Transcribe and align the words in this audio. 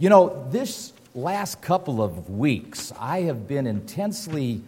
You 0.00 0.08
know, 0.10 0.46
this 0.52 0.92
last 1.12 1.60
couple 1.60 2.00
of 2.00 2.30
weeks, 2.30 2.92
I 3.00 3.22
have 3.22 3.48
been 3.48 3.66
intensely 3.66 4.62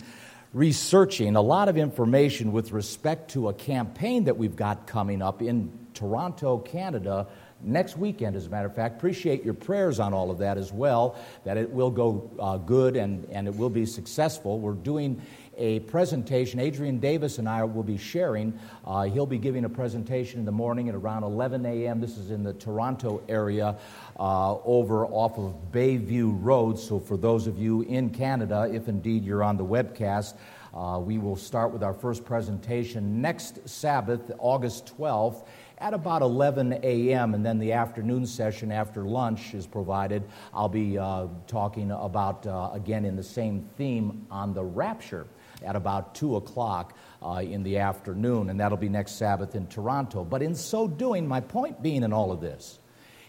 researching 0.53 1.37
a 1.37 1.41
lot 1.41 1.69
of 1.69 1.77
information 1.77 2.51
with 2.51 2.73
respect 2.73 3.31
to 3.33 3.49
a 3.49 3.55
campaign 3.55 4.25
that 4.25 4.37
we've 4.37 4.57
got 4.57 4.89
coming 4.89 5.23
up 5.23 5.41
in 5.41 5.71
Toronto, 5.95 6.59
Canada, 6.59 7.29
next 7.63 7.97
weekend, 7.97 8.35
as 8.35 8.47
a 8.47 8.49
matter 8.49 8.67
of 8.67 8.75
fact. 8.75 8.97
Appreciate 8.97 9.45
your 9.45 9.55
prayers 9.55 10.01
on 10.01 10.13
all 10.13 10.33
of 10.33 10.39
that 10.39 10.59
as 10.59 10.73
well, 10.73 11.15
that 11.45 11.57
it 11.57 11.71
will 11.71 11.93
go 11.93 12.29
uh, 12.41 12.57
good 12.57 12.97
and, 12.97 13.25
and 13.31 13.47
it 13.47 13.55
will 13.55 13.71
be 13.71 13.87
successful. 13.87 14.59
We're 14.59 14.73
doing 14.73 15.23
a 15.61 15.81
presentation. 15.81 16.59
Adrian 16.59 16.99
Davis 16.99 17.39
and 17.39 17.49
I 17.49 17.63
will 17.63 17.83
be 17.83 17.99
sharing. 17.99 18.59
Uh, 18.85 19.03
he'll 19.03 19.27
be 19.27 19.39
giving 19.39 19.65
a 19.65 19.69
presentation 19.69 20.41
in 20.41 20.47
the 20.47 20.53
morning 20.53 20.89
at 20.89 20.95
around 20.95 21.23
11 21.23 21.65
a.m. 21.67 22.01
This 22.01 22.17
is 22.17 22.31
in 22.31 22.43
the 22.43 22.55
Toronto 22.55 23.23
area 23.29 23.77
uh, 24.19 24.57
over 24.65 25.07
off 25.07 25.39
of 25.39 25.55
Bayview 25.71 26.37
Road. 26.43 26.79
So, 26.79 26.99
for 26.99 27.17
those 27.17 27.47
of 27.47 27.59
you 27.59 27.83
in 27.83 28.11
Canada, 28.11 28.69
if 28.73 28.89
indeed 28.89 29.25
you're 29.25 29.45
on 29.45 29.57
the 29.57 29.65
webcast, 29.65 30.35
uh, 30.75 30.99
we 30.99 31.19
will 31.19 31.37
start 31.37 31.73
with 31.73 31.83
our 31.83 31.95
first 31.95 32.25
presentation 32.25 33.21
next 33.21 33.69
Sabbath, 33.69 34.31
August 34.39 34.97
12th 34.97 35.45
at 35.79 35.95
about 35.95 36.21
11 36.21 36.79
a.m., 36.83 37.35
and 37.35 37.45
then 37.45 37.59
the 37.59 37.73
afternoon 37.73 38.27
session 38.27 38.71
after 38.71 39.05
lunch 39.05 39.55
is 39.55 39.67
provided. 39.67 40.23
I'll 40.53 40.69
be 40.69 40.99
uh, 40.99 41.27
talking 41.47 41.91
about, 41.91 42.47
uh, 42.47 42.71
again, 42.75 43.07
in 43.07 43.17
the 43.17 43.23
same 43.23 43.63
theme 43.79 44.27
on 44.31 44.53
the 44.53 44.63
rapture 44.63 45.27
at 45.63 45.77
about 45.77 46.15
2 46.15 46.37
o'clock 46.37 46.97
uh, 47.23 47.43
in 47.45 47.63
the 47.63 47.79
afternoon, 47.79 48.51
and 48.51 48.61
that'll 48.61 48.79
be 48.79 48.89
next 48.89 49.13
Sabbath 49.13 49.55
in 49.55 49.67
Toronto. 49.67 50.25
But 50.25 50.43
in 50.43 50.55
so 50.55 50.89
doing, 50.89 51.27
my 51.27 51.41
point 51.41 51.83
being 51.83 52.03
in 52.03 52.13
all 52.13 52.33
of 52.33 52.41
this 52.41 52.79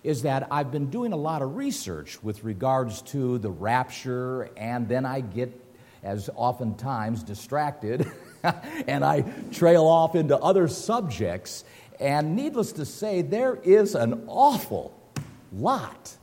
is 0.04 0.24
that 0.24 0.48
I've 0.50 0.72
been 0.72 0.90
doing 0.90 1.14
a 1.14 1.18
lot 1.18 1.42
of 1.42 1.56
research 1.56 2.24
with 2.24 2.44
regards 2.44 3.02
to 3.04 3.38
the 3.38 3.52
rapture, 3.52 4.50
and 4.58 4.88
then 4.88 5.06
I 5.06 5.22
get, 5.22 5.54
as 6.04 6.30
oftentimes, 6.36 7.24
distracted. 7.24 8.12
and 8.88 9.06
I 9.06 9.22
trail 9.52 9.86
off 9.86 10.16
into 10.16 10.38
other 10.38 10.68
subjects. 10.68 11.64
And 12.00 12.36
needless 12.36 12.72
to 12.74 12.86
say, 12.86 13.22
there 13.22 13.56
is 13.56 13.94
an 13.94 14.24
awful 14.28 14.98
lot 15.52 16.18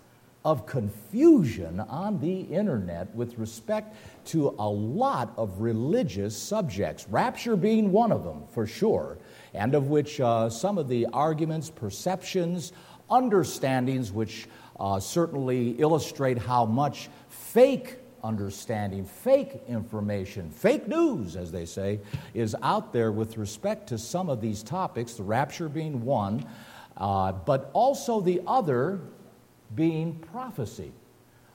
of 0.48 0.64
confusion 0.64 1.78
on 1.78 2.18
the 2.20 2.40
internet 2.40 3.14
with 3.14 3.36
respect 3.36 3.94
to 4.24 4.48
a 4.58 4.66
lot 4.66 5.30
of 5.36 5.60
religious 5.60 6.34
subjects, 6.34 7.06
rapture 7.10 7.54
being 7.54 7.92
one 7.92 8.10
of 8.10 8.24
them 8.24 8.44
for 8.54 8.66
sure, 8.66 9.18
and 9.52 9.74
of 9.74 9.88
which 9.88 10.22
uh, 10.22 10.48
some 10.48 10.78
of 10.78 10.88
the 10.88 11.04
arguments, 11.12 11.68
perceptions, 11.68 12.72
understandings, 13.10 14.10
which 14.10 14.48
uh, 14.80 14.98
certainly 14.98 15.72
illustrate 15.72 16.38
how 16.38 16.64
much 16.64 17.10
fake 17.28 17.98
understanding, 18.24 19.04
fake 19.04 19.60
information, 19.68 20.50
fake 20.50 20.88
news, 20.88 21.36
as 21.36 21.52
they 21.52 21.66
say, 21.66 22.00
is 22.32 22.56
out 22.62 22.90
there 22.90 23.12
with 23.12 23.36
respect 23.36 23.86
to 23.86 23.98
some 23.98 24.30
of 24.30 24.40
these 24.40 24.62
topics, 24.62 25.12
the 25.12 25.22
rapture 25.22 25.68
being 25.68 26.02
one, 26.06 26.42
uh, 26.96 27.32
but 27.32 27.70
also 27.74 28.22
the 28.22 28.40
other 28.46 28.98
being 29.74 30.18
prophecy. 30.32 30.92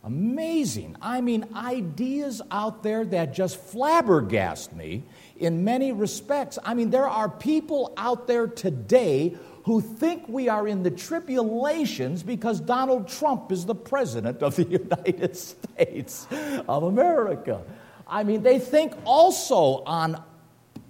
Amazing. 0.04 0.98
I 1.02 1.22
mean, 1.22 1.48
ideas 1.56 2.42
out 2.52 2.84
there 2.84 3.06
that 3.06 3.34
just 3.34 3.72
flabbergast 3.72 4.74
me 4.74 5.04
in 5.38 5.64
many 5.64 5.94
respects. 5.94 6.60
I 6.64 6.74
mean, 6.74 6.90
there 6.90 7.08
are 7.08 7.30
people 7.30 7.94
out 7.96 8.28
there 8.28 8.48
today 8.48 9.38
who 9.64 9.80
think 9.80 10.28
we 10.28 10.50
are 10.50 10.68
in 10.68 10.84
the 10.84 10.92
tribulations 10.92 12.22
because 12.22 12.60
Donald 12.60 13.08
Trump 13.08 13.50
is 13.50 13.66
the 13.66 13.76
president 13.76 14.44
of 14.44 14.58
the 14.58 14.64
United 14.70 15.38
States 15.38 16.28
of 16.68 16.84
America. 16.84 17.62
I 18.06 18.26
mean, 18.26 18.44
they 18.44 18.60
think 18.60 18.94
also 19.06 19.84
on 19.86 20.22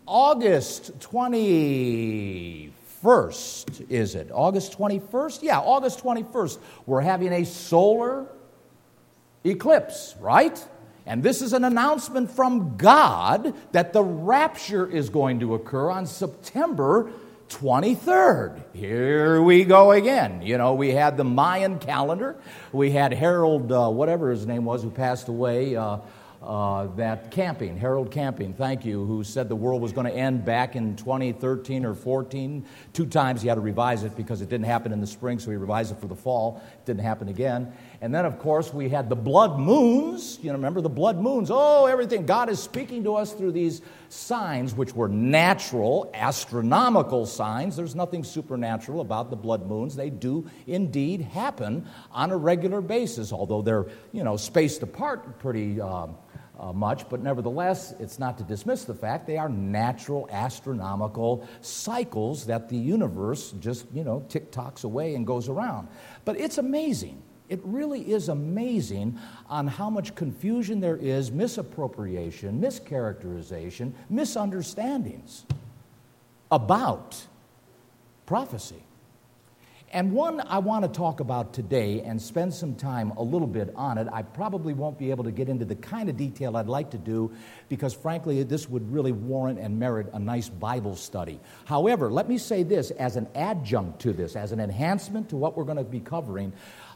August 0.07 0.99
21st, 3.03 3.89
is 3.89 4.15
it? 4.15 4.29
August 4.33 4.77
21st? 4.77 5.43
Yeah, 5.43 5.59
August 5.59 6.01
21st, 6.03 6.57
we're 6.85 7.01
having 7.01 7.33
a 7.33 7.45
solar 7.45 8.27
eclipse, 9.43 10.15
right? 10.19 10.63
And 11.05 11.21
this 11.21 11.41
is 11.41 11.51
an 11.51 11.65
announcement 11.65 12.31
from 12.31 12.77
God 12.77 13.53
that 13.73 13.91
the 13.91 14.01
rapture 14.01 14.89
is 14.89 15.09
going 15.09 15.41
to 15.41 15.53
occur 15.53 15.89
on 15.89 16.05
September 16.05 17.11
23rd. 17.49 18.63
Here 18.73 19.41
we 19.41 19.65
go 19.65 19.91
again. 19.91 20.41
You 20.41 20.57
know, 20.57 20.73
we 20.73 20.91
had 20.91 21.17
the 21.17 21.25
Mayan 21.25 21.79
calendar. 21.79 22.37
We 22.71 22.91
had 22.91 23.13
Harold, 23.13 23.69
uh, 23.71 23.89
whatever 23.89 24.31
his 24.31 24.47
name 24.47 24.63
was, 24.63 24.81
who 24.81 24.89
passed 24.89 25.27
away. 25.27 25.75
Uh, 25.75 25.97
uh, 26.43 26.87
that 26.95 27.31
Camping, 27.31 27.77
Harold 27.77 28.11
Camping, 28.11 28.53
thank 28.53 28.83
you, 28.85 29.05
who 29.05 29.23
said 29.23 29.47
the 29.47 29.55
world 29.55 29.81
was 29.81 29.93
going 29.93 30.05
to 30.05 30.13
end 30.13 30.43
back 30.43 30.75
in 30.75 30.95
2013 30.97 31.85
or 31.85 31.93
14. 31.93 32.65
Two 32.91 33.05
times 33.05 33.41
he 33.41 33.47
had 33.47 33.55
to 33.55 33.61
revise 33.61 34.03
it 34.03 34.15
because 34.17 34.41
it 34.41 34.49
didn't 34.49 34.65
happen 34.65 34.91
in 34.91 34.99
the 34.99 35.07
spring, 35.07 35.39
so 35.39 35.51
he 35.51 35.57
revised 35.57 35.93
it 35.93 35.99
for 35.99 36.07
the 36.07 36.15
fall. 36.15 36.61
It 36.79 36.85
didn't 36.85 37.03
happen 37.03 37.29
again. 37.29 37.71
And 38.01 38.13
then, 38.13 38.25
of 38.25 38.39
course, 38.39 38.73
we 38.73 38.89
had 38.89 39.07
the 39.07 39.15
blood 39.15 39.57
moons. 39.57 40.37
You 40.41 40.49
know, 40.49 40.55
remember 40.55 40.81
the 40.81 40.89
blood 40.89 41.17
moons? 41.17 41.49
Oh, 41.49 41.85
everything. 41.85 42.25
God 42.25 42.49
is 42.49 42.61
speaking 42.61 43.05
to 43.05 43.15
us 43.15 43.31
through 43.31 43.53
these 43.53 43.81
signs, 44.09 44.75
which 44.75 44.93
were 44.93 45.07
natural, 45.07 46.11
astronomical 46.13 47.25
signs. 47.25 47.77
There's 47.77 47.95
nothing 47.95 48.25
supernatural 48.25 48.99
about 48.99 49.29
the 49.29 49.37
blood 49.37 49.65
moons. 49.65 49.95
They 49.95 50.09
do 50.09 50.49
indeed 50.67 51.21
happen 51.21 51.87
on 52.11 52.31
a 52.31 52.37
regular 52.37 52.81
basis, 52.81 53.31
although 53.31 53.61
they're, 53.61 53.85
you 54.11 54.25
know, 54.25 54.35
spaced 54.35 54.83
apart 54.83 55.39
pretty. 55.39 55.79
Uh, 55.79 56.07
uh, 56.63 56.71
much, 56.71 57.09
but 57.09 57.21
nevertheless, 57.21 57.93
it's 57.99 58.19
not 58.19 58.37
to 58.37 58.43
dismiss 58.45 58.85
the 58.85 58.93
fact 58.93 59.27
they 59.27 59.37
are 59.37 59.49
natural 59.49 60.29
astronomical 60.31 61.45
cycles 61.59 62.45
that 62.45 62.69
the 62.69 62.77
universe 62.77 63.53
just, 63.59 63.85
you 63.93 64.03
know, 64.03 64.23
tick 64.29 64.49
tocks 64.49 64.85
away 64.85 65.15
and 65.15 65.27
goes 65.27 65.49
around. 65.49 65.89
But 66.23 66.39
it's 66.39 66.57
amazing. 66.57 67.21
It 67.49 67.59
really 67.63 68.09
is 68.09 68.29
amazing 68.29 69.19
on 69.49 69.67
how 69.67 69.89
much 69.89 70.15
confusion 70.15 70.79
there 70.79 70.95
is, 70.95 71.31
misappropriation, 71.31 72.61
mischaracterization, 72.61 73.91
misunderstandings 74.09 75.45
about 76.49 77.27
prophecy. 78.25 78.83
And 79.93 80.11
one 80.11 80.41
I 80.41 80.57
want 80.57 80.83
to 80.85 80.89
talk 80.89 81.19
about 81.19 81.53
today 81.53 82.01
and 82.01 82.19
spend 82.19 82.51
some 82.51 82.73
time 82.73 83.11
a 83.11 83.21
little 83.21 83.47
bit 83.47 83.71
on 83.75 83.99
it. 83.99 84.07
I 84.11 84.23
probably 84.23 84.73
won't 84.73 84.97
be 84.97 85.11
able 85.11 85.23
to 85.23 85.31
get 85.31 85.49
into 85.49 85.65
the 85.65 85.75
kind 85.75 86.09
of 86.09 86.17
detail 86.17 86.57
I'd 86.57 86.65
like 86.65 86.89
to 86.91 86.97
do 86.97 87.31
because, 87.69 87.93
frankly, 87.93 88.41
this 88.41 88.67
would 88.67 88.91
really 88.91 89.11
warrant 89.11 89.59
and 89.59 89.77
merit 89.77 90.07
a 90.13 90.17
nice 90.17 90.49
Bible 90.49 90.95
study. 90.95 91.39
However, 91.65 92.11
let 92.11 92.27
me 92.27 92.39
say 92.39 92.63
this 92.63 92.89
as 92.89 93.17
an 93.17 93.27
adjunct 93.35 93.99
to 93.99 94.13
this, 94.13 94.35
as 94.35 94.51
an 94.51 94.59
enhancement 94.59 95.29
to 95.29 95.37
what 95.37 95.55
we're 95.55 95.63
going 95.63 95.77
to 95.77 95.83
be 95.83 95.99
covering. 95.99 96.53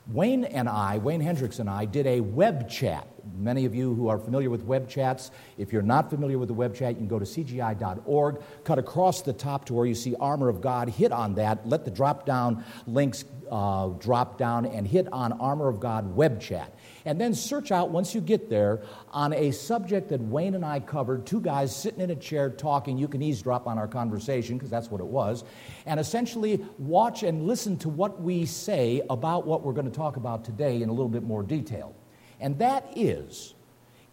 Wayne 0.09 0.45
and 0.45 0.69
I, 0.69 0.97
Wayne 0.99 1.19
Hendricks 1.19 1.59
and 1.59 1.69
I, 1.69 1.85
did 1.85 2.07
a 2.07 2.21
web 2.21 2.69
chat. 2.69 3.07
Many 3.37 3.65
of 3.65 3.75
you 3.75 3.93
who 3.93 4.07
are 4.07 4.17
familiar 4.17 4.49
with 4.49 4.63
web 4.63 4.87
chats, 4.87 5.31
if 5.57 5.73
you're 5.73 5.81
not 5.81 6.09
familiar 6.09 6.37
with 6.37 6.47
the 6.47 6.53
web 6.53 6.73
chat, 6.73 6.91
you 6.91 6.97
can 6.97 7.07
go 7.07 7.19
to 7.19 7.25
cgi.org, 7.25 8.41
cut 8.63 8.79
across 8.79 9.21
the 9.21 9.33
top 9.33 9.65
to 9.65 9.73
where 9.73 9.85
you 9.85 9.95
see 9.95 10.15
Armor 10.15 10.47
of 10.47 10.61
God, 10.61 10.89
hit 10.89 11.11
on 11.11 11.35
that, 11.35 11.67
let 11.67 11.83
the 11.83 11.91
drop 11.91 12.25
down 12.25 12.63
links 12.85 13.25
uh, 13.51 13.87
drop 13.87 14.37
down, 14.37 14.65
and 14.65 14.87
hit 14.87 15.11
on 15.11 15.33
Armor 15.33 15.67
of 15.67 15.79
God 15.79 16.15
web 16.15 16.39
chat 16.39 16.73
and 17.07 17.21
then 17.21 17.33
search 17.33 17.71
out 17.71 17.89
once 17.89 18.13
you 18.13 18.19
get 18.19 18.49
there 18.49 18.81
on 19.11 19.31
a 19.31 19.51
subject 19.51 20.09
that 20.09 20.19
Wayne 20.19 20.55
and 20.55 20.65
I 20.65 20.81
covered, 20.81 21.25
two 21.25 21.39
guys 21.39 21.73
sitting 21.73 22.01
in 22.01 22.09
a 22.09 22.15
chair 22.15 22.49
talking. 22.49 22.97
You 22.97 23.07
can 23.07 23.21
eavesdrop 23.21 23.65
on 23.65 23.77
our 23.77 23.87
conversation 23.87 24.57
because 24.57 24.69
that's 24.69 24.91
what 24.91 24.99
it 24.99 25.07
was, 25.07 25.45
and 25.85 26.01
essentially 26.01 26.65
watch 26.77 27.23
and 27.23 27.47
listen 27.47 27.77
to 27.77 27.89
what 27.89 28.21
we 28.21 28.45
say 28.45 29.01
about 29.09 29.47
what 29.47 29.63
we're 29.63 29.71
going 29.71 29.89
to 29.89 29.97
talk 29.97 30.17
about 30.17 30.43
today 30.43 30.81
in 30.81 30.89
a 30.89 30.91
little 30.91 31.07
bit 31.07 31.23
more 31.23 31.43
detail. 31.43 31.95
And 32.41 32.59
that 32.59 32.85
is 32.95 33.53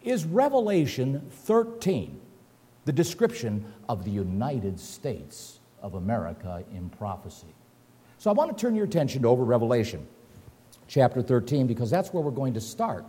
is 0.01 0.23
Revelation 0.23 1.29
13, 1.31 2.21
the 2.85 2.93
description 2.93 3.65
of 3.89 4.05
the 4.05 4.11
United 4.11 4.79
States 4.79 5.59
of 5.81 5.95
America 5.95 6.63
in 6.71 6.89
prophecy. 6.91 7.53
So 8.19 8.29
I 8.29 8.33
want 8.33 8.55
to 8.55 8.61
turn 8.61 8.73
your 8.73 8.85
attention 8.85 9.23
to 9.23 9.27
over 9.27 9.43
Revelation 9.43 10.07
chapter 10.87 11.21
13 11.21 11.67
because 11.67 11.89
that's 11.89 12.13
where 12.13 12.23
we're 12.23 12.31
going 12.31 12.53
to 12.53 12.61
start. 12.61 13.05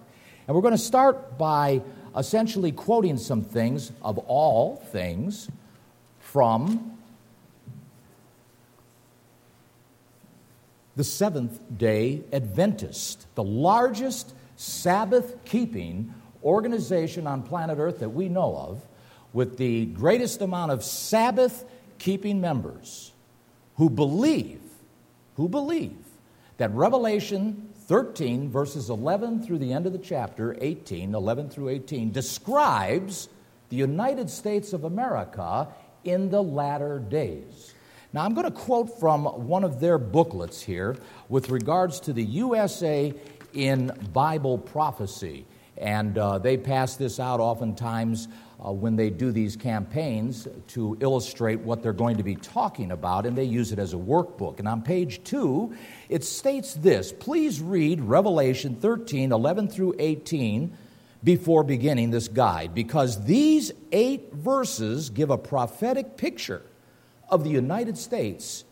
And 0.47 0.55
we're 0.55 0.63
going 0.63 0.73
to 0.73 0.79
start 0.79 1.39
by 1.39 1.83
essentially 2.17 2.73
quoting 2.73 3.19
some 3.19 3.43
things, 3.43 3.93
of 4.03 4.19
all 4.19 4.77
things, 4.77 5.51
from 6.21 6.99
the 10.95 11.05
Seventh 11.05 11.61
day 11.77 12.23
Adventist, 12.33 13.27
the 13.35 13.45
largest 13.45 14.35
Sabbath 14.57 15.45
keeping 15.45 16.15
organization 16.43 17.27
on 17.27 17.43
planet 17.43 17.79
Earth 17.79 17.99
that 17.99 18.11
we 18.11 18.29
know 18.29 18.57
of, 18.57 18.87
with 19.33 19.59
the 19.59 19.87
greatest 19.87 20.41
amount 20.41 20.73
of 20.73 20.83
Sabbath 20.83 21.65
keeping 21.99 22.41
members 22.41 23.13
who 23.77 23.91
believe, 23.91 24.61
who 25.35 25.49
believe 25.49 26.06
that 26.59 26.73
Revelation 26.73 27.71
13, 27.87 28.51
verses 28.51 28.91
11 28.91 29.43
through 29.43 29.59
the 29.59 29.73
end 29.73 29.87
of 29.87 29.93
the 29.93 29.99
chapter, 29.99 30.57
18, 30.61 31.15
11 31.15 31.51
through 31.51 31.69
18, 31.69 32.13
describes 32.13 33.29
the 33.69 33.77
United 33.77 34.31
States 34.31 34.73
of 34.73 34.85
America 34.85 35.69
in 36.05 36.31
the 36.31 36.43
latter 36.43 36.99
days. 36.99 37.75
Now, 38.13 38.25
I'm 38.25 38.35
going 38.35 38.47
to 38.47 38.57
quote 38.57 38.99
from 38.99 39.25
one 39.25 39.65
of 39.65 39.81
their 39.81 39.99
booklets 39.99 40.63
here 40.63 40.97
with 41.29 41.51
regards 41.51 42.01
to 42.01 42.13
the 42.13 42.23
USA 42.23 43.13
in 43.53 43.93
Bible 44.13 44.59
prophecy. 44.59 45.45
And 45.77 46.17
uh, 46.17 46.39
they 46.39 46.57
pass 46.57 46.97
this 46.97 47.21
out 47.21 47.41
oftentimes 47.41 48.29
uh, 48.67 48.73
when 48.73 48.97
they 48.97 49.11
do 49.11 49.31
these 49.31 49.55
campaigns 49.55 50.49
to 50.69 50.97
illustrate 51.01 51.61
what 51.61 51.83
they're 51.83 51.93
going 51.93 52.17
to 52.17 52.23
be 52.23 52.35
talking 52.35 52.91
about, 52.91 53.25
and 53.25 53.39
they 53.39 53.45
use 53.45 53.71
it 53.71 53.79
as 53.79 53.93
a 53.93 53.97
workbook. 53.97 54.59
And 54.59 54.67
on 54.67 54.83
page 54.83 55.23
two, 55.23 55.75
it 56.09 56.25
states 56.25 56.75
this 56.75 57.13
Please 57.13 57.61
read 57.61 58.01
Revelation 58.01 58.75
13, 58.75 59.31
11 59.31 59.69
through 59.69 59.95
18 59.99 60.77
before 61.23 61.63
beginning 61.65 62.11
this 62.11 62.29
guide, 62.29 62.75
because 62.75 63.25
these 63.25 63.73
eight 63.93 64.33
verses 64.33 65.11
give 65.11 65.31
a 65.31 65.39
prophetic 65.39 66.17
picture 66.17 66.63
of 67.29 67.45
the 67.45 67.51
United 67.51 67.97
States 67.97 68.65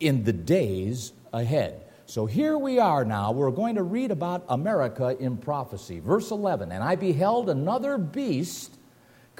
in 0.00 0.24
the 0.24 0.32
days 0.32 1.12
ahead. 1.32 1.84
So 2.06 2.26
here 2.26 2.58
we 2.58 2.78
are 2.78 3.04
now. 3.04 3.32
We're 3.32 3.50
going 3.50 3.76
to 3.76 3.82
read 3.82 4.10
about 4.10 4.44
America 4.48 5.16
in 5.18 5.36
prophecy. 5.36 6.00
Verse 6.00 6.30
11 6.30 6.72
And 6.72 6.82
I 6.82 6.96
beheld 6.96 7.48
another 7.48 7.98
beast 7.98 8.76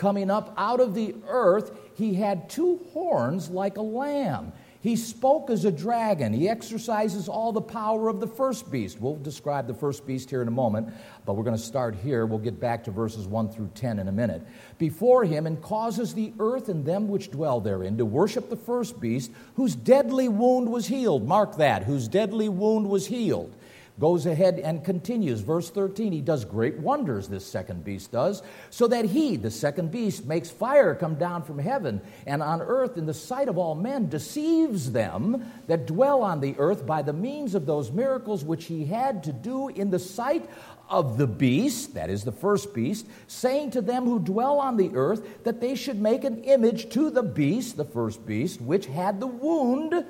coming 0.01 0.31
up 0.31 0.55
out 0.57 0.81
of 0.81 0.95
the 0.95 1.15
earth. 1.29 1.79
He 1.95 2.15
had 2.15 2.49
two 2.49 2.81
horns 2.93 3.51
like 3.51 3.77
a 3.77 3.83
lamb 3.83 4.53
he 4.83 4.97
spoke 4.97 5.51
as 5.51 5.67
a 5.67 5.71
dragon. 5.71 6.33
He 6.33 6.49
exercises 6.49 7.29
all 7.29 7.53
the 7.53 7.61
power 7.61 8.09
of 8.09 8.19
the 8.19 8.27
first 8.27 8.71
beast. 8.71 8.99
We'll 8.99 9.17
describe 9.17 9.67
the 9.67 9.75
first 9.75 10.07
beast 10.07 10.31
here 10.31 10.41
in 10.41 10.49
a 10.49 10.53
moment, 10.53 10.89
but 11.27 11.35
we're 11.35 11.45
going 11.45 11.57
to 11.57 11.63
start 11.63 11.95
here. 11.95 12.25
We'll 12.25 12.39
get 12.39 12.59
back 12.59 12.85
to 12.85 12.91
verses 12.91 13.27
1 13.27 13.51
through 13.51 13.73
10 13.75 13.99
in 13.99 14.09
a 14.09 14.13
minute. 14.13 14.41
Before 14.79 15.23
him, 15.25 15.47
and 15.47 15.61
causes 15.61 16.15
the 16.15 16.33
earth 16.39 16.71
and 16.71 16.87
them 16.87 17.09
which 17.09 17.31
dwell 17.31 17.61
therein 17.61 17.99
to 17.99 18.07
worship 18.07 18.49
the 18.49 18.57
first 18.57 18.99
beast, 19.01 19.31
whose 19.55 19.75
deadly 19.75 20.29
wound 20.29 20.71
was 20.73 20.87
healed. 20.87 21.29
Mark 21.29 21.57
that, 21.57 21.83
whose 21.83 22.09
deadly 22.09 22.49
wound 22.49 22.89
was 22.89 23.07
healed 23.07 23.55
goes 24.01 24.27
ahead 24.27 24.59
and 24.59 24.83
continues. 24.83 25.41
Verse 25.41 25.71
13, 25.71 26.11
he 26.11 26.21
does 26.21 26.45
great 26.45 26.79
wonders, 26.79 27.29
this 27.29 27.47
second 27.47 27.85
beast 27.85 28.11
does, 28.11 28.43
so 28.71 28.89
that 28.89 29.05
he, 29.05 29.37
the 29.37 29.51
second 29.51 29.91
beast, 29.91 30.25
makes 30.25 30.51
fire 30.51 30.95
come 30.95 31.15
down 31.17 31.43
from 31.43 31.59
heaven 31.59 32.01
and 32.27 32.43
on 32.43 32.63
earth 32.63 32.97
in 32.97 33.07
the 33.07 33.15
sight 33.15 33.49
of 33.49 33.59
all 33.59 33.75
men, 33.75 34.09
deceives 34.09 34.91
them 34.91 35.45
that 35.67 35.87
dwell 35.87 36.23
on 36.23 36.41
the 36.41 36.55
earth 36.59 36.87
by 36.87 37.03
the 37.03 37.13
means 37.13 37.55
of 37.55 37.67
those 37.67 37.93
miracles 37.93 38.45
which 38.45 38.65
he 38.65 38.87
had 38.87 39.23
to 39.23 39.33
do 39.33 39.69
in 39.69 39.91
the 39.91 39.99
sight 39.99 40.49
of 40.89 41.19
the 41.19 41.27
beast, 41.27 41.95
that 41.95 42.11
is 42.11 42.25
the 42.25 42.33
first 42.33 42.75
beast, 42.75 43.07
saying 43.29 43.71
to 43.71 43.81
them 43.81 44.05
who 44.05 44.19
dwell 44.19 44.59
on 44.59 44.77
the 44.77 44.91
earth 44.95 45.45
that 45.45 45.61
they 45.61 45.75
should 45.77 46.01
make 46.01 46.25
an 46.25 46.43
image 46.43 46.89
to 46.91 47.11
the 47.11 47.23
beast, 47.23 47.77
the 47.77 47.85
first 47.85 48.27
beast, 48.27 48.61
which 48.61 48.87
had 48.87 49.21
the 49.21 49.27
wound 49.27 50.05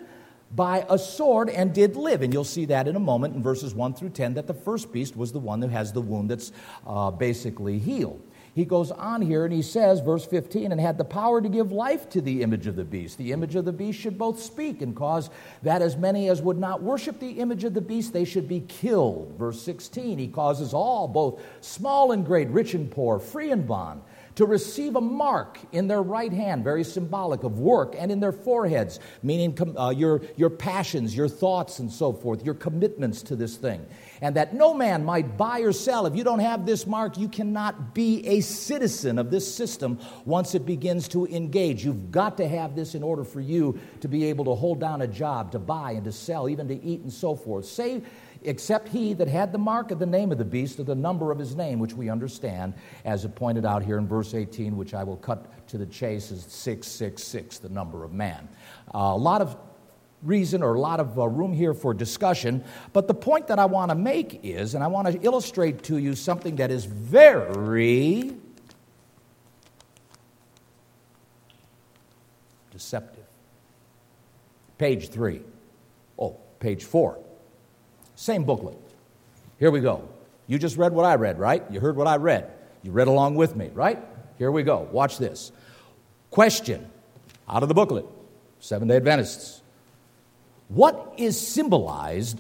by 0.55 0.85
a 0.89 0.99
sword 0.99 1.49
and 1.49 1.73
did 1.73 1.97
live. 1.97 2.23
And 2.23 2.33
you'll 2.33 2.45
see 2.45 2.65
that 2.67 2.89
in 2.89 2.97
a 2.97 3.01
moment 3.01 3.35
in 3.35 3.43
verses 3.43 3.75
1 3.75 3.95
through 3.95 4.11
10 4.11 4.35
that 4.35 4.47
the 4.47 4.55
first 4.55 4.93
beast 4.93 5.17
was 5.17 5.33
the 5.33 5.39
one 5.39 5.61
that 5.61 5.71
has 5.71 5.93
the 5.93 6.01
wound 6.01 6.31
that's 6.31 6.53
uh, 6.87 7.11
basically 7.11 7.79
healed. 7.79 8.23
He 8.55 8.65
goes 8.65 8.91
on 8.91 9.23
here 9.23 9.45
and 9.45 9.55
he 9.55 9.63
says, 9.63 10.01
verse 10.01 10.27
15, 10.27 10.73
and 10.73 10.81
had 10.81 10.99
the 10.99 11.05
power 11.05 11.41
to 11.41 11.49
give 11.49 11.71
life 11.71 12.09
to 12.11 12.21
the 12.21 12.43
image 12.43 12.67
of 12.67 12.75
the 12.75 12.85
beast. 12.85 13.17
The 13.17 13.33
image 13.33 13.55
of 13.55 13.65
the 13.65 13.73
beast 13.73 14.01
should 14.01 14.19
both 14.19 14.43
speak 14.43 14.83
and 14.83 14.95
cause 14.97 15.31
that 15.63 15.83
as 15.83 15.97
many 15.97 16.29
as 16.29 16.43
would 16.43 16.59
not 16.59 16.83
worship 16.83 17.21
the 17.21 17.31
image 17.31 17.63
of 17.63 17.75
the 17.75 17.81
beast, 17.81 18.13
they 18.13 18.25
should 18.25 18.49
be 18.49 18.61
killed. 18.61 19.37
Verse 19.39 19.63
16, 19.63 20.19
he 20.19 20.27
causes 20.27 20.75
all, 20.75 21.07
both 21.07 21.41
small 21.61 22.11
and 22.11 22.27
great, 22.27 22.49
rich 22.49 22.75
and 22.75 22.91
poor, 22.91 23.21
free 23.21 23.53
and 23.53 23.69
bond, 23.69 24.03
to 24.41 24.47
receive 24.47 24.97
a 24.97 25.01
mark 25.03 25.59
in 25.71 25.87
their 25.87 26.01
right 26.01 26.33
hand, 26.33 26.65
very 26.65 26.83
symbolic 26.83 27.43
of 27.43 27.59
work, 27.59 27.95
and 27.99 28.11
in 28.11 28.21
their 28.21 28.33
foreheads, 28.33 28.99
meaning 29.23 29.55
uh, 29.79 29.91
your, 29.91 30.23
your 30.35 30.49
passions, 30.49 31.15
your 31.15 31.29
thoughts, 31.29 31.79
and 31.79 31.93
so 31.93 32.11
forth, 32.11 32.43
your 32.43 32.55
commitments 32.55 33.21
to 33.21 33.37
this 33.37 33.59
thing. 33.59 33.85
And 34.23 34.35
that 34.37 34.55
no 34.55 34.73
man 34.73 35.05
might 35.05 35.37
buy 35.37 35.61
or 35.61 35.73
sell. 35.73 36.07
If 36.07 36.17
you 36.17 36.25
don't 36.25 36.39
have 36.39 36.65
this 36.65 36.87
mark, 36.87 37.19
you 37.19 37.29
cannot 37.29 37.95
be 37.95 38.27
a 38.27 38.41
citizen 38.41 39.19
of 39.19 39.31
this 39.31 39.55
system 39.55 39.99
once 40.25 40.55
it 40.55 40.65
begins 40.65 41.07
to 41.09 41.27
engage. 41.27 41.85
You've 41.85 42.11
got 42.11 42.39
to 42.39 42.49
have 42.49 42.75
this 42.75 42.95
in 42.95 43.03
order 43.03 43.25
for 43.25 43.43
you 43.43 43.79
to 44.01 44.09
be 44.09 44.25
able 44.25 44.47
to 44.47 44.55
hold 44.55 44.81
down 44.81 45.03
a 45.03 45.07
job, 45.07 45.53
to 45.53 45.59
buy 45.59 45.93
and 45.93 46.05
to 46.05 46.13
sell, 46.13 46.49
even 46.49 46.67
to 46.69 46.83
eat 46.83 47.03
and 47.03 47.13
so 47.13 47.37
forth. 47.37 47.67
Say, 47.67 48.01
except 48.43 48.89
he 48.89 49.13
that 49.15 49.29
had 49.29 49.53
the 49.53 49.59
mark 49.59 49.91
of 49.91 49.99
the 49.99 50.07
name 50.07 50.33
of 50.33 50.39
the 50.39 50.45
beast 50.45 50.79
or 50.81 50.85
the 50.85 50.95
number 50.95 51.31
of 51.31 51.39
his 51.39 51.55
name, 51.55 51.79
which 51.79 51.95
we 51.95 52.09
understand, 52.09 52.75
as 53.05 53.25
it 53.25 53.35
pointed 53.35 53.65
out 53.65 53.83
here 53.83 53.99
in 53.99 54.07
verse 54.07 54.35
18, 54.35 54.77
which 54.77 54.95
I 54.95 55.05
will 55.05 55.17
cut 55.17 55.69
to 55.69 55.79
the 55.79 55.87
chase, 55.87 56.31
is 56.31 56.45
666, 56.45 57.59
the 57.59 57.69
number 57.69 58.05
of 58.05 58.13
man. 58.13 58.49
Uh, 58.95 58.99
a 58.99 59.17
lot 59.17 59.43
of 59.43 59.57
reason 60.23 60.63
or 60.63 60.75
a 60.75 60.81
lot 60.81 61.01
of 61.01 61.19
uh, 61.19 61.27
room 61.27 61.53
here 61.53 61.75
for 61.75 61.95
discussion, 61.95 62.65
but 62.93 63.09
the 63.09 63.15
point 63.15 63.47
that 63.47 63.59
I 63.59 63.65
want 63.65 63.91
to 63.91 63.95
make 63.95 64.41
is, 64.43 64.75
and 64.75 64.85
I 64.85 64.87
want 64.87 65.09
to 65.09 65.21
illustrate 65.23 65.83
to 65.85 65.99
you 65.99 66.15
something 66.15 66.57
that 66.57 66.71
is 66.71 66.85
very 66.85 68.35
deceptive. 72.71 73.25
Page 74.79 75.11
three. 75.11 75.43
Oh, 76.19 76.39
page 76.59 76.85
four. 76.85 77.19
Same 78.21 78.45
booklet. 78.45 78.77
Here 79.59 79.71
we 79.71 79.81
go. 79.81 80.07
You 80.47 80.59
just 80.59 80.77
read 80.77 80.93
what 80.93 81.07
I 81.07 81.15
read, 81.15 81.39
right? 81.39 81.65
You 81.71 81.81
heard 81.81 81.97
what 81.97 82.07
I 82.07 82.17
read. 82.17 82.53
You 82.83 82.91
read 82.91 83.09
along 83.09 83.37
with 83.37 83.57
me, 83.57 83.71
right? 83.73 83.99
Here 84.37 84.51
we 84.51 84.63
go. 84.63 84.87
Watch 84.93 85.17
this. 85.17 85.53
Question 86.31 86.87
out 87.49 87.63
of 87.63 87.71
the 87.71 87.75
booklet 87.75 88.05
Seven 88.59 88.89
day 88.89 88.97
Adventists. 88.97 89.63
What 90.69 91.15
is 91.17 91.41
symbolized 91.41 92.39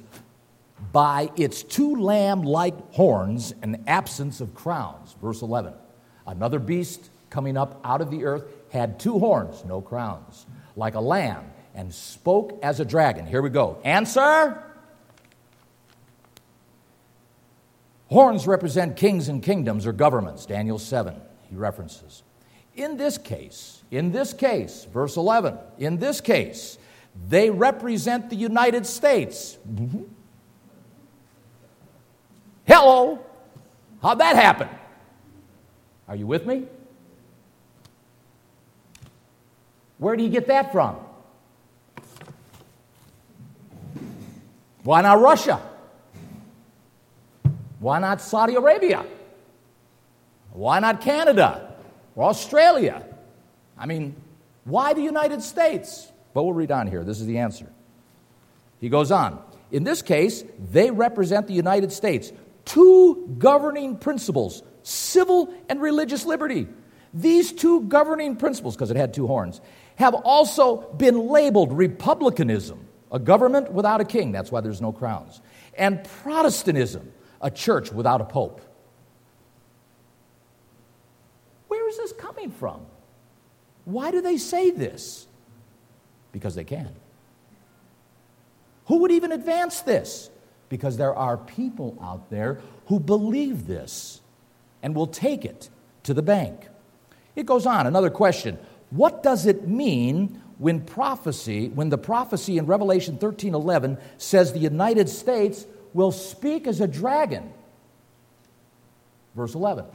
by 0.92 1.30
its 1.34 1.62
two 1.62 1.96
lamb 1.96 2.42
like 2.42 2.92
horns 2.92 3.54
and 3.62 3.82
absence 3.86 4.42
of 4.42 4.54
crowns? 4.54 5.16
Verse 5.22 5.40
11. 5.40 5.72
Another 6.26 6.58
beast 6.58 7.08
coming 7.30 7.56
up 7.56 7.80
out 7.84 8.02
of 8.02 8.10
the 8.10 8.26
earth 8.26 8.44
had 8.70 9.00
two 9.00 9.18
horns, 9.18 9.64
no 9.64 9.80
crowns, 9.80 10.44
like 10.76 10.94
a 10.94 11.00
lamb, 11.00 11.50
and 11.74 11.94
spoke 11.94 12.58
as 12.62 12.80
a 12.80 12.84
dragon. 12.84 13.24
Here 13.24 13.40
we 13.40 13.48
go. 13.48 13.78
Answer. 13.82 14.62
Horns 18.10 18.46
represent 18.48 18.96
kings 18.96 19.28
and 19.28 19.40
kingdoms 19.40 19.86
or 19.86 19.92
governments, 19.92 20.44
Daniel 20.44 20.80
7, 20.80 21.14
he 21.48 21.54
references. 21.54 22.24
In 22.74 22.96
this 22.96 23.16
case, 23.18 23.82
in 23.92 24.10
this 24.10 24.32
case, 24.32 24.86
verse 24.92 25.16
11, 25.16 25.56
in 25.78 25.98
this 25.98 26.20
case, 26.20 26.76
they 27.28 27.50
represent 27.50 28.28
the 28.28 28.36
United 28.36 28.84
States. 28.84 29.58
Mm-hmm. 29.68 30.02
Hello! 32.66 33.24
How'd 34.02 34.18
that 34.18 34.34
happen? 34.34 34.68
Are 36.08 36.16
you 36.16 36.26
with 36.26 36.46
me? 36.46 36.66
Where 39.98 40.16
do 40.16 40.24
you 40.24 40.30
get 40.30 40.48
that 40.48 40.72
from? 40.72 40.96
Why 44.82 45.02
not 45.02 45.20
Russia? 45.20 45.60
Why 47.80 47.98
not 47.98 48.20
Saudi 48.20 48.54
Arabia? 48.54 49.04
Why 50.52 50.78
not 50.78 51.00
Canada 51.00 51.74
or 52.14 52.28
Australia? 52.28 53.04
I 53.76 53.86
mean, 53.86 54.14
why 54.64 54.92
the 54.92 55.02
United 55.02 55.42
States? 55.42 56.12
But 56.32 56.44
we'll 56.44 56.52
read 56.52 56.70
on 56.70 56.86
here. 56.86 57.02
This 57.02 57.20
is 57.20 57.26
the 57.26 57.38
answer. 57.38 57.66
He 58.78 58.88
goes 58.88 59.10
on. 59.10 59.42
In 59.72 59.82
this 59.82 60.02
case, 60.02 60.44
they 60.70 60.90
represent 60.90 61.46
the 61.46 61.54
United 61.54 61.90
States. 61.92 62.32
Two 62.64 63.34
governing 63.38 63.96
principles 63.96 64.62
civil 64.82 65.52
and 65.68 65.80
religious 65.80 66.24
liberty. 66.24 66.66
These 67.12 67.52
two 67.52 67.82
governing 67.82 68.36
principles, 68.36 68.76
because 68.76 68.90
it 68.90 68.96
had 68.96 69.12
two 69.12 69.26
horns, 69.26 69.60
have 69.96 70.14
also 70.14 70.92
been 70.92 71.28
labeled 71.28 71.72
republicanism, 71.72 72.86
a 73.12 73.18
government 73.18 73.72
without 73.72 74.00
a 74.00 74.04
king, 74.04 74.32
that's 74.32 74.50
why 74.50 74.60
there's 74.60 74.80
no 74.80 74.92
crowns, 74.92 75.40
and 75.76 76.02
Protestantism, 76.22 77.12
a 77.40 77.50
church 77.50 77.92
without 77.92 78.20
a 78.20 78.24
pope. 78.24 78.60
Where 81.68 81.88
is 81.88 81.96
this 81.96 82.12
coming 82.12 82.50
from? 82.50 82.80
Why 83.84 84.10
do 84.10 84.20
they 84.20 84.36
say 84.36 84.70
this? 84.70 85.26
Because 86.32 86.54
they 86.54 86.64
can. 86.64 86.94
Who 88.86 88.98
would 88.98 89.12
even 89.12 89.32
advance 89.32 89.80
this? 89.80 90.30
Because 90.68 90.96
there 90.96 91.14
are 91.14 91.36
people 91.36 91.96
out 92.02 92.30
there 92.30 92.60
who 92.86 93.00
believe 93.00 93.66
this 93.66 94.20
and 94.82 94.94
will 94.94 95.06
take 95.06 95.44
it 95.44 95.70
to 96.04 96.14
the 96.14 96.22
bank. 96.22 96.68
It 97.36 97.46
goes 97.46 97.66
on, 97.66 97.86
another 97.86 98.10
question. 98.10 98.58
What 98.90 99.22
does 99.22 99.46
it 99.46 99.68
mean 99.68 100.42
when 100.58 100.80
prophecy, 100.80 101.68
when 101.68 101.88
the 101.88 101.98
prophecy 101.98 102.58
in 102.58 102.66
Revelation 102.66 103.16
13 103.16 103.54
11 103.54 103.98
says 104.18 104.52
the 104.52 104.58
United 104.58 105.08
States 105.08 105.66
will 105.92 106.12
speak 106.12 106.66
as 106.66 106.80
a 106.80 106.86
dragon. 106.86 107.52
Verse 109.34 109.54
11 109.54 109.86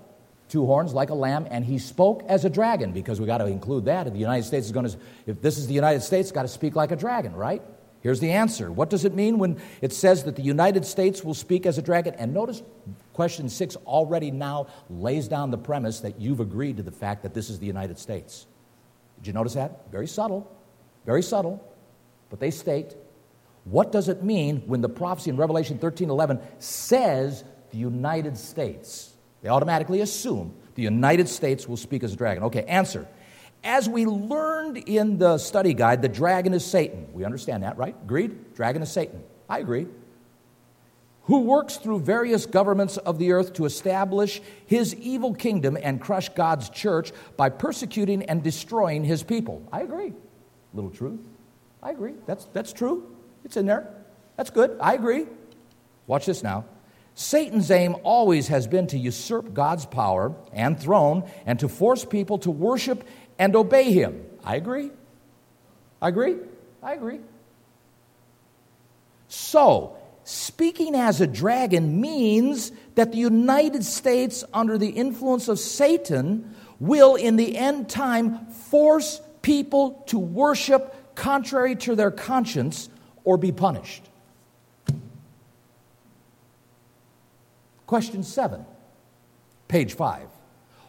two 0.47 0.65
horns 0.65 0.93
like 0.93 1.09
a 1.09 1.13
lamb, 1.13 1.47
and 1.49 1.65
he 1.65 1.77
spoke 1.77 2.23
as 2.27 2.45
a 2.45 2.49
dragon, 2.49 2.91
because 2.91 3.19
we 3.19 3.25
got 3.25 3.39
to 3.39 3.47
include 3.47 3.85
that. 3.85 4.07
If 4.07 4.13
the 4.13 4.19
United 4.19 4.43
States 4.43 4.67
is 4.67 4.71
going 4.71 4.87
to, 4.87 4.97
if 5.25 5.41
this 5.41 5.57
is 5.57 5.67
the 5.67 5.73
United 5.73 6.01
States, 6.01 6.31
got 6.31 6.43
to 6.43 6.47
speak 6.47 6.75
like 6.75 6.91
a 6.91 6.95
dragon, 6.95 7.33
right? 7.33 7.61
Here's 8.01 8.19
the 8.19 8.31
answer. 8.31 8.71
What 8.71 8.91
does 8.91 9.03
it 9.03 9.15
mean 9.15 9.39
when 9.39 9.59
it 9.81 9.91
says 9.91 10.23
that 10.25 10.35
the 10.35 10.43
United 10.43 10.85
States 10.85 11.23
will 11.23 11.33
speak 11.33 11.65
as 11.65 11.79
a 11.79 11.81
dragon? 11.81 12.13
And 12.19 12.35
notice 12.35 12.61
question 13.13 13.49
six 13.49 13.75
already 13.77 14.29
now 14.29 14.67
lays 14.91 15.27
down 15.27 15.49
the 15.49 15.57
premise 15.57 16.01
that 16.01 16.21
you've 16.21 16.39
agreed 16.39 16.77
to 16.77 16.83
the 16.83 16.91
fact 16.91 17.23
that 17.23 17.33
this 17.33 17.49
is 17.49 17.57
the 17.57 17.65
United 17.65 17.97
States. 17.97 18.45
Did 19.17 19.27
you 19.27 19.33
notice 19.33 19.55
that? 19.55 19.91
Very 19.91 20.05
subtle, 20.05 20.49
very 21.07 21.23
subtle, 21.23 21.67
but 22.29 22.39
they 22.39 22.51
state 22.51 22.95
what 23.65 23.91
does 23.91 24.09
it 24.09 24.23
mean 24.23 24.61
when 24.67 24.81
the 24.81 24.89
prophecy 24.89 25.31
in 25.31 25.37
Revelation 25.37 25.77
13 25.79 26.09
11 26.09 26.39
says 26.59 27.43
the 27.71 27.77
United 27.77 28.37
States? 28.37 29.13
They 29.41 29.49
automatically 29.49 30.01
assume 30.01 30.55
the 30.75 30.83
United 30.83 31.27
States 31.27 31.67
will 31.67 31.77
speak 31.77 32.03
as 32.03 32.13
a 32.13 32.15
dragon. 32.15 32.43
Okay, 32.43 32.63
answer. 32.63 33.07
As 33.63 33.89
we 33.89 34.05
learned 34.05 34.77
in 34.77 35.17
the 35.17 35.39
study 35.39 35.73
guide, 35.73 36.03
the 36.03 36.07
dragon 36.07 36.53
is 36.53 36.63
Satan. 36.63 37.07
We 37.11 37.25
understand 37.25 37.63
that, 37.63 37.77
right? 37.77 37.95
Agreed? 38.03 38.53
Dragon 38.53 38.83
is 38.83 38.91
Satan. 38.91 39.23
I 39.49 39.59
agree. 39.59 39.87
Who 41.23 41.41
works 41.41 41.77
through 41.77 42.01
various 42.01 42.45
governments 42.45 42.97
of 42.97 43.17
the 43.17 43.31
earth 43.31 43.53
to 43.53 43.65
establish 43.65 44.41
his 44.67 44.93
evil 44.93 45.33
kingdom 45.33 45.75
and 45.81 45.99
crush 45.99 46.29
God's 46.29 46.69
church 46.69 47.11
by 47.35 47.49
persecuting 47.49 48.23
and 48.23 48.43
destroying 48.43 49.03
his 49.03 49.23
people. 49.23 49.67
I 49.71 49.81
agree. 49.81 50.13
Little 50.75 50.91
truth. 50.91 51.19
I 51.81 51.89
agree. 51.89 52.13
That's, 52.27 52.45
that's 52.53 52.71
true. 52.71 53.14
It's 53.45 53.55
in 53.55 53.67
there. 53.67 53.87
That's 54.35 54.49
good. 54.49 54.75
I 54.81 54.95
agree. 54.95 55.27
Watch 56.07 56.25
this 56.25 56.43
now. 56.43 56.65
Satan's 57.13 57.71
aim 57.71 57.95
always 58.03 58.49
has 58.49 58.67
been 58.67 58.87
to 58.87 58.97
usurp 58.97 59.53
God's 59.53 59.85
power 59.85 60.35
and 60.51 60.77
throne 60.77 61.29
and 61.45 61.57
to 61.59 61.69
force 61.69 62.03
people 62.03 62.39
to 62.39 62.51
worship 62.51 63.07
and 63.39 63.55
obey 63.55 63.91
him. 63.91 64.25
I 64.43 64.57
agree. 64.57 64.91
I 66.01 66.09
agree. 66.09 66.35
I 66.83 66.93
agree. 66.93 67.19
So, 69.29 69.95
speaking 70.25 70.95
as 70.95 71.21
a 71.21 71.27
dragon 71.27 72.01
means 72.01 72.71
that 72.95 73.13
the 73.13 73.17
United 73.17 73.85
States, 73.85 74.43
under 74.53 74.77
the 74.77 74.89
influence 74.89 75.47
of 75.47 75.59
Satan, 75.59 76.53
will 76.79 77.15
in 77.15 77.37
the 77.37 77.55
end 77.55 77.89
time 77.89 78.47
force 78.47 79.21
people 79.41 80.03
to 80.07 80.19
worship 80.19 81.15
contrary 81.15 81.75
to 81.77 81.95
their 81.95 82.11
conscience 82.11 82.89
or 83.25 83.37
be 83.37 83.51
punished. 83.51 84.03
Question 87.85 88.23
seven, 88.23 88.65
page 89.67 89.93
five. 89.93 90.27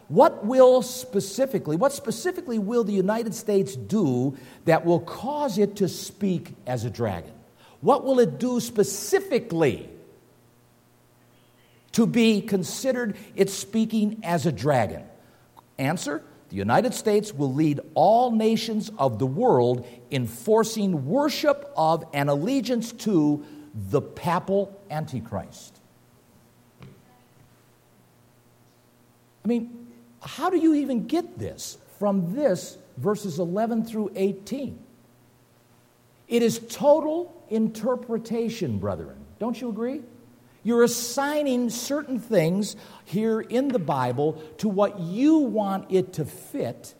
What 0.07 0.45
will 0.45 0.81
specifically, 0.81 1.75
what 1.75 1.91
specifically 1.91 2.59
will 2.59 2.85
the 2.85 2.93
United 2.93 3.35
States 3.35 3.75
do 3.75 4.37
that 4.63 4.85
will 4.85 5.01
cause 5.01 5.57
it 5.57 5.75
to 5.77 5.89
speak 5.89 6.53
as 6.65 6.85
a 6.85 6.89
dragon? 6.89 7.33
What 7.81 8.05
will 8.05 8.19
it 8.19 8.39
do 8.39 8.59
specifically 8.59 9.89
to 11.91 12.07
be 12.07 12.41
considered 12.41 13.17
it's 13.35 13.53
speaking 13.53 14.21
as 14.23 14.45
a 14.45 14.51
dragon? 14.51 15.03
Answer 15.77 16.23
The 16.49 16.55
United 16.55 16.93
States 16.93 17.33
will 17.33 17.53
lead 17.53 17.81
all 17.93 18.31
nations 18.31 18.89
of 18.97 19.19
the 19.19 19.25
world 19.25 19.85
in 20.09 20.27
forcing 20.27 21.05
worship 21.05 21.71
of 21.75 22.05
and 22.13 22.29
allegiance 22.29 22.91
to 22.93 23.45
the 23.89 24.01
papal 24.01 24.79
Antichrist. 24.89 25.77
I 29.43 29.47
mean, 29.47 29.87
how 30.21 30.49
do 30.49 30.57
you 30.57 30.73
even 30.75 31.07
get 31.07 31.37
this 31.37 31.77
from 31.99 32.33
this 32.33 32.77
verses 32.97 33.39
11 33.39 33.85
through 33.85 34.11
18? 34.15 34.77
It 36.27 36.43
is 36.43 36.59
total 36.69 37.33
interpretation, 37.49 38.77
brethren. 38.77 39.17
Don't 39.39 39.59
you 39.59 39.69
agree? 39.69 40.01
You're 40.67 40.83
assigning 40.83 41.69
certain 41.69 42.19
things 42.19 42.75
here 43.05 43.39
in 43.39 43.69
the 43.69 43.79
Bible 43.79 44.33
to 44.57 44.67
what 44.67 44.99
you 44.99 45.37
want 45.37 45.89
it 45.89 46.11
to 46.15 46.25
fit 46.25 46.93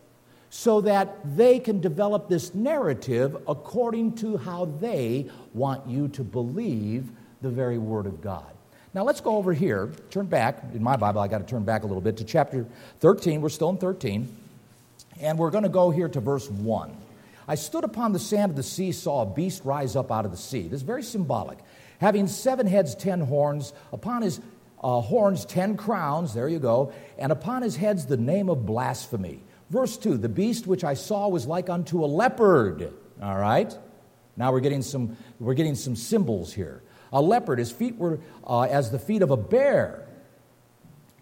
so 0.48 0.80
that 0.80 1.36
they 1.36 1.58
can 1.58 1.82
develop 1.82 2.30
this 2.30 2.54
narrative 2.54 3.36
according 3.46 4.14
to 4.16 4.38
how 4.38 4.64
they 4.80 5.28
want 5.52 5.86
you 5.86 6.08
to 6.08 6.24
believe 6.24 7.10
the 7.42 7.50
very 7.50 7.76
Word 7.76 8.06
of 8.06 8.22
God. 8.22 8.50
Now 8.94 9.04
let's 9.04 9.20
go 9.20 9.36
over 9.36 9.52
here, 9.52 9.92
turn 10.08 10.24
back. 10.24 10.64
In 10.72 10.82
my 10.82 10.96
Bible, 10.96 11.20
I 11.20 11.28
got 11.28 11.40
to 11.40 11.44
turn 11.46 11.64
back 11.64 11.82
a 11.82 11.86
little 11.86 12.00
bit 12.00 12.16
to 12.16 12.24
chapter 12.24 12.64
13. 13.00 13.42
We're 13.42 13.50
still 13.50 13.68
in 13.68 13.76
13. 13.76 14.34
And 15.20 15.36
we're 15.36 15.50
going 15.50 15.64
to 15.64 15.68
go 15.68 15.90
here 15.90 16.08
to 16.08 16.20
verse 16.20 16.48
1. 16.48 16.96
I 17.46 17.54
stood 17.54 17.84
upon 17.84 18.14
the 18.14 18.18
sand 18.18 18.48
of 18.48 18.56
the 18.56 18.62
sea, 18.62 18.92
saw 18.92 19.20
a 19.20 19.26
beast 19.26 19.62
rise 19.66 19.94
up 19.94 20.10
out 20.10 20.24
of 20.24 20.30
the 20.30 20.38
sea. 20.38 20.68
This 20.68 20.80
is 20.80 20.82
very 20.82 21.02
symbolic. 21.02 21.58
Having 21.98 22.28
seven 22.28 22.66
heads, 22.66 22.94
ten 22.94 23.20
horns, 23.20 23.72
upon 23.92 24.22
his 24.22 24.40
uh, 24.82 25.00
horns, 25.00 25.44
ten 25.44 25.76
crowns, 25.76 26.34
there 26.34 26.48
you 26.48 26.58
go, 26.58 26.92
and 27.18 27.32
upon 27.32 27.62
his 27.62 27.76
heads 27.76 28.06
the 28.06 28.16
name 28.16 28.48
of 28.48 28.64
blasphemy. 28.64 29.42
Verse 29.70 29.96
2 29.96 30.16
The 30.16 30.28
beast 30.28 30.66
which 30.66 30.84
I 30.84 30.94
saw 30.94 31.28
was 31.28 31.46
like 31.46 31.68
unto 31.68 32.04
a 32.04 32.06
leopard. 32.06 32.92
All 33.20 33.38
right? 33.38 33.76
Now 34.36 34.52
we're 34.52 34.60
getting 34.60 34.82
some, 34.82 35.16
we're 35.40 35.54
getting 35.54 35.74
some 35.74 35.96
symbols 35.96 36.52
here 36.52 36.82
a 37.12 37.20
leopard. 37.20 37.58
His 37.58 37.70
feet 37.70 37.96
were 37.96 38.20
uh, 38.46 38.62
as 38.62 38.90
the 38.90 38.98
feet 38.98 39.22
of 39.22 39.30
a 39.30 39.36
bear. 39.36 40.06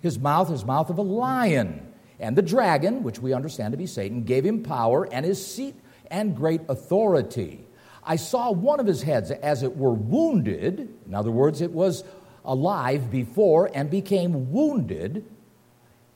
His 0.00 0.18
mouth, 0.18 0.49
his 0.49 0.64
mouth 0.64 0.90
of 0.90 0.99
a 0.99 1.02
lion. 1.02 1.92
And 2.18 2.37
the 2.37 2.42
dragon, 2.42 3.02
which 3.02 3.18
we 3.18 3.33
understand 3.33 3.73
to 3.73 3.78
be 3.78 3.87
Satan, 3.87 4.25
gave 4.25 4.45
him 4.45 4.62
power 4.62 5.06
and 5.11 5.25
his 5.25 5.45
seat 5.45 5.75
and 6.11 6.37
great 6.37 6.62
authority. 6.68 7.65
I 8.07 8.17
saw 8.17 8.53
one 8.53 8.79
of 8.79 8.87
his 8.87 9.03
heads 9.03 9.33
as 9.33 9.65
it 9.65 9.77
were 9.77 9.93
wounded. 9.93 10.89
In 11.07 11.15
other 11.15 11.33
words, 11.33 11.61
it 11.61 11.73
was 11.73 12.05
alive 12.45 13.11
before 13.11 13.69
and 13.75 13.91
became 13.91 14.53
wounded 14.53 15.25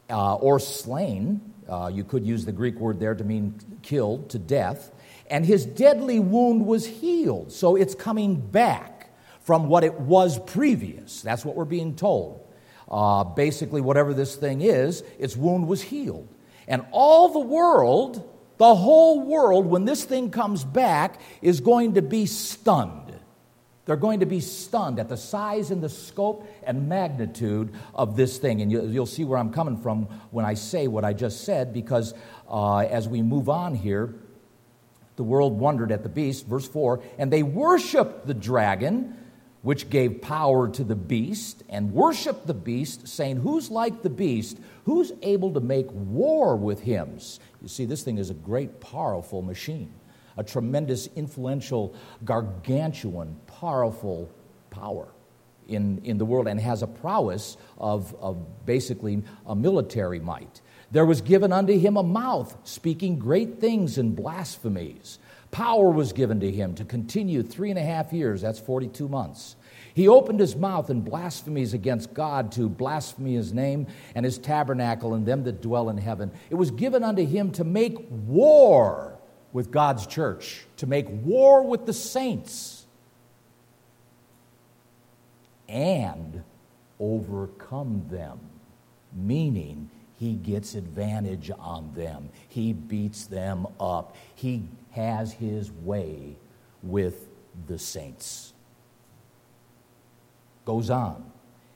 uh, 0.08 0.36
or 0.36 0.60
slain. 0.60 1.40
Uh, 1.68 1.90
you 1.92 2.04
could 2.04 2.24
use 2.24 2.44
the 2.44 2.52
Greek 2.52 2.76
word 2.76 3.00
there 3.00 3.14
to 3.14 3.24
mean 3.24 3.58
killed 3.82 4.30
to 4.30 4.38
death. 4.38 4.92
And 5.28 5.44
his 5.44 5.66
deadly 5.66 6.20
wound 6.20 6.64
was 6.64 6.86
healed. 6.86 7.52
So 7.52 7.74
it's 7.74 7.94
coming 7.94 8.36
back 8.36 9.10
from 9.42 9.68
what 9.68 9.82
it 9.82 9.98
was 9.98 10.38
previous. 10.38 11.22
That's 11.22 11.44
what 11.44 11.56
we're 11.56 11.64
being 11.64 11.96
told. 11.96 12.46
Uh, 12.88 13.24
basically, 13.24 13.80
whatever 13.80 14.14
this 14.14 14.36
thing 14.36 14.60
is, 14.60 15.02
its 15.18 15.36
wound 15.36 15.66
was 15.66 15.82
healed. 15.82 16.28
And 16.68 16.84
all 16.92 17.30
the 17.30 17.40
world, 17.40 18.28
the 18.60 18.74
whole 18.74 19.22
world, 19.22 19.64
when 19.64 19.86
this 19.86 20.04
thing 20.04 20.30
comes 20.30 20.64
back, 20.64 21.18
is 21.40 21.62
going 21.62 21.94
to 21.94 22.02
be 22.02 22.26
stunned. 22.26 23.14
They're 23.86 23.96
going 23.96 24.20
to 24.20 24.26
be 24.26 24.40
stunned 24.40 24.98
at 24.98 25.08
the 25.08 25.16
size 25.16 25.70
and 25.70 25.82
the 25.82 25.88
scope 25.88 26.46
and 26.62 26.86
magnitude 26.86 27.72
of 27.94 28.16
this 28.16 28.36
thing. 28.36 28.60
And 28.60 28.70
you'll 28.70 29.06
see 29.06 29.24
where 29.24 29.38
I'm 29.38 29.50
coming 29.50 29.78
from 29.78 30.02
when 30.30 30.44
I 30.44 30.52
say 30.52 30.88
what 30.88 31.06
I 31.06 31.14
just 31.14 31.44
said, 31.44 31.72
because 31.72 32.12
uh, 32.50 32.80
as 32.80 33.08
we 33.08 33.22
move 33.22 33.48
on 33.48 33.74
here, 33.74 34.14
the 35.16 35.24
world 35.24 35.58
wondered 35.58 35.90
at 35.90 36.02
the 36.02 36.10
beast, 36.10 36.46
verse 36.46 36.68
4, 36.68 37.02
and 37.16 37.32
they 37.32 37.42
worshiped 37.42 38.26
the 38.26 38.34
dragon 38.34 39.16
which 39.62 39.88
gave 39.88 40.22
power 40.22 40.68
to 40.68 40.84
the 40.84 40.96
beast, 40.96 41.62
and 41.68 41.92
worshiped 41.92 42.46
the 42.46 42.54
beast, 42.54 43.08
saying, 43.08 43.36
Who's 43.36 43.70
like 43.70 44.02
the 44.02 44.10
beast? 44.10 44.58
Who's 44.84 45.12
able 45.22 45.52
to 45.54 45.60
make 45.60 45.86
war 45.90 46.56
with 46.56 46.80
him? 46.80 47.18
You 47.60 47.68
see, 47.68 47.84
this 47.84 48.02
thing 48.02 48.18
is 48.18 48.30
a 48.30 48.34
great, 48.34 48.80
powerful 48.80 49.42
machine, 49.42 49.92
a 50.36 50.44
tremendous, 50.44 51.08
influential, 51.16 51.94
gargantuan, 52.24 53.36
powerful 53.46 54.30
power 54.70 55.08
in, 55.68 56.00
in 56.04 56.18
the 56.18 56.24
world, 56.24 56.48
and 56.48 56.58
has 56.60 56.82
a 56.82 56.86
prowess 56.86 57.56
of, 57.78 58.14
of 58.20 58.66
basically 58.66 59.22
a 59.46 59.54
military 59.54 60.20
might. 60.20 60.60
There 60.90 61.06
was 61.06 61.20
given 61.20 61.52
unto 61.52 61.78
him 61.78 61.96
a 61.96 62.02
mouth, 62.02 62.56
speaking 62.64 63.18
great 63.18 63.60
things 63.60 63.98
and 63.98 64.16
blasphemies. 64.16 65.18
Power 65.50 65.90
was 65.90 66.12
given 66.12 66.40
to 66.40 66.50
him 66.50 66.74
to 66.76 66.84
continue 66.84 67.42
three 67.42 67.70
and 67.70 67.78
a 67.78 67.82
half 67.82 68.12
years, 68.12 68.40
that's 68.40 68.60
42 68.60 69.08
months. 69.08 69.56
He 69.94 70.06
opened 70.06 70.38
his 70.38 70.54
mouth 70.54 70.90
in 70.90 71.00
blasphemies 71.00 71.74
against 71.74 72.14
God 72.14 72.52
to 72.52 72.68
blaspheme 72.68 73.26
his 73.26 73.52
name 73.52 73.88
and 74.14 74.24
his 74.24 74.38
tabernacle 74.38 75.14
and 75.14 75.26
them 75.26 75.42
that 75.44 75.60
dwell 75.60 75.90
in 75.90 75.98
heaven. 75.98 76.30
It 76.48 76.54
was 76.54 76.70
given 76.70 77.02
unto 77.02 77.26
him 77.26 77.50
to 77.52 77.64
make 77.64 77.96
war 78.08 79.18
with 79.52 79.72
God's 79.72 80.06
church, 80.06 80.64
to 80.76 80.86
make 80.86 81.06
war 81.08 81.62
with 81.64 81.86
the 81.86 81.92
saints, 81.92 82.86
and 85.68 86.44
overcome 87.00 88.06
them, 88.08 88.38
meaning 89.12 89.90
he 90.18 90.34
gets 90.34 90.74
advantage 90.74 91.50
on 91.58 91.92
them. 91.94 92.28
He 92.48 92.72
beats 92.72 93.26
them 93.26 93.66
up. 93.80 94.14
He 94.34 94.64
has 94.90 95.32
his 95.32 95.70
way 95.70 96.36
with 96.82 97.28
the 97.66 97.78
saints. 97.78 98.52
Goes 100.64 100.90
on. 100.90 101.30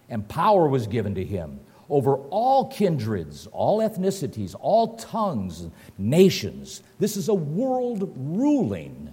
And 0.09 0.29
power 0.29 0.69
was 0.69 0.87
given 0.87 1.15
to 1.15 1.25
him 1.25 1.61
over 1.89 2.17
all 2.31 2.71
kindreds, 2.71 3.47
all 3.49 3.79
ethnicities, 3.79 4.55
all 4.59 4.97
tongues, 4.97 5.69
nations. 5.99 6.83
This 6.99 7.17
is 7.17 7.29
a 7.29 7.35
world 7.35 8.13
ruling 8.17 9.13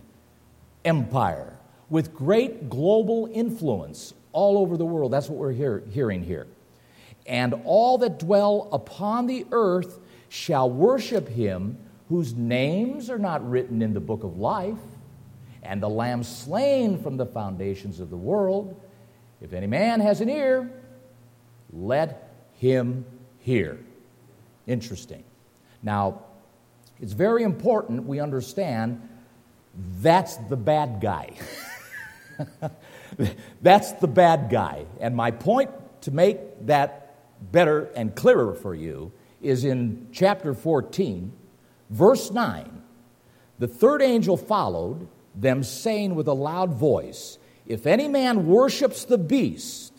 empire 0.86 1.58
with 1.89 2.13
great 2.13 2.70
global 2.70 3.29
influence 3.34 4.13
all 4.31 4.58
over 4.58 4.77
the 4.77 4.86
world. 4.86 5.12
That's 5.12 5.29
what 5.29 5.38
we're 5.38 5.51
hear, 5.51 5.84
hearing 5.91 6.24
here. 6.24 6.48
And 7.25 7.53
all 7.65 7.98
that 8.00 8.20
dwell 8.20 8.70
upon 8.72 9.27
the 9.27 9.46
earth 9.51 10.00
shall 10.29 10.70
worship 10.70 11.27
him 11.27 11.77
whose 12.11 12.35
names 12.35 13.09
are 13.09 13.17
not 13.17 13.49
written 13.49 13.81
in 13.81 13.93
the 13.93 13.99
book 14.01 14.25
of 14.25 14.37
life, 14.37 14.77
and 15.63 15.81
the 15.81 15.87
Lamb 15.87 16.23
slain 16.23 17.01
from 17.01 17.15
the 17.15 17.25
foundations 17.25 18.01
of 18.01 18.09
the 18.09 18.17
world. 18.17 18.77
If 19.39 19.53
any 19.53 19.65
man 19.65 20.01
has 20.01 20.19
an 20.19 20.27
ear, 20.27 20.69
let 21.71 22.33
him 22.59 23.05
hear. 23.39 23.79
Interesting. 24.67 25.23
Now, 25.81 26.23
it's 26.99 27.13
very 27.13 27.43
important 27.43 28.03
we 28.03 28.19
understand 28.19 29.07
that's 30.01 30.35
the 30.35 30.57
bad 30.57 30.99
guy. 30.99 31.37
that's 33.61 33.93
the 33.93 34.07
bad 34.09 34.49
guy. 34.49 34.85
And 34.99 35.15
my 35.15 35.31
point 35.31 35.71
to 36.01 36.11
make 36.11 36.65
that 36.65 37.15
better 37.53 37.85
and 37.95 38.13
clearer 38.13 38.53
for 38.53 38.75
you 38.75 39.13
is 39.41 39.63
in 39.63 40.09
chapter 40.11 40.53
14, 40.53 41.37
verse 41.91 42.31
9. 42.31 42.81
The 43.60 43.67
third 43.67 44.01
angel 44.01 44.38
followed 44.38 45.07
them, 45.36 45.63
saying 45.63 46.15
with 46.15 46.27
a 46.27 46.33
loud 46.33 46.74
voice, 46.74 47.38
If 47.67 47.86
any 47.86 48.07
man 48.07 48.48
worships 48.48 49.05
the 49.05 49.19
beast, 49.19 49.91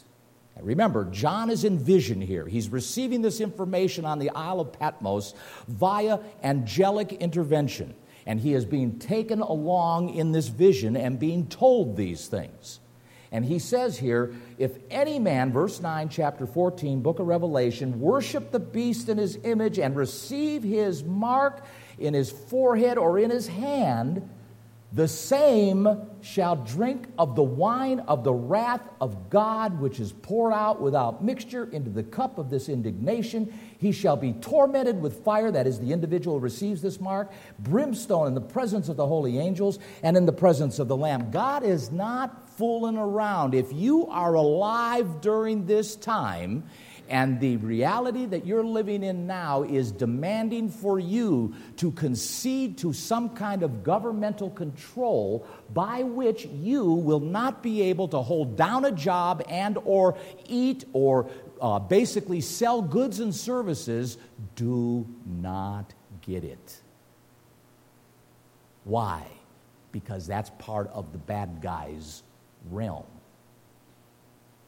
and 0.57 0.67
Remember, 0.67 1.05
John 1.07 1.51
is 1.51 1.65
in 1.65 1.79
vision 1.79 2.21
here. 2.21 2.47
He's 2.47 2.69
receiving 2.69 3.23
this 3.23 3.41
information 3.41 4.05
on 4.05 4.19
the 4.19 4.31
Isle 4.31 4.61
of 4.61 4.73
Patmos 4.73 5.35
via 5.67 6.19
angelic 6.43 7.13
intervention. 7.13 7.95
And 8.27 8.39
he 8.39 8.55
is 8.55 8.65
being 8.65 8.99
taken 8.99 9.41
along 9.41 10.11
in 10.11 10.33
this 10.33 10.49
vision 10.49 10.97
and 10.97 11.19
being 11.19 11.49
told 11.49 11.97
these 11.97 12.29
things. 12.29 12.79
And 13.33 13.47
he 13.47 13.59
says 13.59 13.99
here, 13.99 14.35
if 14.59 14.77
any 14.91 15.19
man, 15.19 15.53
verse 15.53 15.81
9, 15.81 16.11
chapter 16.11 16.47
14, 16.47 17.01
book 17.01 17.19
of 17.19 17.27
Revelation, 17.27 17.99
worship 17.99 18.51
the 18.51 18.61
beast 18.61 19.09
in 19.09 19.17
his 19.17 19.39
image 19.43 19.79
and 19.79 19.97
receive 19.97 20.63
his 20.63 21.03
mark 21.03 21.65
in 22.03 22.15
his 22.15 22.31
forehead 22.31 22.99
or 22.99 23.19
in 23.19 23.31
his 23.31 23.47
hand, 23.47 24.29
the 24.95 25.09
same 25.09 25.89
shall 26.21 26.57
drink 26.57 27.07
of 27.17 27.35
the 27.35 27.43
wine 27.43 28.01
of 28.01 28.25
the 28.25 28.33
wrath 28.33 28.83
of 29.01 29.31
God, 29.31 29.81
which 29.81 29.99
is 29.99 30.13
poured 30.13 30.53
out 30.53 30.83
without 30.83 31.25
mixture 31.25 31.65
into 31.73 31.89
the 31.89 32.03
cup 32.03 32.37
of 32.37 32.51
this 32.51 32.69
indignation. 32.69 33.59
He 33.79 33.91
shall 33.91 34.19
be 34.19 34.35
tormented 34.35 35.01
with 35.01 35.25
fire, 35.25 35.51
that 35.51 35.67
is, 35.67 35.81
the 35.81 35.93
individual 35.93 36.41
receives 36.41 36.83
this 36.83 37.01
mark, 37.01 37.33
brimstone 37.59 38.27
in 38.27 38.35
the 38.35 38.43
presence 38.43 38.91
of 38.91 38.97
the 38.99 39.07
holy 39.07 39.39
angels, 39.39 39.79
and 40.03 40.15
in 40.15 40.27
the 40.27 40.33
presence 40.33 40.79
of 40.79 40.89
the 40.89 40.97
Lamb. 40.97 41.31
God 41.31 41.65
is 41.65 41.91
not 41.91 42.51
fooling 42.51 42.99
around. 42.99 43.55
If 43.55 43.73
you 43.73 44.09
are 44.09 44.35
alive 44.35 45.23
during 45.23 45.65
this 45.65 45.97
time, 45.97 46.65
and 47.09 47.41
the 47.41 47.57
reality 47.59 48.27
that 48.27 48.47
you're 48.47 48.65
living 48.65 49.03
in 49.03 49.27
now 49.27 49.63
is 49.63 49.93
demanding 49.93 50.71
for 50.71 50.99
you 50.99 51.55
to 51.77 51.91
concede 51.93 52.79
to 52.79 52.93
some 52.93 53.31
kind 53.31 53.63
of 53.63 53.83
governmental 53.83 54.51
control 54.51 55.47
by 55.73 56.03
which 56.03 56.47
you 56.47 56.85
will 56.85 57.21
not 57.21 57.63
be 57.63 57.83
able 57.83 58.09
to 58.09 58.21
hold 58.21 58.57
down 58.57 58.85
a 58.85 58.93
job 58.93 59.43
and 59.49 59.79
or 59.85 60.17
eat 60.49 60.85
or 60.93 61.31
uh, 61.61 61.79
basically 61.79 62.41
sell 62.41 62.83
goods 62.83 63.21
and 63.21 63.35
services. 63.35 64.19
Do 64.57 65.07
not 65.27 65.93
get 66.23 66.45
it. 66.45 66.81
Why? 68.85 69.27
Because 69.93 70.27
that's 70.27 70.51
part 70.59 70.89
of 70.93 71.13
the 71.13 71.19
bad 71.19 71.61
guy's 71.61 72.23
realm 72.71 73.05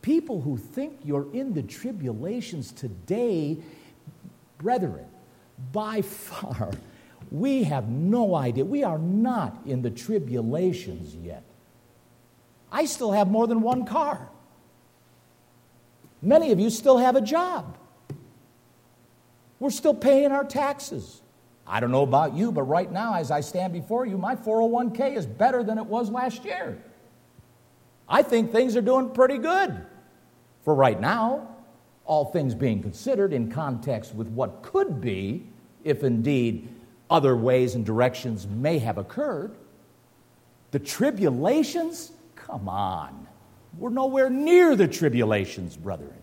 people 0.04 0.42
who 0.42 0.58
think 0.58 0.98
you're 1.02 1.32
in 1.32 1.54
the 1.54 1.62
tribulations 1.62 2.72
today, 2.72 3.56
brethren, 4.58 5.06
by 5.72 6.02
far, 6.02 6.70
we 7.30 7.64
have 7.64 7.88
no 7.88 8.34
idea. 8.34 8.66
We 8.66 8.84
are 8.84 8.98
not 8.98 9.56
in 9.64 9.80
the 9.80 9.88
tribulations 9.88 11.14
yet. 11.14 11.42
I 12.70 12.84
still 12.84 13.12
have 13.12 13.28
more 13.28 13.46
than 13.46 13.62
one 13.62 13.86
car. 13.86 14.28
Many 16.20 16.52
of 16.52 16.60
you 16.60 16.68
still 16.68 16.98
have 16.98 17.16
a 17.16 17.22
job. 17.22 17.78
We're 19.58 19.70
still 19.70 19.94
paying 19.94 20.32
our 20.32 20.44
taxes. 20.44 21.22
I 21.66 21.80
don't 21.80 21.90
know 21.90 22.02
about 22.02 22.34
you, 22.34 22.52
but 22.52 22.64
right 22.64 22.92
now, 22.92 23.14
as 23.14 23.30
I 23.30 23.40
stand 23.40 23.72
before 23.72 24.04
you, 24.04 24.18
my 24.18 24.36
401k 24.36 25.16
is 25.16 25.24
better 25.24 25.64
than 25.64 25.78
it 25.78 25.86
was 25.86 26.10
last 26.10 26.44
year. 26.44 26.76
I 28.06 28.20
think 28.20 28.52
things 28.52 28.76
are 28.76 28.82
doing 28.82 29.08
pretty 29.08 29.38
good 29.38 29.86
for 30.64 30.74
right 30.74 30.98
now, 30.98 31.48
all 32.06 32.26
things 32.26 32.54
being 32.54 32.82
considered 32.82 33.32
in 33.32 33.50
context 33.50 34.14
with 34.14 34.28
what 34.28 34.62
could 34.62 35.00
be, 35.00 35.46
if 35.84 36.02
indeed 36.02 36.68
other 37.10 37.36
ways 37.36 37.74
and 37.74 37.84
directions 37.84 38.46
may 38.46 38.78
have 38.78 38.98
occurred. 38.98 39.54
The 40.70 40.78
tribulations? 40.78 42.12
Come 42.34 42.68
on. 42.68 43.28
We're 43.78 43.90
nowhere 43.90 44.30
near 44.30 44.76
the 44.76 44.88
tribulations, 44.88 45.76
brethren. 45.76 46.22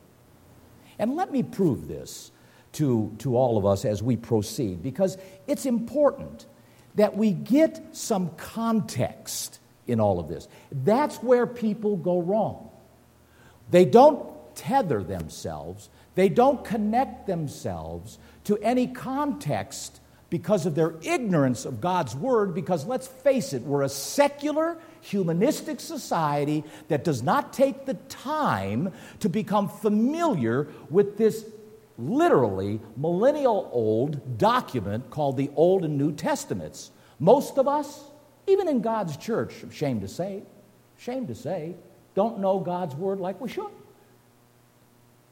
And 0.97 1.15
let 1.15 1.31
me 1.31 1.43
prove 1.43 1.87
this 1.87 2.31
to, 2.73 3.13
to 3.19 3.35
all 3.35 3.57
of 3.57 3.65
us 3.65 3.85
as 3.85 4.01
we 4.01 4.15
proceed, 4.15 4.81
because 4.81 5.17
it's 5.47 5.65
important 5.65 6.45
that 6.95 7.15
we 7.15 7.31
get 7.31 7.95
some 7.95 8.29
context 8.37 9.59
in 9.87 9.99
all 9.99 10.19
of 10.19 10.27
this. 10.27 10.47
That's 10.71 11.17
where 11.17 11.47
people 11.47 11.97
go 11.97 12.21
wrong. 12.21 12.69
They 13.69 13.85
don't 13.85 14.30
tether 14.55 15.03
themselves, 15.03 15.89
they 16.15 16.29
don't 16.29 16.63
connect 16.63 17.27
themselves 17.27 18.19
to 18.45 18.57
any 18.57 18.87
context 18.87 19.99
because 20.29 20.65
of 20.65 20.75
their 20.75 20.95
ignorance 21.03 21.65
of 21.65 21.81
God's 21.81 22.15
Word. 22.15 22.55
Because 22.55 22.85
let's 22.85 23.07
face 23.07 23.53
it, 23.53 23.61
we're 23.63 23.83
a 23.83 23.89
secular, 23.89 24.77
humanistic 25.01 25.79
society 25.79 26.63
that 26.87 27.03
does 27.03 27.21
not 27.21 27.53
take 27.53 27.85
the 27.85 27.93
time 27.93 28.91
to 29.19 29.29
become 29.29 29.69
familiar 29.69 30.67
with 30.89 31.17
this 31.17 31.45
literally 31.97 32.79
millennial 32.97 33.69
old 33.71 34.37
document 34.37 35.09
called 35.09 35.37
the 35.37 35.51
Old 35.55 35.83
and 35.85 35.97
New 35.97 36.13
Testaments. 36.13 36.91
Most 37.19 37.57
of 37.57 37.67
us, 37.67 38.01
even 38.47 38.67
in 38.67 38.81
God's 38.81 39.17
church, 39.17 39.53
shame 39.71 40.01
to 40.01 40.07
say, 40.07 40.43
shame 40.97 41.27
to 41.27 41.35
say, 41.35 41.75
don't 42.15 42.39
know 42.39 42.59
God's 42.59 42.95
Word 42.95 43.19
like 43.19 43.39
we 43.39 43.49
should. 43.49 43.69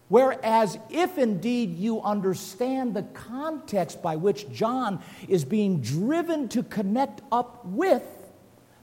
Whereas, 0.10 0.78
if 0.90 1.20
indeed 1.20 1.78
you 1.78 2.02
understand 2.02 2.96
the 2.96 3.04
context 3.04 4.02
by 4.02 4.16
which 4.16 4.52
John 4.52 5.02
is 5.28 5.46
being 5.46 5.82
driven 5.82 6.50
to 6.50 6.64
connect 6.64 7.22
up 7.32 7.64
with, 7.64 8.04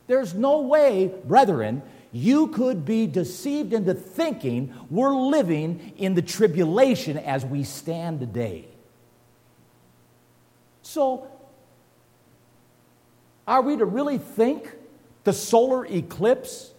there's 0.06 0.34
no 0.34 0.62
way, 0.62 1.12
brethren, 1.24 1.82
you 2.12 2.46
could 2.48 2.84
be 2.84 3.08
deceived 3.08 3.72
into 3.72 3.92
thinking 3.92 4.72
we're 4.88 5.14
living 5.14 5.94
in 5.96 6.14
the 6.14 6.22
tribulation 6.22 7.18
as 7.18 7.44
we 7.44 7.64
stand 7.64 8.20
today. 8.20 8.68
So, 10.82 11.26
are 13.48 13.62
we 13.62 13.76
to 13.76 13.84
really 13.84 14.18
think 14.18 14.70
the 15.24 15.32
solar 15.32 15.84
eclipse 15.86 16.72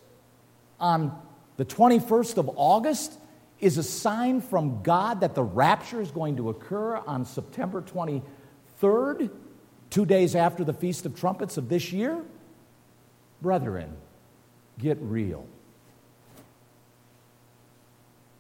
on 0.80 1.22
the 1.58 1.66
21st 1.66 2.38
of 2.38 2.50
August 2.56 3.17
is 3.60 3.78
a 3.78 3.84
sign 3.84 4.42
from 4.42 4.82
God 4.84 5.22
that 5.22 5.36
the 5.36 5.44
rapture 5.44 6.02
is 6.02 6.12
going 6.12 6.38
to 6.38 6.50
occur 6.50 6.98
on 6.98 7.26
September 7.26 7.82
23rd, 7.82 9.32
two 9.90 10.06
days 10.06 10.36
after 10.36 10.64
the 10.64 10.74
Feast 10.74 11.06
of 11.06 11.16
Trumpets 11.16 11.58
of 11.58 11.70
this 11.70 11.92
year? 11.92 12.24
Brethren, 13.42 13.96
get 14.78 14.98
real. 15.02 15.48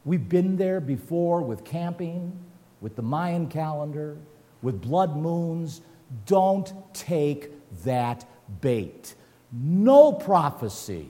We've 0.05 0.27
been 0.27 0.55
there 0.55 0.79
before 0.79 1.41
with 1.41 1.65
camping, 1.65 2.39
with 2.79 2.95
the 2.95 3.01
Mayan 3.01 3.47
calendar, 3.47 4.17
with 4.61 4.81
blood 4.81 5.17
moons. 5.17 5.81
Don't 6.25 6.71
take 6.93 7.51
that 7.83 8.25
bait. 8.61 9.15
No 9.51 10.13
prophecy. 10.13 11.09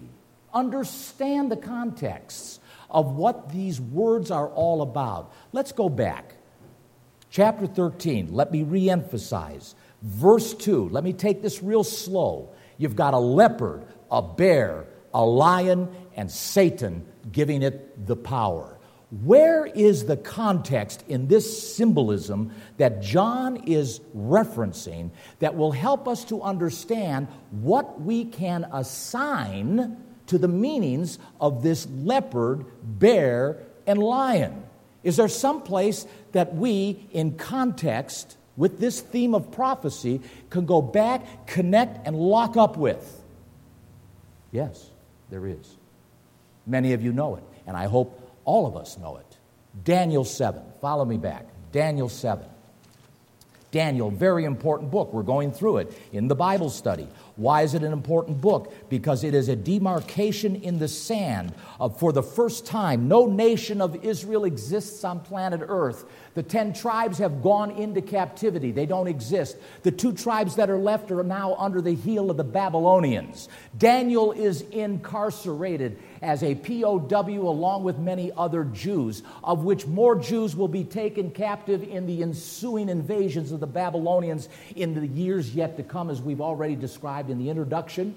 Understand 0.54 1.52
the 1.52 1.58
contexts 1.58 2.60
of 2.90 3.16
what 3.16 3.52
these 3.52 3.80
words 3.82 4.32
are 4.32 4.48
all 4.50 4.82
about. 4.82 5.34
Let's 5.52 5.72
go 5.72 5.90
back. 5.90 6.36
Chapter 7.30 7.68
13, 7.68 8.34
let 8.34 8.52
me 8.52 8.64
reemphasize. 8.64 9.76
Verse 10.02 10.54
2, 10.54 10.90
let 10.90 11.04
me 11.04 11.14
take 11.14 11.42
this 11.42 11.62
real 11.62 11.84
slow. 11.84 12.50
You've 12.78 12.96
got 12.96 13.14
a 13.14 13.20
leopard, 13.20 13.86
a 14.10 14.22
bear, 14.22 14.86
a 15.14 15.26
lion 15.26 15.90
and 16.16 16.32
Satan 16.32 17.06
giving 17.32 17.64
it 17.64 18.06
the 18.06 18.16
power. 18.16 18.78
Where 19.10 19.66
is 19.66 20.06
the 20.06 20.18
context 20.18 21.04
in 21.08 21.28
this 21.28 21.76
symbolism 21.76 22.52
that 22.78 23.02
John 23.02 23.58
is 23.66 24.02
referencing 24.16 25.12
that 25.40 25.56
will 25.56 25.72
help 25.72 26.08
us 26.08 26.26
to 26.26 26.42
understand 26.42 27.28
what 27.52 28.02
we 28.02 28.26
can 28.26 28.66
assign 28.72 29.98
to 30.28 30.38
the 30.38 30.48
meanings 30.48 31.20
of 31.40 31.64
this 31.64 31.88
leopard, 31.88 32.66
bear, 32.84 33.58
and 33.86 34.00
lion? 34.00 34.64
Is 35.04 35.18
there 35.18 35.28
some 35.28 35.62
place 35.62 36.06
that 36.34 36.56
we, 36.56 37.08
in 37.12 37.38
context 37.38 38.38
with 38.56 38.80
this 38.80 39.00
theme 39.02 39.34
of 39.36 39.52
prophecy, 39.52 40.22
can 40.50 40.66
go 40.66 40.82
back, 40.82 41.48
connect, 41.48 42.06
and 42.08 42.16
lock 42.16 42.58
up 42.58 42.78
with? 42.78 43.24
Yes, 44.52 44.90
there 45.30 45.46
is. 45.46 45.76
Many 46.66 46.94
of 46.94 47.02
you 47.02 47.14
know 47.14 47.36
it, 47.36 47.44
and 47.66 47.78
I 47.78 47.86
hope 47.86 48.20
all 48.44 48.66
of 48.66 48.76
us 48.76 48.98
know 48.98 49.18
it. 49.18 49.38
Daniel 49.84 50.26
7. 50.26 50.62
Follow 50.82 51.06
me 51.06 51.18
back. 51.18 51.46
Daniel 51.72 52.10
7. 52.10 52.46
Daniel, 53.72 54.10
very 54.10 54.46
important 54.46 54.90
book. 54.92 55.14
We're 55.14 55.24
going 55.24 55.52
through 55.52 55.78
it 55.78 56.02
in 56.12 56.28
the 56.28 56.36
Bible 56.36 56.70
study. 56.70 57.08
Why 57.38 57.62
is 57.62 57.76
it 57.76 57.84
an 57.84 57.94
important 57.94 58.42
book? 58.42 58.74
Because 58.90 59.24
it 59.24 59.36
is 59.36 59.48
a 59.48 59.56
demarcation 59.56 60.56
in 60.56 60.80
the 60.80 60.88
sand 60.88 61.54
of, 61.80 61.98
for 62.00 62.12
the 62.12 62.24
first 62.24 62.66
time, 62.66 63.08
no 63.08 63.28
nation 63.28 63.80
of 63.80 64.04
Israel 64.04 64.44
exists 64.44 65.04
on 65.04 65.20
planet 65.20 65.62
Earth. 65.64 66.06
The 66.34 66.42
ten 66.44 66.74
tribes 66.74 67.20
have 67.20 67.44
gone 67.44 67.72
into 67.72 68.02
captivity, 68.02 68.72
they 68.72 68.88
don't 68.88 69.08
exist. 69.08 69.58
The 69.84 69.92
two 69.92 70.14
tribes 70.14 70.56
that 70.56 70.70
are 70.70 70.78
left 70.78 71.12
are 71.12 71.24
now 71.24 71.56
under 71.56 71.80
the 71.80 71.94
heel 71.94 72.32
of 72.32 72.38
the 72.38 72.44
Babylonians. 72.44 73.50
Daniel 73.78 74.32
is 74.32 74.62
incarcerated 74.62 76.00
as 76.22 76.44
a 76.44 76.56
POW 76.56 77.48
along 77.48 77.84
with 77.84 77.98
many 77.98 78.32
other 78.36 78.64
Jews, 78.64 79.24
of 79.44 79.64
which 79.64 79.86
more 79.86 80.16
Jews 80.16 80.56
will 80.56 80.68
be 80.68 80.84
taken 80.84 81.32
captive 81.32 81.84
in 81.84 82.06
the 82.06 82.22
ensuing 82.24 82.90
invasions 82.90 83.52
of 83.52 83.60
the 83.60 83.68
Babylonians 83.68 84.50
in 84.76 84.94
the 84.94 85.08
years 85.08 85.54
yet 85.54 85.78
to 85.78 85.84
come, 85.84 86.10
as 86.10 86.22
we've 86.22 86.42
already 86.42 86.76
described 86.76 87.30
in 87.30 87.38
the 87.38 87.50
introduction 87.50 88.16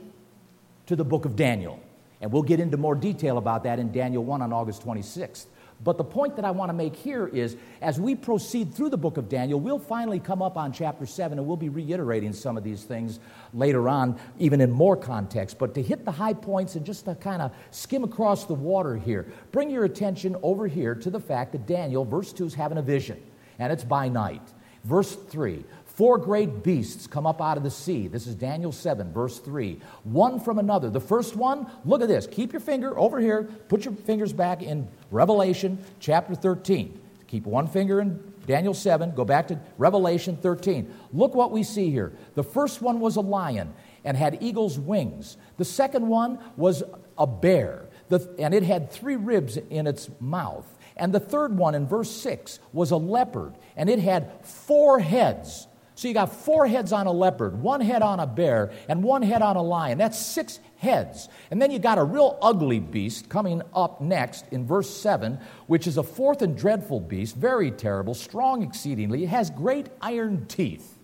to 0.87 0.97
the 0.97 1.05
book 1.05 1.25
of 1.25 1.37
Daniel. 1.37 1.81
And 2.21 2.33
we'll 2.33 2.43
get 2.43 2.61
into 2.61 2.77
more 2.77 2.95
detail 2.95 3.39
about 3.39 3.65
that 3.65 3.79
in 3.79 3.93
Daniel 3.93 4.25
1 4.25 4.43
on 4.43 4.53
August 4.53 4.85
26th. 4.85 5.47
But 5.83 5.97
the 5.97 6.05
point 6.05 6.37
that 6.37 6.45
I 6.45 6.51
want 6.51 6.69
to 6.69 6.75
make 6.75 6.95
here 6.95 7.27
is 7.27 7.57
as 7.81 7.99
we 7.99 8.15
proceed 8.15 8.75
through 8.75 8.91
the 8.91 8.99
book 8.99 9.17
of 9.17 9.31
Daniel, 9.31 9.59
we'll 9.59 9.79
finally 9.79 10.21
come 10.21 10.43
up 10.43 10.59
on 10.59 10.73
chapter 10.73 11.07
7 11.07 11.39
and 11.39 11.47
we'll 11.47 11.57
be 11.57 11.71
reiterating 11.71 12.35
some 12.35 12.59
of 12.59 12.65
these 12.65 12.85
things 12.85 13.19
later 13.55 13.89
on, 13.89 14.19
even 14.39 14.61
in 14.61 14.71
more 14.71 14.97
context. 14.97 15.59
But 15.59 15.75
to 15.75 15.83
hit 15.83 16.05
the 16.05 16.13
high 16.13 16.35
points 16.35 16.75
and 16.75 16.85
just 16.85 17.07
to 17.07 17.15
kind 17.15 17.41
of 17.41 17.53
skim 17.71 18.05
across 18.05 18.45
the 18.45 18.55
water 18.55 18.97
here, 18.97 19.33
bring 19.53 19.71
your 19.71 19.85
attention 19.85 20.37
over 20.43 20.67
here 20.67 20.95
to 20.97 21.09
the 21.09 21.21
fact 21.21 21.53
that 21.53 21.67
Daniel, 21.67 22.05
verse 22.05 22.33
2, 22.33 22.45
is 22.45 22.55
having 22.55 22.77
a 22.77 22.83
vision, 22.83 23.21
and 23.59 23.73
it's 23.73 23.85
by 23.85 24.09
night. 24.09 24.43
Verse 24.85 25.15
3 25.15 25.65
Four 26.01 26.17
great 26.17 26.63
beasts 26.63 27.07
come 27.07 27.27
up 27.27 27.43
out 27.43 27.59
of 27.59 27.63
the 27.63 27.71
sea. 27.71 28.09
This 28.09 28.27
is 28.27 28.35
Daniel 28.35 28.73
7, 28.73 29.13
verse 29.13 29.39
3. 29.39 29.79
One 30.05 30.41
from 30.41 30.59
another. 30.59 30.89
The 30.89 30.99
first 30.99 31.37
one, 31.37 31.71
look 31.85 32.01
at 32.01 32.09
this. 32.09 32.27
Keep 32.27 32.55
your 32.55 32.61
finger 32.61 32.99
over 32.99 33.21
here. 33.21 33.43
Put 33.69 33.85
your 33.85 33.93
fingers 33.93 34.33
back 34.33 34.63
in 34.63 34.89
Revelation 35.11 35.77
chapter 35.99 36.35
13. 36.35 36.99
Keep 37.27 37.45
one 37.45 37.67
finger 37.67 38.01
in 38.01 38.19
Daniel 38.47 38.73
7. 38.73 39.15
Go 39.15 39.27
back 39.27 39.49
to 39.49 39.61
Revelation 39.77 40.39
13. 40.39 40.91
Look 41.13 41.35
what 41.35 41.53
we 41.53 41.63
see 41.63 41.91
here. 41.91 42.15
The 42.35 42.45
first 42.45 42.81
one 42.81 43.01
was 43.01 43.17
a 43.17 43.21
lion 43.21 43.75
and 44.03 44.17
had 44.17 44.43
eagle's 44.43 44.79
wings. 44.79 45.37
The 45.59 45.67
second 45.67 46.09
one 46.09 46.39
was 46.57 46.83
a 47.19 47.27
bear, 47.27 47.91
and 48.39 48.55
it 48.55 48.63
had 48.63 48.91
three 48.91 49.17
ribs 49.17 49.59
in 49.59 49.87
its 49.87 50.09
mouth. 50.19 50.67
And 50.97 51.13
the 51.13 51.21
third 51.21 51.59
one 51.59 51.75
in 51.75 51.87
verse 51.87 52.11
6 52.11 52.59
was 52.73 52.91
a 52.91 52.97
leopard, 52.97 53.53
and 53.77 53.91
it 53.91 53.99
had 53.99 54.47
four 54.47 54.99
heads 54.99 55.67
so 56.01 56.09
you 56.09 56.15
got 56.15 56.35
four 56.35 56.67
heads 56.67 56.95
on 56.95 57.07
a 57.07 57.13
leopard, 57.13 57.61
one 57.61 57.83
head 57.83 58.01
on 58.01 58.21
a 58.21 58.27
bear, 58.27 58.73
and 58.89 59.03
one 59.03 59.21
head 59.21 59.43
on 59.43 59.57
a 59.57 59.63
lion. 59.63 59.99
That's 59.99 60.19
six 60.19 60.59
heads. 60.79 61.29
And 61.51 61.61
then 61.61 61.71
you 61.71 61.79
got 61.79 61.99
a 61.99 62.03
real 62.03 62.39
ugly 62.41 62.81
beast 62.81 63.29
coming 63.29 63.61
up 63.75 64.01
next 64.01 64.47
in 64.51 64.67
verse 64.67 64.89
7, 64.89 65.39
which 65.67 65.87
is 65.87 65.99
a 65.99 66.03
fourth 66.03 66.41
and 66.41 66.57
dreadful 66.57 67.01
beast, 67.01 67.37
very 67.37 67.71
terrible, 67.71 68.15
strong 68.15 68.63
exceedingly. 68.63 69.25
It 69.25 69.29
has 69.29 69.51
great 69.51 69.89
iron 70.01 70.47
teeth. 70.47 70.97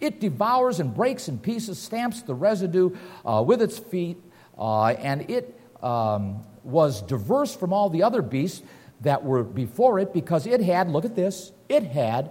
It 0.00 0.20
devours 0.20 0.80
and 0.80 0.94
breaks 0.94 1.28
in 1.28 1.38
pieces, 1.38 1.78
stamps 1.78 2.22
the 2.22 2.34
residue 2.34 2.96
uh, 3.26 3.44
with 3.46 3.60
its 3.60 3.78
feet, 3.78 4.16
uh, 4.56 4.86
and 4.86 5.30
it 5.30 5.60
um, 5.82 6.42
was 6.64 7.02
diverse 7.02 7.54
from 7.54 7.74
all 7.74 7.90
the 7.90 8.04
other 8.04 8.22
beasts 8.22 8.62
that 9.02 9.22
were 9.22 9.44
before 9.44 9.98
it 9.98 10.14
because 10.14 10.46
it 10.46 10.62
had, 10.62 10.88
look 10.88 11.04
at 11.04 11.14
this, 11.14 11.52
it 11.68 11.82
had 11.82 12.30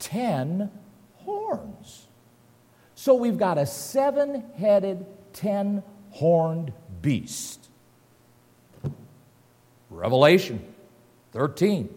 ten 0.00 0.70
horns. 1.18 2.08
So 2.96 3.14
we've 3.14 3.38
got 3.38 3.56
a 3.56 3.66
seven 3.66 4.44
headed, 4.56 5.06
ten 5.32 5.84
horned 6.10 6.72
beast. 7.00 7.68
Revelation 9.88 10.64
13, 11.32 11.88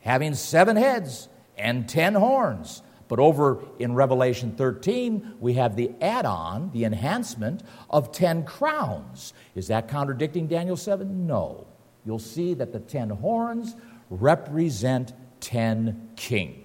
having 0.00 0.34
seven 0.34 0.76
heads 0.76 1.28
and 1.58 1.88
ten 1.88 2.14
horns. 2.14 2.82
But 3.08 3.18
over 3.18 3.58
in 3.78 3.94
Revelation 3.94 4.54
13, 4.56 5.34
we 5.38 5.54
have 5.54 5.76
the 5.76 5.90
add 6.00 6.24
on, 6.24 6.70
the 6.72 6.84
enhancement 6.84 7.62
of 7.90 8.12
10 8.12 8.44
crowns. 8.44 9.34
Is 9.54 9.68
that 9.68 9.88
contradicting 9.88 10.46
Daniel 10.46 10.76
7? 10.76 11.26
No. 11.26 11.66
You'll 12.06 12.18
see 12.18 12.54
that 12.54 12.72
the 12.72 12.80
10 12.80 13.10
horns 13.10 13.76
represent 14.08 15.12
10 15.40 16.10
kings. 16.16 16.63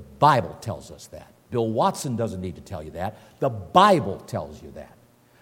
The 0.00 0.06
Bible 0.18 0.56
tells 0.62 0.90
us 0.90 1.08
that. 1.08 1.30
Bill 1.50 1.68
Watson 1.68 2.16
doesn't 2.16 2.40
need 2.40 2.54
to 2.54 2.62
tell 2.62 2.82
you 2.82 2.92
that. 2.92 3.18
The 3.38 3.50
Bible 3.50 4.16
tells 4.20 4.62
you 4.62 4.70
that. 4.70 4.96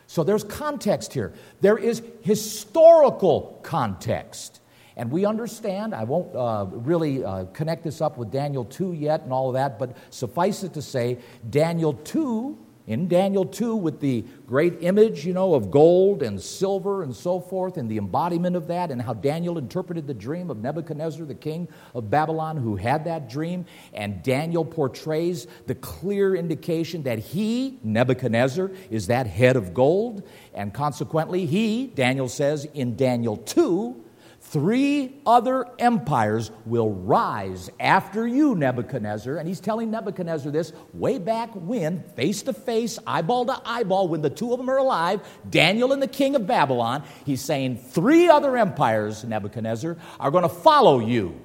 So 0.09 0.25
there's 0.25 0.43
context 0.43 1.13
here. 1.13 1.33
There 1.61 1.79
is 1.79 2.03
historical 2.23 3.61
context. 3.63 4.61
And 4.97 5.13
we 5.13 5.27
understand, 5.27 5.95
I 5.95 6.03
won't 6.03 6.35
uh, 6.35 6.67
really 6.71 7.23
uh, 7.23 7.45
connect 7.53 7.85
this 7.85 8.01
up 8.01 8.19
with 8.19 8.33
Daniel 8.33 8.65
2 8.65 8.95
yet 8.95 9.21
and 9.23 9.33
all 9.33 9.47
of 9.47 9.55
that, 9.55 9.79
but 9.79 9.97
suffice 10.11 10.65
it 10.65 10.75
to 10.75 10.83
say, 10.83 11.19
Daniel 11.49 11.93
2 11.93 12.59
in 12.89 13.07
Daniel 13.07 13.45
2 13.45 13.77
with 13.77 14.01
the 14.01 14.25
great 14.47 14.79
image, 14.81 15.27
you 15.27 15.35
know, 15.35 15.53
of 15.53 15.71
gold 15.71 16.23
and 16.23 16.41
silver 16.41 17.03
and 17.03 17.15
so 17.15 17.39
forth, 17.39 17.77
and 17.77 17.89
the 17.89 17.99
embodiment 17.99 18.57
of 18.57 18.67
that, 18.67 18.91
and 18.91 19.01
how 19.01 19.13
Daniel 19.13 19.59
interpreted 19.59 20.07
the 20.07 20.15
dream 20.15 20.51
of 20.51 20.57
Nebuchadnezzar, 20.57 21.27
the 21.27 21.35
king 21.35 21.69
of 21.95 22.11
Babylon, 22.11 22.57
who 22.57 22.77
had 22.77 23.05
that 23.05 23.29
dream. 23.29 23.67
And 23.93 24.23
Daniel 24.23 24.65
portrays 24.65 25.47
the 25.67 25.75
clear 25.75 26.35
indication 26.35 27.03
that 27.03 27.19
he, 27.19 27.79
Nebuchadnezzar, 27.85 28.71
is 28.91 29.07
that 29.09 29.27
head 29.27 29.57
of 29.57 29.75
gold. 29.75 30.27
And 30.55 30.73
consequently, 30.73 31.45
he, 31.45 31.89
Daniel 31.89 32.29
says 32.29 32.65
in 32.73 32.97
Daniel 32.97 33.37
2, 33.37 34.03
Three 34.51 35.21
other 35.27 35.67
empires 35.79 36.51
will 36.65 36.91
rise 36.91 37.69
after 37.79 38.27
you, 38.27 38.55
Nebuchadnezzar. 38.55 39.37
And 39.37 39.47
he's 39.47 39.61
telling 39.61 39.91
Nebuchadnezzar 39.91 40.51
this 40.51 40.73
way 40.95 41.19
back 41.19 41.51
when, 41.53 42.03
face 42.17 42.41
to 42.45 42.55
face, 42.55 42.99
eyeball 43.07 43.45
to 43.47 43.61
eyeball, 43.67 44.09
when 44.09 44.23
the 44.23 44.31
two 44.31 44.53
of 44.53 44.59
them 44.59 44.71
are 44.71 44.79
alive, 44.79 45.21
Daniel 45.51 45.93
and 45.93 46.01
the 46.01 46.09
king 46.09 46.35
of 46.35 46.47
Babylon. 46.47 47.05
He's 47.27 47.43
saying, 47.43 47.77
Three 47.77 48.29
other 48.29 48.57
empires, 48.57 49.23
Nebuchadnezzar, 49.23 49.99
are 50.19 50.31
going 50.31 50.45
to 50.45 50.49
follow 50.49 51.01
you. 51.01 51.39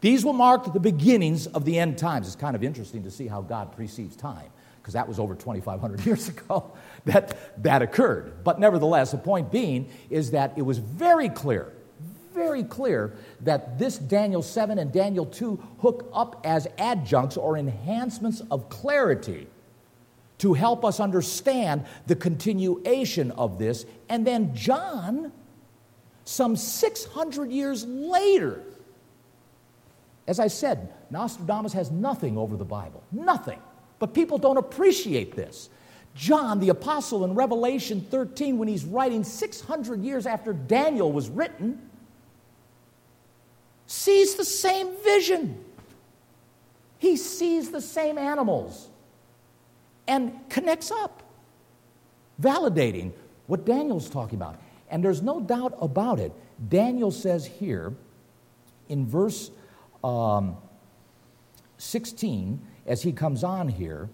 These 0.00 0.24
will 0.24 0.32
mark 0.32 0.72
the 0.72 0.78
beginnings 0.78 1.48
of 1.48 1.64
the 1.64 1.76
end 1.76 1.98
times. 1.98 2.28
It's 2.28 2.36
kind 2.36 2.54
of 2.54 2.62
interesting 2.62 3.02
to 3.02 3.10
see 3.10 3.26
how 3.26 3.42
God 3.42 3.74
precedes 3.74 4.14
time 4.14 4.50
because 4.86 4.94
that 4.94 5.08
was 5.08 5.18
over 5.18 5.34
2,500 5.34 6.06
years 6.06 6.28
ago 6.36 6.70
that 7.06 7.60
that 7.64 7.82
occurred. 7.82 8.44
But 8.44 8.60
nevertheless, 8.60 9.10
the 9.10 9.18
point 9.18 9.50
being 9.50 9.88
is 10.10 10.30
that 10.30 10.52
it 10.56 10.62
was 10.62 10.78
very 10.78 11.28
clear, 11.28 11.72
very 12.32 12.62
clear 12.62 13.16
that 13.40 13.80
this 13.80 13.98
Daniel 13.98 14.42
7 14.42 14.78
and 14.78 14.92
Daniel 14.92 15.26
2 15.26 15.56
hook 15.80 16.08
up 16.14 16.40
as 16.44 16.68
adjuncts 16.78 17.36
or 17.36 17.58
enhancements 17.58 18.42
of 18.48 18.68
clarity 18.68 19.48
to 20.38 20.54
help 20.54 20.84
us 20.84 21.00
understand 21.00 21.84
the 22.06 22.14
continuation 22.14 23.32
of 23.32 23.58
this. 23.58 23.86
And 24.08 24.24
then 24.24 24.54
John, 24.54 25.32
some 26.22 26.54
600 26.54 27.50
years 27.50 27.84
later, 27.84 28.62
as 30.28 30.38
I 30.38 30.46
said, 30.46 30.94
Nostradamus 31.10 31.72
has 31.72 31.90
nothing 31.90 32.38
over 32.38 32.56
the 32.56 32.64
Bible. 32.64 33.02
Nothing. 33.10 33.58
But 33.98 34.14
people 34.14 34.38
don't 34.38 34.56
appreciate 34.56 35.34
this. 35.34 35.70
John, 36.14 36.60
the 36.60 36.70
apostle, 36.70 37.24
in 37.24 37.34
Revelation 37.34 38.00
13, 38.00 38.58
when 38.58 38.68
he's 38.68 38.84
writing 38.84 39.22
600 39.22 40.02
years 40.02 40.26
after 40.26 40.52
Daniel 40.52 41.12
was 41.12 41.28
written, 41.28 41.90
sees 43.86 44.34
the 44.34 44.44
same 44.44 44.96
vision. 45.04 45.62
He 46.98 47.16
sees 47.16 47.70
the 47.70 47.82
same 47.82 48.16
animals 48.18 48.88
and 50.08 50.32
connects 50.48 50.90
up. 50.90 51.22
validating 52.40 53.12
what 53.46 53.64
Daniel's 53.64 54.10
talking 54.10 54.36
about. 54.36 54.60
And 54.90 55.02
there's 55.02 55.22
no 55.22 55.40
doubt 55.40 55.76
about 55.80 56.18
it. 56.18 56.32
Daniel 56.68 57.10
says 57.10 57.46
here 57.46 57.94
in 58.88 59.06
verse 59.06 59.50
um, 60.04 60.56
16, 61.78 62.60
as 62.86 63.02
he 63.02 63.12
comes 63.12 63.44
on 63.44 63.68
here, 63.68 64.08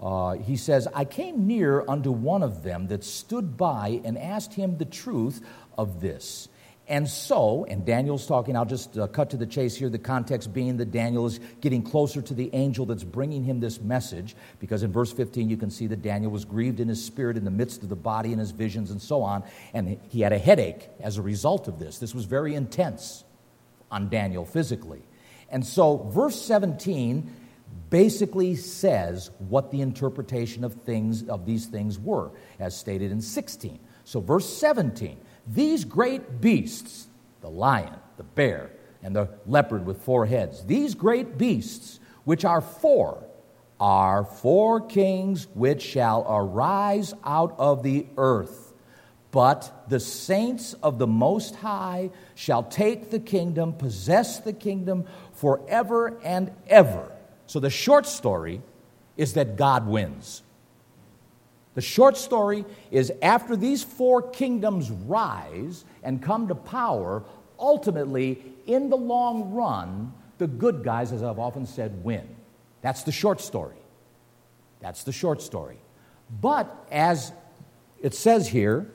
uh, 0.00 0.34
he 0.34 0.56
says, 0.56 0.86
I 0.94 1.04
came 1.04 1.46
near 1.46 1.84
unto 1.88 2.12
one 2.12 2.42
of 2.42 2.62
them 2.62 2.88
that 2.88 3.04
stood 3.04 3.56
by 3.56 4.00
and 4.04 4.16
asked 4.16 4.54
him 4.54 4.78
the 4.78 4.84
truth 4.84 5.44
of 5.76 6.00
this. 6.00 6.48
And 6.86 7.06
so, 7.06 7.66
and 7.68 7.84
Daniel's 7.84 8.26
talking, 8.26 8.56
I'll 8.56 8.64
just 8.64 8.96
uh, 8.96 9.08
cut 9.08 9.30
to 9.30 9.36
the 9.36 9.44
chase 9.44 9.76
here, 9.76 9.90
the 9.90 9.98
context 9.98 10.54
being 10.54 10.78
that 10.78 10.90
Daniel 10.90 11.26
is 11.26 11.38
getting 11.60 11.82
closer 11.82 12.22
to 12.22 12.32
the 12.32 12.48
angel 12.54 12.86
that's 12.86 13.04
bringing 13.04 13.44
him 13.44 13.60
this 13.60 13.78
message, 13.78 14.34
because 14.58 14.82
in 14.82 14.90
verse 14.90 15.12
15 15.12 15.50
you 15.50 15.58
can 15.58 15.70
see 15.70 15.86
that 15.88 16.00
Daniel 16.00 16.30
was 16.30 16.46
grieved 16.46 16.80
in 16.80 16.88
his 16.88 17.04
spirit 17.04 17.36
in 17.36 17.44
the 17.44 17.50
midst 17.50 17.82
of 17.82 17.90
the 17.90 17.96
body 17.96 18.30
and 18.30 18.40
his 18.40 18.52
visions 18.52 18.90
and 18.90 19.02
so 19.02 19.22
on, 19.22 19.44
and 19.74 20.00
he 20.08 20.22
had 20.22 20.32
a 20.32 20.38
headache 20.38 20.88
as 21.00 21.18
a 21.18 21.22
result 21.22 21.68
of 21.68 21.78
this. 21.78 21.98
This 21.98 22.14
was 22.14 22.24
very 22.24 22.54
intense 22.54 23.22
on 23.90 24.08
Daniel 24.08 24.46
physically. 24.46 25.02
And 25.50 25.66
so, 25.66 26.08
verse 26.10 26.40
17 26.40 27.30
basically 27.90 28.54
says 28.56 29.30
what 29.38 29.70
the 29.70 29.80
interpretation 29.80 30.64
of 30.64 30.74
things 30.74 31.28
of 31.28 31.46
these 31.46 31.66
things 31.66 31.98
were, 31.98 32.30
as 32.58 32.76
stated 32.76 33.10
in 33.12 33.20
16. 33.20 33.78
So, 34.04 34.20
verse 34.20 34.48
17 34.56 35.18
these 35.46 35.84
great 35.84 36.40
beasts, 36.42 37.08
the 37.40 37.48
lion, 37.48 37.94
the 38.18 38.22
bear, 38.22 38.70
and 39.02 39.16
the 39.16 39.30
leopard 39.46 39.86
with 39.86 40.02
four 40.02 40.26
heads, 40.26 40.64
these 40.64 40.94
great 40.94 41.38
beasts, 41.38 42.00
which 42.24 42.44
are 42.44 42.60
four, 42.60 43.24
are 43.80 44.24
four 44.24 44.80
kings 44.80 45.46
which 45.54 45.82
shall 45.82 46.26
arise 46.28 47.14
out 47.24 47.54
of 47.58 47.82
the 47.82 48.06
earth. 48.16 48.74
But 49.30 49.84
the 49.88 50.00
saints 50.00 50.74
of 50.82 50.98
the 50.98 51.06
Most 51.06 51.54
High 51.56 52.10
shall 52.34 52.62
take 52.62 53.10
the 53.10 53.20
kingdom, 53.20 53.74
possess 53.74 54.40
the 54.40 54.52
kingdom 54.52 55.04
forever 55.32 56.18
and 56.24 56.50
ever. 56.66 57.12
So 57.48 57.58
the 57.60 57.70
short 57.70 58.06
story 58.06 58.60
is 59.16 59.32
that 59.32 59.56
God 59.56 59.86
wins. 59.86 60.42
The 61.74 61.80
short 61.80 62.16
story 62.16 62.64
is 62.90 63.10
after 63.22 63.56
these 63.56 63.82
four 63.82 64.22
kingdoms 64.22 64.90
rise 64.90 65.84
and 66.02 66.22
come 66.22 66.48
to 66.48 66.54
power, 66.54 67.24
ultimately, 67.58 68.42
in 68.66 68.90
the 68.90 68.96
long 68.96 69.54
run, 69.54 70.12
the 70.36 70.46
good 70.46 70.84
guys, 70.84 71.10
as 71.10 71.22
I've 71.22 71.38
often 71.38 71.66
said, 71.66 72.04
win. 72.04 72.28
That's 72.82 73.02
the 73.02 73.12
short 73.12 73.40
story. 73.40 73.76
That's 74.80 75.04
the 75.04 75.12
short 75.12 75.40
story. 75.40 75.78
But 76.40 76.86
as 76.90 77.32
it 78.02 78.14
says 78.14 78.46
here, 78.46 78.86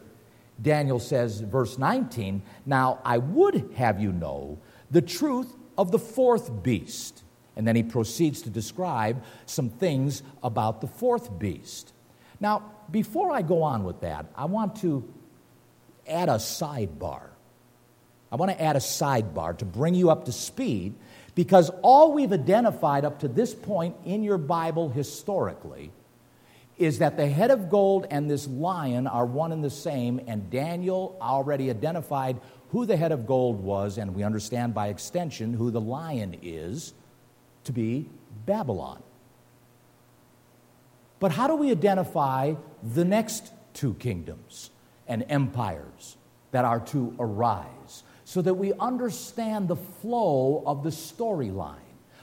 Daniel 0.61 0.99
says, 0.99 1.41
verse 1.41 1.79
19, 1.79 2.43
Now 2.67 2.99
I 3.03 3.17
would 3.17 3.71
have 3.75 3.99
you 3.99 4.11
know 4.11 4.59
the 4.91 5.01
truth 5.01 5.55
of 5.75 5.91
the 5.91 5.99
fourth 5.99 6.63
beast. 6.63 7.23
And 7.55 7.67
then 7.67 7.75
he 7.75 7.83
proceeds 7.83 8.41
to 8.43 8.49
describe 8.49 9.23
some 9.45 9.69
things 9.69 10.23
about 10.41 10.81
the 10.81 10.87
fourth 10.87 11.37
beast. 11.37 11.93
Now, 12.39 12.71
before 12.91 13.31
I 13.31 13.41
go 13.41 13.63
on 13.63 13.83
with 13.83 14.01
that, 14.01 14.25
I 14.35 14.45
want 14.45 14.77
to 14.77 15.07
add 16.07 16.29
a 16.29 16.33
sidebar. 16.33 17.21
I 18.31 18.35
want 18.35 18.51
to 18.51 18.61
add 18.61 18.75
a 18.75 18.79
sidebar 18.79 19.57
to 19.59 19.65
bring 19.65 19.93
you 19.93 20.09
up 20.09 20.25
to 20.25 20.31
speed 20.31 20.95
because 21.35 21.69
all 21.81 22.13
we've 22.13 22.33
identified 22.33 23.05
up 23.05 23.19
to 23.19 23.27
this 23.27 23.53
point 23.53 23.95
in 24.05 24.23
your 24.23 24.37
Bible 24.37 24.89
historically 24.89 25.91
is 26.77 26.99
that 26.99 27.17
the 27.17 27.27
head 27.27 27.51
of 27.51 27.69
gold 27.69 28.07
and 28.09 28.29
this 28.29 28.47
lion 28.47 29.05
are 29.05 29.25
one 29.25 29.51
and 29.51 29.63
the 29.63 29.69
same, 29.69 30.19
and 30.27 30.49
Daniel 30.49 31.15
already 31.21 31.69
identified 31.69 32.39
who 32.71 32.85
the 32.87 32.97
head 32.97 33.11
of 33.11 33.27
gold 33.27 33.63
was, 33.63 33.99
and 33.99 34.15
we 34.15 34.23
understand 34.23 34.73
by 34.73 34.87
extension 34.87 35.53
who 35.53 35.69
the 35.69 35.81
lion 35.81 36.35
is 36.41 36.93
to 37.65 37.71
be 37.71 38.09
Babylon. 38.45 39.01
But 41.19 41.31
how 41.31 41.47
do 41.47 41.55
we 41.55 41.71
identify 41.71 42.55
the 42.81 43.05
next 43.05 43.51
two 43.73 43.93
kingdoms 43.93 44.69
and 45.07 45.25
empires 45.29 46.17
that 46.51 46.65
are 46.65 46.81
to 46.81 47.15
arise 47.19 48.03
so 48.25 48.41
that 48.41 48.55
we 48.55 48.73
understand 48.73 49.67
the 49.67 49.75
flow 49.75 50.63
of 50.65 50.83
the 50.83 50.89
storyline, 50.89 51.77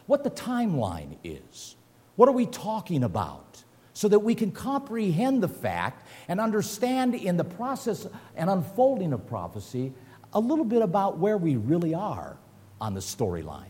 what 0.07 0.25
the 0.25 0.31
timeline 0.31 1.17
is? 1.25 1.77
What 2.17 2.29
are 2.29 2.33
we 2.33 2.47
talking 2.47 3.03
about? 3.03 3.63
So 3.95 4.09
that 4.09 4.19
we 4.19 4.35
can 4.35 4.53
comprehend 4.53 5.43
the 5.43 5.49
fact 5.49 6.07
and 6.29 6.41
understand 6.41 7.15
in 7.15 7.37
the 7.37 7.45
process 7.45 8.07
and 8.37 8.49
unfolding 8.49 9.13
of 9.13 9.27
prophecy 9.27 9.93
a 10.33 10.41
little 10.41 10.65
bit 10.65 10.83
about 10.83 11.19
where 11.19 11.37
we 11.37 11.57
really 11.57 11.95
are 11.95 12.37
on 12.81 12.95
the 12.95 13.01
storyline. 13.01 13.70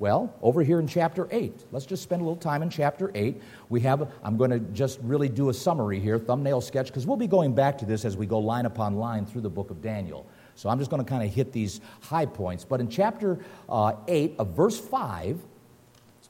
Well, 0.00 0.34
over 0.40 0.62
here 0.62 0.80
in 0.80 0.86
chapter 0.86 1.28
8, 1.30 1.66
let's 1.72 1.84
just 1.84 2.02
spend 2.02 2.22
a 2.22 2.24
little 2.24 2.40
time 2.40 2.62
in 2.62 2.70
chapter 2.70 3.12
8. 3.14 3.38
We 3.68 3.80
have, 3.82 4.10
I'm 4.24 4.38
going 4.38 4.50
to 4.50 4.58
just 4.58 4.98
really 5.02 5.28
do 5.28 5.50
a 5.50 5.54
summary 5.54 6.00
here, 6.00 6.18
thumbnail 6.18 6.62
sketch, 6.62 6.86
because 6.86 7.06
we'll 7.06 7.18
be 7.18 7.26
going 7.26 7.54
back 7.54 7.76
to 7.78 7.84
this 7.84 8.06
as 8.06 8.16
we 8.16 8.24
go 8.24 8.38
line 8.38 8.64
upon 8.64 8.96
line 8.96 9.26
through 9.26 9.42
the 9.42 9.50
book 9.50 9.70
of 9.70 9.82
Daniel. 9.82 10.26
So 10.54 10.70
I'm 10.70 10.78
just 10.78 10.90
going 10.90 11.04
to 11.04 11.08
kind 11.08 11.22
of 11.22 11.30
hit 11.30 11.52
these 11.52 11.82
high 12.00 12.24
points. 12.24 12.64
But 12.64 12.80
in 12.80 12.88
chapter 12.88 13.40
uh, 13.68 13.92
8 14.08 14.36
of 14.38 14.56
verse 14.56 14.80
5, 14.80 15.38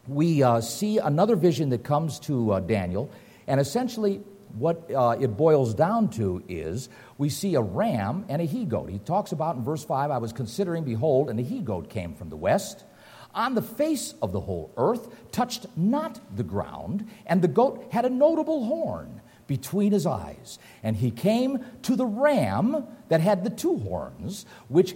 we 0.09 0.43
uh, 0.43 0.61
see 0.63 0.99
another 0.99 1.37
vision 1.37 1.69
that 1.69 1.85
comes 1.85 2.19
to 2.21 2.55
uh, 2.55 2.59
Daniel. 2.59 3.09
And 3.47 3.61
essentially, 3.61 4.21
what 4.59 4.91
uh, 4.93 5.17
it 5.21 5.37
boils 5.37 5.75
down 5.75 6.09
to 6.11 6.43
is 6.49 6.89
we 7.19 7.29
see 7.29 7.55
a 7.55 7.63
ram 7.63 8.25
and 8.29 8.43
a 8.43 8.47
he 8.47 8.65
goat. 8.65 8.91
He 8.91 8.99
talks 8.99 9.31
about 9.31 9.55
in 9.55 9.63
verse 9.63 9.85
5 9.85 10.11
I 10.11 10.19
was 10.19 10.33
considering, 10.33 10.83
behold, 10.83 11.31
and 11.31 11.39
a 11.39 11.45
he 11.45 11.61
goat 11.61 11.89
came 11.89 12.15
from 12.15 12.31
the 12.31 12.37
west 12.37 12.85
on 13.35 13.55
the 13.55 13.63
face 13.63 14.15
of 14.23 14.33
the 14.33 14.41
whole 14.41 14.73
earth, 14.77 15.09
touched 15.33 15.67
not 15.77 16.21
the 16.37 16.43
ground, 16.43 17.09
and 17.27 17.43
the 17.43 17.49
goat 17.49 17.87
had 17.91 18.05
a 18.05 18.11
notable 18.11 18.65
horn 18.65 19.21
between 19.47 19.93
his 19.93 20.07
eyes. 20.07 20.59
And 20.83 20.97
he 20.97 21.11
came 21.11 21.65
to 21.83 21.97
the 21.97 22.07
ram 22.07 22.87
that 23.09 23.21
had 23.21 23.43
the 23.43 23.51
two 23.51 23.79
horns, 23.79 24.47
which 24.69 24.95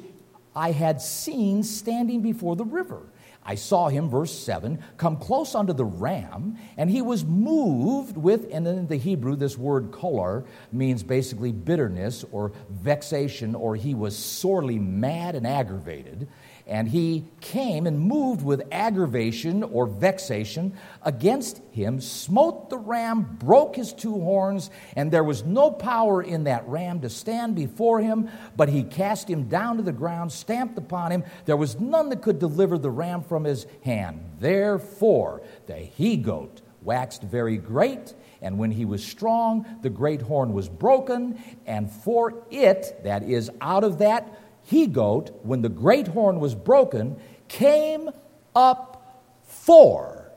I 0.55 0.70
had 0.70 1.01
seen 1.01 1.62
standing 1.62 2.23
before 2.23 2.55
the 2.57 2.64
river. 2.64 3.03
I 3.47 3.57
saw 3.57 3.88
him, 3.88 4.09
verse 4.09 4.33
7, 4.33 4.83
come 4.97 5.18
close 5.18 5.55
unto 5.55 5.75
the 5.75 5.85
ram, 5.85 6.57
and 6.79 6.88
he 6.88 7.03
was 7.03 7.27
moved 7.27 8.16
with, 8.16 8.49
and 8.51 8.66
in 8.66 8.87
the 8.87 8.97
Hebrew, 8.97 9.37
this 9.37 9.59
word 9.59 9.90
choler 9.90 10.44
means 10.73 11.03
basically 11.03 11.53
bitterness 11.53 12.25
or 12.33 12.53
vexation, 12.70 13.55
or 13.55 13.77
he 13.77 13.94
was 13.94 14.16
sorely 14.16 14.79
mad 14.79 15.35
and 15.35 15.47
aggravated. 15.47 16.27
And 16.66 16.88
he 16.88 17.27
came 17.42 17.87
and 17.87 18.00
moved 18.00 18.42
with 18.42 18.62
aggravation 18.72 19.62
or 19.62 19.87
vexation 19.87 20.74
against 21.03 21.61
him, 21.72 22.00
smote 22.00 22.70
the 22.70 22.79
ram, 22.79 23.37
broke 23.38 23.77
his 23.77 23.92
two 23.92 24.14
horns, 24.14 24.70
and 24.96 25.11
there 25.11 25.24
was 25.24 25.44
no 25.44 25.70
power 25.70 26.22
in 26.22 26.44
that 26.44 26.66
ram 26.66 27.00
to 27.00 27.11
stand 27.11 27.55
before 27.55 28.00
him, 28.00 28.31
but 28.57 28.70
he 28.70 28.83
cast 28.83 29.29
him 29.29 29.44
down 29.48 29.77
to 29.77 29.83
the 29.83 29.92
ground, 29.92 30.33
stamped 30.33 30.79
upon 30.79 31.12
him. 31.12 31.24
There 31.44 31.57
was 31.57 31.79
none 31.79 32.09
that 32.09 32.22
could 32.22 32.38
deliver 32.38 32.79
the 32.79 32.90
ram 32.90 33.22
from 33.22 33.44
his 33.44 33.66
hand. 33.83 34.24
Therefore, 34.40 35.42
the 35.66 35.77
he 35.77 36.16
goat 36.16 36.62
waxed 36.83 37.22
very 37.22 37.59
great. 37.59 38.14
And 38.40 38.59
when 38.59 38.70
he 38.70 38.85
was 38.85 39.03
strong, 39.03 39.64
the 39.81 39.88
great 39.88 40.20
horn 40.20 40.53
was 40.53 40.68
broken, 40.68 41.42
and 41.64 41.90
for 41.90 42.44
it, 42.50 43.03
that 43.03 43.22
is, 43.22 43.50
out 43.62 43.85
of 43.85 43.98
that 43.98 44.43
he 44.64 44.87
goat, 44.87 45.31
when 45.42 45.62
the 45.62 45.68
great 45.68 46.09
horn 46.09 46.40
was 46.40 46.55
broken, 46.55 47.16
came 47.48 48.11
up 48.57 49.22
four 49.44 50.31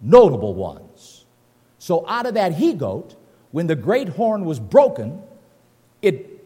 notable 0.00 0.54
ones. 0.54 1.24
So 1.78 2.08
out 2.08 2.26
of 2.26 2.34
that 2.34 2.54
he 2.54 2.72
goat, 2.72 3.16
when 3.50 3.66
the 3.66 3.76
great 3.76 4.08
horn 4.08 4.44
was 4.44 4.58
broken, 4.58 5.22
it 6.02 6.44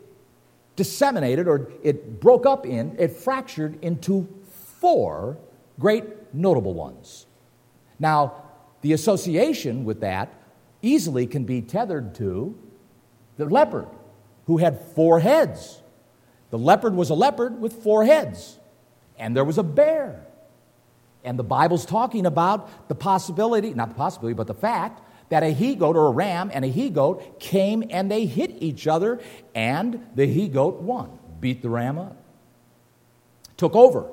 disseminated 0.76 1.48
or 1.48 1.70
it 1.82 2.20
broke 2.20 2.46
up 2.46 2.66
in, 2.66 2.96
it 2.98 3.12
fractured 3.12 3.82
into 3.82 4.28
four 4.80 5.36
great 5.78 6.04
notable 6.34 6.74
ones. 6.74 7.26
Now, 7.98 8.42
the 8.80 8.92
association 8.92 9.84
with 9.84 10.00
that 10.00 10.32
easily 10.82 11.26
can 11.26 11.44
be 11.44 11.62
tethered 11.62 12.14
to 12.16 12.56
the 13.36 13.46
leopard, 13.46 13.88
who 14.46 14.58
had 14.58 14.80
four 14.94 15.20
heads. 15.20 15.82
The 16.50 16.58
leopard 16.58 16.94
was 16.94 17.10
a 17.10 17.14
leopard 17.14 17.60
with 17.60 17.82
four 17.82 18.04
heads, 18.04 18.58
and 19.18 19.36
there 19.36 19.44
was 19.44 19.58
a 19.58 19.62
bear. 19.62 20.24
And 21.24 21.38
the 21.38 21.44
Bible's 21.44 21.84
talking 21.84 22.26
about 22.26 22.88
the 22.88 22.94
possibility, 22.94 23.74
not 23.74 23.90
the 23.90 23.94
possibility, 23.94 24.34
but 24.34 24.46
the 24.46 24.54
fact 24.54 25.02
that 25.28 25.42
a 25.42 25.50
he 25.50 25.74
goat 25.74 25.96
or 25.96 26.06
a 26.06 26.10
ram 26.10 26.50
and 26.54 26.64
a 26.64 26.68
he 26.68 26.88
goat 26.88 27.38
came 27.38 27.84
and 27.90 28.10
they 28.10 28.24
hit 28.24 28.50
each 28.60 28.86
other, 28.86 29.20
and 29.54 30.06
the 30.14 30.26
he 30.26 30.48
goat 30.48 30.80
won, 30.80 31.18
beat 31.40 31.60
the 31.60 31.68
ram 31.68 31.98
up, 31.98 32.16
took 33.56 33.76
over. 33.76 34.06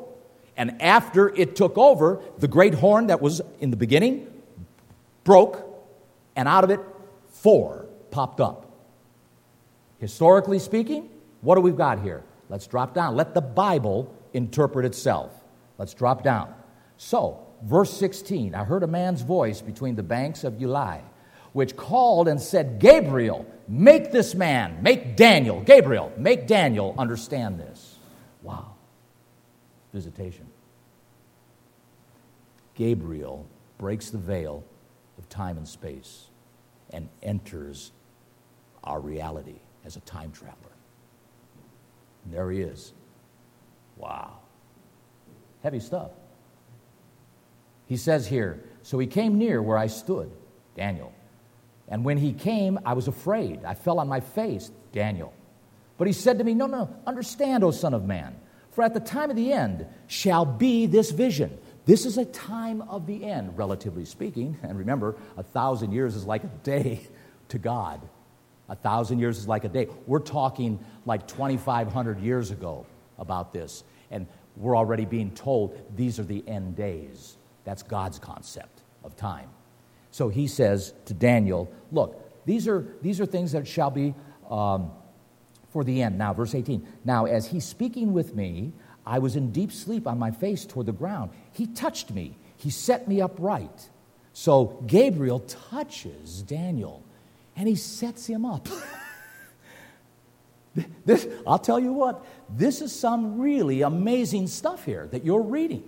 And 0.58 0.82
after 0.82 1.30
it 1.30 1.56
took 1.56 1.78
over, 1.78 2.22
the 2.38 2.48
great 2.48 2.74
horn 2.74 3.08
that 3.08 3.22
was 3.22 3.42
in 3.60 3.72
the 3.72 3.78
beginning 3.78 4.32
broke, 5.24 5.64
and 6.36 6.48
out 6.48 6.64
of 6.64 6.70
it, 6.70 6.80
four 7.30 7.86
popped 8.12 8.42
up. 8.42 8.72
Historically 10.00 10.60
speaking, 10.60 11.10
what 11.46 11.56
do 11.56 11.62
we 11.62 11.72
got 11.72 12.02
here? 12.02 12.24
Let's 12.50 12.66
drop 12.66 12.96
down. 12.96 13.16
Let 13.16 13.36
the 13.36 13.42
Bible 13.42 14.12
interpret 14.34 14.84
itself. 14.84 15.32
Let's 15.78 15.94
drop 15.94 16.24
down. 16.24 16.54
So, 16.98 17.40
verse 17.62 17.94
16 17.94 18.56
I 18.56 18.64
heard 18.64 18.82
a 18.82 18.88
man's 18.88 19.22
voice 19.22 19.62
between 19.62 19.96
the 19.96 20.04
banks 20.04 20.44
of 20.44 20.54
Ulai, 20.56 21.02
which 21.54 21.78
called 21.78 22.28
and 22.28 22.42
said, 22.42 22.80
Gabriel, 22.80 23.46
make 23.68 24.12
this 24.12 24.34
man, 24.34 24.82
make 24.82 25.16
Daniel, 25.16 25.62
Gabriel, 25.62 26.12
make 26.18 26.48
Daniel 26.48 26.96
understand 26.98 27.60
this. 27.60 28.00
Wow. 28.42 28.74
Visitation. 29.94 30.48
Gabriel 32.74 33.46
breaks 33.78 34.10
the 34.10 34.18
veil 34.18 34.64
of 35.20 35.30
time 35.30 35.58
and 35.58 35.68
space 35.68 36.30
and 36.90 37.08
enters 37.22 37.92
our 38.84 39.00
reality 39.00 39.60
as 39.86 39.96
a 39.96 40.02
time 40.02 40.32
traveler. 40.32 40.75
And 42.26 42.34
there 42.34 42.52
he 42.52 42.62
is. 42.62 42.94
Wow. 43.98 44.40
Heavy 45.64 45.80
stuff. 45.80 46.12
He 47.88 47.98
says 47.98 48.28
here, 48.28 48.64
So 48.84 49.00
he 49.00 49.08
came 49.08 49.38
near 49.38 49.62
where 49.62 49.78
I 49.78 49.88
stood, 49.88 50.32
Daniel. 50.76 51.14
And 51.88 52.04
when 52.04 52.18
he 52.18 52.34
came, 52.34 52.80
I 52.86 52.94
was 52.94 53.08
afraid. 53.08 53.64
I 53.64 53.76
fell 53.76 54.00
on 54.00 54.08
my 54.08 54.20
face, 54.20 54.72
Daniel. 54.92 55.34
But 55.98 56.08
he 56.08 56.14
said 56.14 56.40
to 56.40 56.44
me, 56.44 56.54
No, 56.54 56.66
no, 56.66 56.94
understand, 57.06 57.64
O 57.64 57.72
Son 57.72 57.94
of 57.94 58.06
Man, 58.06 58.36
for 58.72 58.84
at 58.84 58.94
the 58.94 59.00
time 59.00 59.30
of 59.30 59.36
the 59.36 59.54
end 59.54 59.86
shall 60.08 60.46
be 60.46 60.86
this 60.88 61.12
vision. 61.12 61.58
This 61.86 62.06
is 62.06 62.18
a 62.18 62.26
time 62.26 62.82
of 62.82 63.06
the 63.06 63.24
end, 63.24 63.58
relatively 63.58 64.06
speaking. 64.06 64.58
And 64.64 64.78
remember, 64.78 65.16
a 65.38 65.44
thousand 65.44 65.92
years 65.92 66.16
is 66.16 66.26
like 66.26 66.44
a 66.44 66.50
day 66.64 67.08
to 67.50 67.60
God. 67.60 68.02
A 68.70 68.76
thousand 68.76 69.20
years 69.20 69.38
is 69.38 69.48
like 69.48 69.64
a 69.64 69.70
day. 69.70 69.88
We're 70.08 70.20
talking 70.20 70.84
like 71.06 71.28
2,500 71.28 72.20
years 72.20 72.52
ago 72.52 72.86
about 73.18 73.54
this. 73.54 73.84
And 74.12 74.28
we're 74.58 74.76
already 74.76 75.06
being 75.06 75.32
told 75.32 75.80
these 75.96 76.20
are 76.20 76.24
the 76.24 76.44
end 76.48 76.76
days. 76.76 77.38
That's 77.64 77.84
God's 77.84 78.20
concept 78.20 78.82
of 79.04 79.16
time. 79.16 79.50
So 80.12 80.30
he 80.30 80.48
says 80.48 80.94
to 81.06 81.14
Daniel, 81.14 81.72
Look, 81.92 82.46
these 82.46 82.68
are, 82.68 82.86
these 83.02 83.20
are 83.20 83.26
things 83.26 83.52
that 83.52 83.68
shall 83.68 83.92
be 83.92 84.14
um, 84.50 84.92
for 85.70 85.84
the 85.84 86.02
end. 86.02 86.18
Now, 86.18 86.34
verse 86.34 86.56
18. 86.56 86.88
Now, 87.04 87.26
as 87.26 87.48
he's 87.48 87.66
speaking 87.66 88.14
with 88.14 88.34
me, 88.34 88.72
I 89.06 89.20
was 89.20 89.36
in 89.36 89.52
deep 89.52 89.72
sleep 89.72 90.08
on 90.08 90.18
my 90.18 90.32
face 90.32 90.66
toward 90.66 90.88
the 90.88 90.94
ground. 90.94 91.32
He 91.52 91.68
touched 91.68 92.12
me, 92.12 92.38
he 92.58 92.70
set 92.70 93.08
me 93.08 93.22
upright. 93.22 93.90
So 94.34 94.84
Gabriel 94.86 95.40
touches 95.40 96.42
Daniel 96.42 97.05
and 97.56 97.68
he 97.68 97.76
sets 97.76 98.28
him 98.28 98.46
up. 98.46 98.68
this, 101.06 101.28
I'll 101.48 101.60
tell 101.60 101.80
you 101.80 101.94
what, 101.94 102.26
this 102.50 102.82
is 102.82 102.98
some 102.98 103.40
really 103.40 103.82
amazing 103.82 104.48
stuff 104.48 104.86
here 104.86 105.08
that 105.12 105.26
you're 105.26 105.42
reading. 105.42 105.84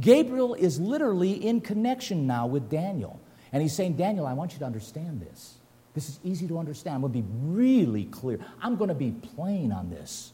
Gabriel 0.00 0.54
is 0.54 0.78
literally 0.78 1.32
in 1.32 1.60
connection 1.60 2.26
now 2.26 2.46
with 2.46 2.70
Daniel. 2.70 3.20
And 3.52 3.62
he's 3.62 3.74
saying, 3.74 3.94
Daniel, 3.94 4.26
I 4.26 4.32
want 4.32 4.52
you 4.52 4.58
to 4.60 4.64
understand 4.64 5.20
this. 5.20 5.54
This 5.94 6.08
is 6.08 6.20
easy 6.22 6.46
to 6.48 6.58
understand. 6.58 6.96
I'm 6.96 7.00
going 7.00 7.12
to 7.12 7.18
be 7.22 7.28
really 7.42 8.04
clear. 8.04 8.38
I'm 8.62 8.76
going 8.76 8.88
to 8.88 8.94
be 8.94 9.10
plain 9.10 9.72
on 9.72 9.90
this. 9.90 10.32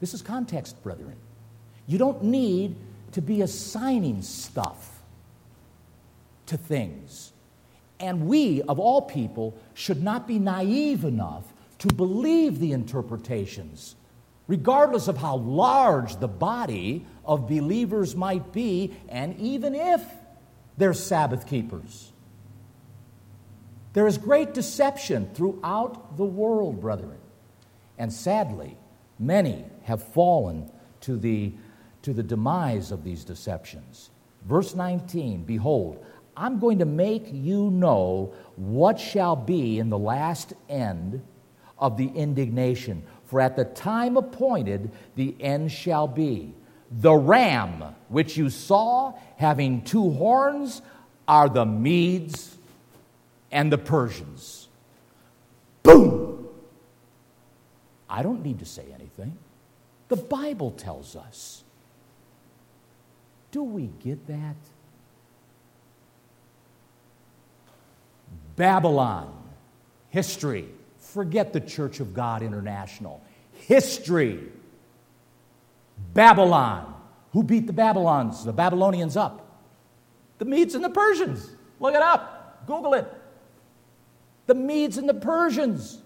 This 0.00 0.14
is 0.14 0.22
context, 0.22 0.82
brethren. 0.82 1.16
You 1.86 1.98
don't 1.98 2.22
need 2.22 2.76
to 3.12 3.22
be 3.22 3.42
assigning 3.42 4.22
stuff 4.22 5.02
to 6.46 6.56
things. 6.56 7.32
And 7.98 8.26
we, 8.26 8.62
of 8.62 8.78
all 8.78 9.02
people, 9.02 9.56
should 9.74 10.02
not 10.02 10.26
be 10.26 10.38
naive 10.38 11.04
enough 11.04 11.44
to 11.78 11.88
believe 11.88 12.58
the 12.58 12.72
interpretations, 12.72 13.96
regardless 14.46 15.08
of 15.08 15.16
how 15.16 15.36
large 15.36 16.16
the 16.16 16.28
body 16.28 17.06
of 17.24 17.48
believers 17.48 18.14
might 18.14 18.52
be, 18.52 18.94
and 19.08 19.38
even 19.38 19.74
if 19.74 20.02
they're 20.76 20.94
Sabbath 20.94 21.46
keepers. 21.46 22.12
There 23.92 24.06
is 24.06 24.18
great 24.18 24.52
deception 24.52 25.30
throughout 25.32 26.18
the 26.18 26.24
world, 26.24 26.80
brethren. 26.80 27.18
And 27.98 28.12
sadly, 28.12 28.76
many 29.18 29.64
have 29.84 30.02
fallen 30.12 30.70
to 31.00 31.16
the, 31.16 31.54
to 32.02 32.12
the 32.12 32.22
demise 32.22 32.90
of 32.90 33.04
these 33.04 33.24
deceptions. 33.24 34.10
Verse 34.44 34.74
19 34.74 35.44
Behold, 35.44 36.04
I'm 36.36 36.58
going 36.58 36.80
to 36.80 36.84
make 36.84 37.28
you 37.32 37.70
know 37.70 38.34
what 38.56 39.00
shall 39.00 39.36
be 39.36 39.78
in 39.78 39.88
the 39.88 39.98
last 39.98 40.52
end 40.68 41.22
of 41.78 41.96
the 41.96 42.08
indignation. 42.08 43.02
For 43.24 43.40
at 43.40 43.56
the 43.56 43.64
time 43.64 44.16
appointed, 44.16 44.90
the 45.14 45.34
end 45.40 45.72
shall 45.72 46.06
be. 46.06 46.54
The 46.90 47.14
ram 47.14 47.96
which 48.08 48.36
you 48.36 48.50
saw 48.50 49.14
having 49.36 49.82
two 49.82 50.10
horns 50.10 50.82
are 51.26 51.48
the 51.48 51.64
Medes 51.64 52.56
and 53.50 53.72
the 53.72 53.78
Persians. 53.78 54.68
Boom! 55.82 56.48
I 58.08 58.22
don't 58.22 58.44
need 58.44 58.60
to 58.60 58.66
say 58.66 58.84
anything. 58.94 59.36
The 60.08 60.16
Bible 60.16 60.70
tells 60.70 61.16
us. 61.16 61.64
Do 63.50 63.62
we 63.62 63.90
get 64.02 64.26
that? 64.26 64.56
Babylon, 68.56 69.32
history. 70.08 70.66
Forget 70.98 71.52
the 71.52 71.60
Church 71.60 72.00
of 72.00 72.14
God 72.14 72.42
International. 72.42 73.22
History. 73.52 74.40
Babylon. 76.14 76.94
Who 77.32 77.42
beat 77.42 77.66
the 77.66 77.72
Babylons, 77.72 78.44
the 78.44 78.52
Babylonians 78.52 79.16
up? 79.16 79.46
The 80.38 80.46
Medes 80.46 80.74
and 80.74 80.82
the 80.82 80.90
Persians. 80.90 81.50
Look 81.80 81.94
it 81.94 82.02
up. 82.02 82.66
Google 82.66 82.94
it. 82.94 83.12
The 84.46 84.54
Medes 84.54 84.96
and 84.96 85.08
the 85.08 85.14
Persians. 85.14 85.98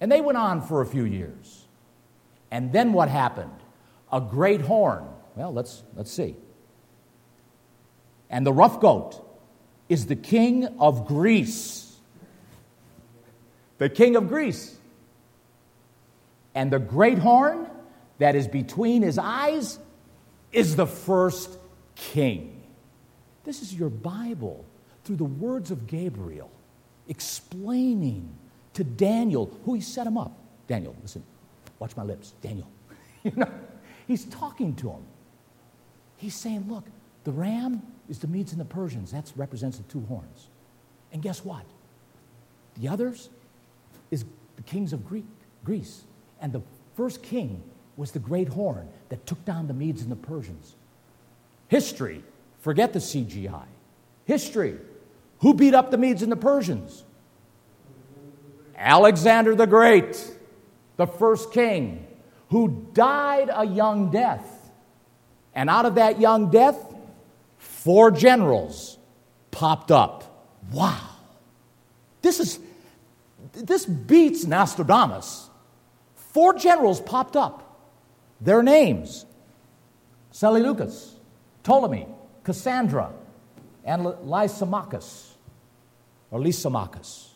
And 0.00 0.10
they 0.10 0.20
went 0.20 0.38
on 0.38 0.62
for 0.62 0.80
a 0.80 0.86
few 0.86 1.04
years. 1.04 1.64
And 2.50 2.72
then 2.72 2.92
what 2.92 3.08
happened? 3.08 3.50
A 4.12 4.20
great 4.20 4.60
horn. 4.60 5.04
Well, 5.34 5.52
let's, 5.52 5.82
let's 5.96 6.10
see. 6.10 6.36
And 8.30 8.46
the 8.46 8.52
rough 8.52 8.80
goat 8.80 9.23
is 9.88 10.06
the 10.06 10.16
king 10.16 10.66
of 10.78 11.06
Greece. 11.06 11.96
The 13.78 13.88
king 13.88 14.16
of 14.16 14.28
Greece. 14.28 14.76
And 16.54 16.70
the 16.70 16.78
great 16.78 17.18
horn 17.18 17.68
that 18.18 18.36
is 18.36 18.46
between 18.46 19.02
his 19.02 19.18
eyes 19.18 19.78
is 20.52 20.76
the 20.76 20.86
first 20.86 21.58
king. 21.96 22.62
This 23.44 23.60
is 23.60 23.74
your 23.74 23.90
Bible 23.90 24.64
through 25.04 25.16
the 25.16 25.24
words 25.24 25.70
of 25.70 25.86
Gabriel 25.86 26.50
explaining 27.08 28.28
to 28.72 28.84
Daniel 28.84 29.50
who 29.64 29.74
he 29.74 29.80
set 29.80 30.06
him 30.06 30.16
up. 30.16 30.36
Daniel, 30.66 30.96
listen, 31.02 31.22
watch 31.78 31.96
my 31.96 32.02
lips. 32.02 32.32
Daniel. 32.40 32.68
you 33.22 33.32
know, 33.36 33.50
he's 34.06 34.24
talking 34.26 34.74
to 34.76 34.90
him. 34.90 35.02
He's 36.16 36.34
saying, 36.34 36.66
look, 36.68 36.84
the 37.24 37.32
ram 37.32 37.82
is 38.08 38.18
the 38.18 38.26
Medes 38.26 38.52
and 38.52 38.60
the 38.60 38.66
Persians. 38.66 39.12
That 39.12 39.32
represents 39.36 39.78
the 39.78 39.84
two 39.84 40.00
horns. 40.02 40.48
And 41.12 41.22
guess 41.22 41.44
what? 41.44 41.64
The 42.78 42.88
others 42.88 43.30
is 44.10 44.24
the 44.56 44.62
kings 44.62 44.92
of 44.92 45.06
Greek, 45.06 45.24
Greece. 45.64 46.02
And 46.40 46.52
the 46.52 46.62
first 46.96 47.22
king 47.22 47.62
was 47.96 48.10
the 48.10 48.18
great 48.18 48.48
horn 48.48 48.88
that 49.08 49.26
took 49.26 49.42
down 49.44 49.68
the 49.68 49.74
Medes 49.74 50.02
and 50.02 50.10
the 50.10 50.16
Persians. 50.16 50.74
History, 51.68 52.22
forget 52.60 52.92
the 52.92 52.98
CGI. 52.98 53.64
History. 54.26 54.76
Who 55.40 55.54
beat 55.54 55.74
up 55.74 55.90
the 55.90 55.98
Medes 55.98 56.22
and 56.22 56.32
the 56.32 56.36
Persians? 56.36 57.04
Alexander 58.76 59.54
the 59.54 59.66
Great, 59.66 60.30
the 60.96 61.06
first 61.06 61.52
king, 61.52 62.06
who 62.50 62.88
died 62.92 63.50
a 63.52 63.66
young 63.66 64.10
death. 64.10 64.70
And 65.54 65.70
out 65.70 65.86
of 65.86 65.94
that 65.94 66.20
young 66.20 66.50
death, 66.50 66.93
four 67.84 68.10
generals 68.10 68.96
popped 69.50 69.90
up. 69.90 70.48
Wow. 70.72 71.10
This 72.22 72.40
is 72.40 72.58
this 73.52 73.84
beats 73.84 74.46
Nostradamus. 74.46 75.50
Four 76.16 76.54
generals 76.54 77.00
popped 77.00 77.36
up. 77.36 77.60
Their 78.40 78.62
names 78.62 79.26
Seleucus, 80.32 81.14
Ptolemy, 81.62 82.08
Cassander, 82.42 83.10
and 83.84 84.02
Lysimachus, 84.02 85.34
or 86.30 86.40
Lysimachus. 86.40 87.28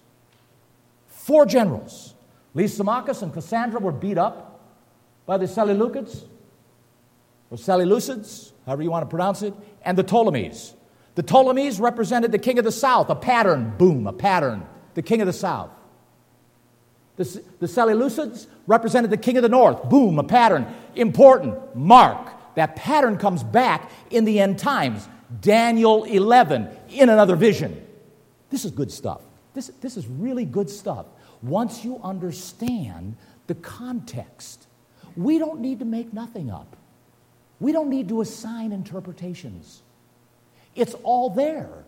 Four 1.07 1.44
generals. 1.46 2.14
Lysimachus 2.55 3.22
and 3.22 3.32
Cassander 3.32 3.78
were 3.78 3.92
beat 3.92 4.18
up 4.18 4.61
by 5.26 5.36
the 5.36 5.44
Seleucids, 5.44 6.24
or 7.51 7.57
Seleucids, 7.57 8.53
however 8.66 8.82
you 8.82 8.90
want 8.90 9.03
to 9.03 9.09
pronounce 9.09 9.42
it, 9.42 9.55
and 9.82 9.96
the 9.96 10.05
Ptolemies. 10.05 10.74
The 11.14 11.22
Ptolemies 11.22 11.80
represented 11.80 12.32
the 12.32 12.38
king 12.38 12.59
of 12.59 12.64
the 12.64 12.72
south, 12.72 13.11
a 13.11 13.14
pattern, 13.14 13.74
boom, 13.76 14.07
a 14.07 14.12
pattern, 14.12 14.66
the 14.94 15.03
king 15.03 15.20
of 15.20 15.26
the 15.26 15.32
south. 15.32 15.70
The, 17.16 17.42
the 17.59 17.66
Seleucids 17.66 18.46
represented 18.66 19.11
the 19.11 19.16
king 19.16 19.36
of 19.36 19.42
the 19.42 19.49
north, 19.49 19.88
boom, 19.88 20.18
a 20.18 20.24
pattern, 20.24 20.66
important, 20.94 21.74
mark. 21.74 22.30
That 22.55 22.76
pattern 22.76 23.18
comes 23.18 23.42
back 23.42 23.90
in 24.11 24.24
the 24.24 24.38
end 24.40 24.59
times. 24.59 25.09
Daniel 25.40 26.05
11, 26.05 26.68
in 26.90 27.09
another 27.09 27.36
vision. 27.36 27.84
This 28.51 28.64
is 28.64 28.70
good 28.70 28.90
stuff. 28.90 29.20
This, 29.55 29.68
this 29.80 29.96
is 29.96 30.07
really 30.07 30.44
good 30.44 30.70
stuff. 30.70 31.07
Once 31.42 31.84
you 31.84 32.01
understand 32.03 33.16
the 33.46 33.55
context, 33.57 34.66
we 35.16 35.38
don't 35.38 35.61
need 35.61 35.80
to 35.80 35.84
make 35.84 36.12
nothing 36.12 36.51
up. 36.51 36.76
We 37.61 37.72
don't 37.72 37.90
need 37.90 38.09
to 38.11 38.20
assign 38.20 38.72
interpretations. 38.72 39.82
It's 40.74 40.94
all 41.02 41.30
there 41.30 41.84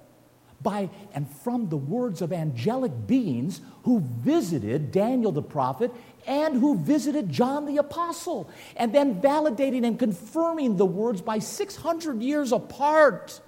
by 0.63 0.91
and 1.15 1.29
from 1.43 1.69
the 1.69 1.77
words 1.77 2.23
of 2.23 2.33
angelic 2.33 3.07
beings 3.07 3.61
who 3.85 4.01
visited 4.01 4.93
Daniel 4.93 5.33
the 5.33 5.43
prophet 5.43 5.91
and 6.27 6.59
who 6.59 6.77
visited 6.77 7.31
John 7.31 7.65
the 7.65 7.79
apostle, 7.79 8.51
and 8.77 8.95
then 8.95 9.23
validating 9.23 9.87
and 9.87 9.99
confirming 9.99 10.77
the 10.77 10.85
words 10.85 11.23
by 11.23 11.39
600 11.39 12.21
years 12.21 12.53
apart. 12.53 13.41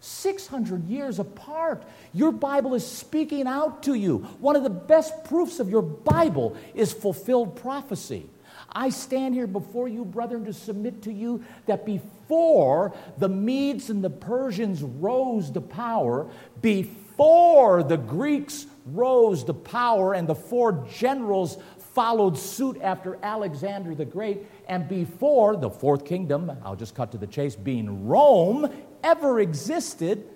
600 0.00 0.84
years 0.84 1.18
apart. 1.18 1.82
Your 2.12 2.32
Bible 2.32 2.74
is 2.74 2.86
speaking 2.86 3.46
out 3.46 3.84
to 3.84 3.94
you. 3.94 4.18
One 4.40 4.56
of 4.56 4.62
the 4.62 4.68
best 4.68 5.24
proofs 5.24 5.58
of 5.58 5.70
your 5.70 5.80
Bible 5.80 6.54
is 6.74 6.92
fulfilled 6.92 7.56
prophecy. 7.56 8.28
I 8.74 8.88
stand 8.88 9.34
here 9.34 9.46
before 9.46 9.88
you, 9.88 10.04
brethren, 10.04 10.44
to 10.46 10.52
submit 10.52 11.02
to 11.02 11.12
you 11.12 11.44
that 11.66 11.86
before 11.86 12.94
the 13.18 13.28
Medes 13.28 13.90
and 13.90 14.02
the 14.02 14.10
Persians 14.10 14.82
rose 14.82 15.50
to 15.52 15.60
power, 15.60 16.28
before 16.60 17.82
the 17.82 17.96
Greeks 17.96 18.66
rose 18.86 19.44
to 19.44 19.54
power 19.54 20.14
and 20.14 20.28
the 20.28 20.34
four 20.34 20.86
generals 20.92 21.58
followed 21.94 22.36
suit 22.36 22.80
after 22.82 23.18
Alexander 23.22 23.94
the 23.94 24.04
Great, 24.04 24.46
and 24.66 24.88
before 24.88 25.56
the 25.56 25.70
fourth 25.70 26.04
kingdom, 26.04 26.50
I'll 26.64 26.74
just 26.74 26.96
cut 26.96 27.12
to 27.12 27.18
the 27.18 27.26
chase, 27.28 27.54
being 27.54 28.08
Rome, 28.08 28.68
ever 29.04 29.38
existed, 29.38 30.28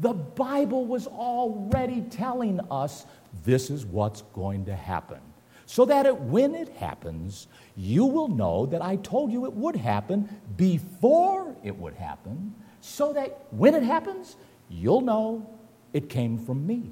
the 0.00 0.12
Bible 0.12 0.86
was 0.86 1.06
already 1.06 2.00
telling 2.02 2.60
us 2.70 3.06
this 3.44 3.70
is 3.70 3.86
what's 3.86 4.22
going 4.32 4.64
to 4.64 4.74
happen. 4.74 5.20
So 5.68 5.84
that 5.84 6.06
it, 6.06 6.18
when 6.18 6.54
it 6.54 6.70
happens, 6.70 7.46
you 7.76 8.06
will 8.06 8.28
know 8.28 8.64
that 8.64 8.80
I 8.80 8.96
told 8.96 9.30
you 9.30 9.44
it 9.44 9.52
would 9.52 9.76
happen 9.76 10.26
before 10.56 11.54
it 11.62 11.76
would 11.76 11.92
happen, 11.92 12.54
so 12.80 13.12
that 13.12 13.44
when 13.50 13.74
it 13.74 13.82
happens, 13.82 14.36
you'll 14.70 15.02
know 15.02 15.46
it 15.92 16.08
came 16.08 16.38
from 16.38 16.66
me. 16.66 16.90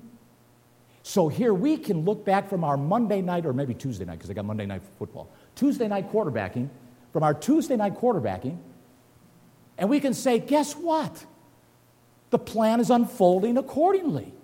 So 1.02 1.28
here 1.28 1.54
we 1.54 1.78
can 1.78 2.04
look 2.04 2.26
back 2.26 2.50
from 2.50 2.64
our 2.64 2.76
Monday 2.76 3.22
night, 3.22 3.46
or 3.46 3.54
maybe 3.54 3.72
Tuesday 3.72 4.04
night, 4.04 4.18
because 4.18 4.28
I 4.28 4.34
got 4.34 4.44
Monday 4.44 4.66
night 4.66 4.82
football, 4.98 5.30
Tuesday 5.54 5.88
night 5.88 6.12
quarterbacking, 6.12 6.68
from 7.14 7.22
our 7.22 7.32
Tuesday 7.32 7.76
night 7.76 7.94
quarterbacking, 7.94 8.58
and 9.78 9.88
we 9.88 10.00
can 10.00 10.12
say, 10.12 10.38
guess 10.38 10.76
what? 10.76 11.24
The 12.28 12.38
plan 12.38 12.80
is 12.80 12.90
unfolding 12.90 13.56
accordingly. 13.56 14.34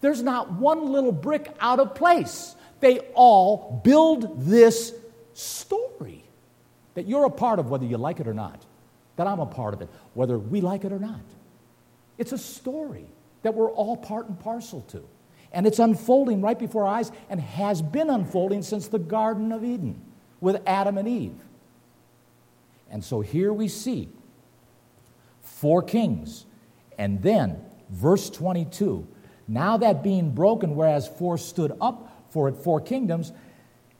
There's 0.00 0.22
not 0.22 0.50
one 0.50 0.92
little 0.92 1.12
brick 1.12 1.54
out 1.60 1.78
of 1.78 1.94
place. 1.94 2.56
They 2.82 2.98
all 3.14 3.80
build 3.84 4.44
this 4.44 4.92
story 5.34 6.24
that 6.94 7.06
you're 7.06 7.24
a 7.24 7.30
part 7.30 7.60
of, 7.60 7.70
whether 7.70 7.86
you 7.86 7.96
like 7.96 8.18
it 8.18 8.26
or 8.26 8.34
not, 8.34 8.60
that 9.14 9.28
I'm 9.28 9.38
a 9.38 9.46
part 9.46 9.72
of 9.72 9.82
it, 9.82 9.88
whether 10.14 10.36
we 10.36 10.60
like 10.60 10.84
it 10.84 10.92
or 10.92 10.98
not. 10.98 11.20
It's 12.18 12.32
a 12.32 12.38
story 12.38 13.06
that 13.44 13.54
we're 13.54 13.70
all 13.70 13.96
part 13.96 14.26
and 14.26 14.38
parcel 14.38 14.80
to. 14.88 15.04
And 15.52 15.64
it's 15.64 15.78
unfolding 15.78 16.42
right 16.42 16.58
before 16.58 16.82
our 16.86 16.96
eyes 16.96 17.12
and 17.30 17.40
has 17.40 17.80
been 17.80 18.10
unfolding 18.10 18.62
since 18.62 18.88
the 18.88 18.98
Garden 18.98 19.52
of 19.52 19.62
Eden 19.62 20.02
with 20.40 20.60
Adam 20.66 20.98
and 20.98 21.06
Eve. 21.06 21.38
And 22.90 23.04
so 23.04 23.20
here 23.20 23.52
we 23.52 23.68
see 23.68 24.08
four 25.40 25.82
kings. 25.82 26.46
And 26.98 27.22
then, 27.22 27.64
verse 27.90 28.28
22 28.28 29.06
now 29.48 29.76
that 29.76 30.02
being 30.02 30.30
broken, 30.30 30.76
whereas 30.76 31.06
four 31.06 31.36
stood 31.36 31.76
up 31.80 32.11
for 32.32 32.48
it, 32.48 32.56
four 32.56 32.80
kingdoms, 32.80 33.32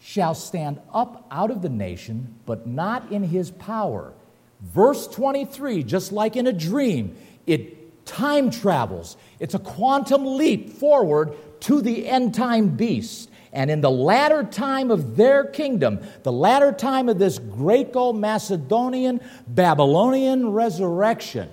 shall 0.00 0.34
stand 0.34 0.80
up 0.92 1.26
out 1.30 1.50
of 1.50 1.62
the 1.62 1.68
nation, 1.68 2.34
but 2.44 2.66
not 2.66 3.12
in 3.12 3.22
his 3.22 3.50
power. 3.50 4.12
Verse 4.60 5.06
23, 5.06 5.82
just 5.84 6.12
like 6.12 6.36
in 6.36 6.46
a 6.46 6.52
dream, 6.52 7.16
it 7.46 8.04
time 8.04 8.50
travels. 8.50 9.16
It's 9.38 9.54
a 9.54 9.58
quantum 9.58 10.24
leap 10.24 10.70
forward 10.70 11.34
to 11.60 11.80
the 11.80 12.08
end 12.08 12.34
time 12.34 12.70
beast. 12.70 13.30
And 13.52 13.70
in 13.70 13.82
the 13.82 13.90
latter 13.90 14.44
time 14.44 14.90
of 14.90 15.16
their 15.16 15.44
kingdom, 15.44 16.00
the 16.22 16.32
latter 16.32 16.72
time 16.72 17.08
of 17.08 17.18
this 17.18 17.38
Greco 17.38 18.12
Macedonian 18.12 19.20
Babylonian 19.46 20.50
resurrection, 20.50 21.50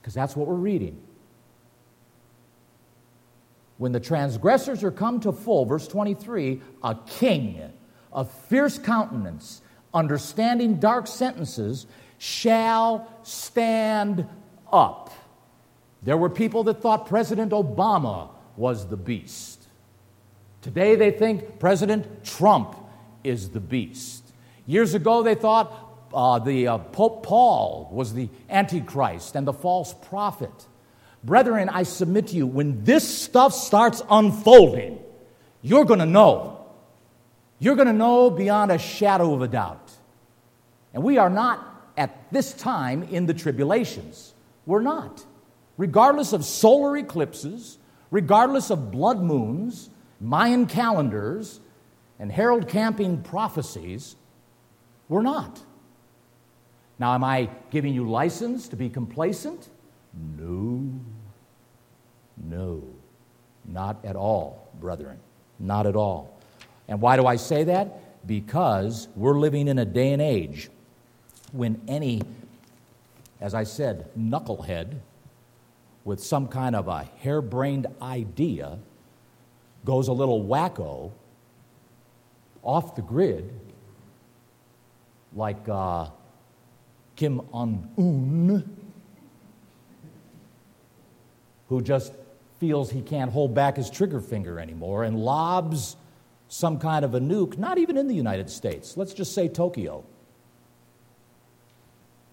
because 0.00 0.14
that's 0.14 0.34
what 0.34 0.48
we're 0.48 0.54
reading. 0.54 1.00
When 3.82 3.90
the 3.90 3.98
transgressors 3.98 4.84
are 4.84 4.92
come 4.92 5.18
to 5.22 5.32
full, 5.32 5.64
verse 5.64 5.88
23, 5.88 6.62
a 6.84 6.96
king 7.18 7.60
of 8.12 8.30
fierce 8.30 8.78
countenance, 8.78 9.60
understanding 9.92 10.76
dark 10.76 11.08
sentences, 11.08 11.88
shall 12.16 13.12
stand 13.24 14.24
up. 14.72 15.12
There 16.00 16.16
were 16.16 16.30
people 16.30 16.62
that 16.62 16.80
thought 16.80 17.08
President 17.08 17.50
Obama 17.50 18.28
was 18.56 18.86
the 18.86 18.96
beast. 18.96 19.66
Today 20.60 20.94
they 20.94 21.10
think 21.10 21.58
President 21.58 22.24
Trump 22.24 22.76
is 23.24 23.50
the 23.50 23.58
beast. 23.58 24.32
Years 24.64 24.94
ago 24.94 25.24
they 25.24 25.34
thought 25.34 26.06
uh, 26.14 26.38
the 26.38 26.68
uh, 26.68 26.78
Pope 26.78 27.24
Paul 27.24 27.90
was 27.90 28.14
the 28.14 28.28
Antichrist 28.48 29.34
and 29.34 29.44
the 29.44 29.52
false 29.52 29.92
prophet. 29.92 30.68
Brethren, 31.24 31.68
I 31.68 31.84
submit 31.84 32.28
to 32.28 32.36
you, 32.36 32.46
when 32.46 32.82
this 32.84 33.06
stuff 33.06 33.54
starts 33.54 34.02
unfolding, 34.10 34.98
you're 35.60 35.84
going 35.84 36.00
to 36.00 36.06
know. 36.06 36.66
You're 37.58 37.76
going 37.76 37.86
to 37.86 37.92
know 37.92 38.28
beyond 38.28 38.72
a 38.72 38.78
shadow 38.78 39.32
of 39.34 39.42
a 39.42 39.48
doubt. 39.48 39.92
And 40.92 41.02
we 41.04 41.18
are 41.18 41.30
not 41.30 41.92
at 41.96 42.32
this 42.32 42.52
time 42.52 43.04
in 43.04 43.26
the 43.26 43.34
tribulations. 43.34 44.34
We're 44.66 44.82
not. 44.82 45.24
Regardless 45.76 46.32
of 46.32 46.44
solar 46.44 46.96
eclipses, 46.96 47.78
regardless 48.10 48.70
of 48.70 48.90
blood 48.90 49.22
moons, 49.22 49.90
Mayan 50.20 50.66
calendars, 50.66 51.60
and 52.18 52.30
Harold 52.30 52.68
Camping 52.68 53.22
prophecies, 53.22 54.16
we're 55.08 55.22
not. 55.22 55.60
Now, 56.98 57.14
am 57.14 57.24
I 57.24 57.48
giving 57.70 57.94
you 57.94 58.08
license 58.08 58.68
to 58.68 58.76
be 58.76 58.88
complacent? 58.88 59.68
No. 60.14 60.90
No. 62.36 62.82
Not 63.64 64.04
at 64.04 64.16
all, 64.16 64.68
brethren. 64.80 65.18
Not 65.58 65.86
at 65.86 65.96
all. 65.96 66.38
And 66.88 67.00
why 67.00 67.16
do 67.16 67.26
I 67.26 67.36
say 67.36 67.64
that? 67.64 68.26
Because 68.26 69.08
we're 69.16 69.38
living 69.38 69.68
in 69.68 69.78
a 69.78 69.84
day 69.84 70.12
and 70.12 70.22
age 70.22 70.68
when 71.52 71.80
any, 71.86 72.22
as 73.40 73.54
I 73.54 73.64
said, 73.64 74.08
knucklehead 74.18 74.98
with 76.04 76.22
some 76.22 76.48
kind 76.48 76.74
of 76.74 76.88
a 76.88 77.08
harebrained 77.20 77.86
idea 78.00 78.78
goes 79.84 80.08
a 80.08 80.12
little 80.12 80.44
wacko 80.44 81.12
off 82.62 82.94
the 82.94 83.02
grid, 83.02 83.52
like 85.34 85.68
uh, 85.68 86.08
Kim 87.16 87.40
Un 87.52 87.88
Un, 87.98 88.71
who 91.72 91.80
just 91.80 92.12
feels 92.60 92.90
he 92.90 93.00
can't 93.00 93.32
hold 93.32 93.54
back 93.54 93.76
his 93.76 93.88
trigger 93.88 94.20
finger 94.20 94.60
anymore 94.60 95.04
and 95.04 95.18
lobs 95.18 95.96
some 96.48 96.78
kind 96.78 97.02
of 97.02 97.14
a 97.14 97.20
nuke, 97.20 97.56
not 97.56 97.78
even 97.78 97.96
in 97.96 98.08
the 98.08 98.14
United 98.14 98.50
States, 98.50 98.96
let's 98.98 99.14
just 99.14 99.34
say 99.34 99.48
Tokyo. 99.48 100.04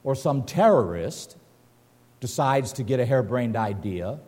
Or 0.03 0.13
some 0.13 0.43
terrorist 0.43 1.37
decides 2.19 2.73
to 2.73 2.83
get 2.83 2.99
a 2.99 3.05
harebrained 3.05 3.55
idea 3.55 4.19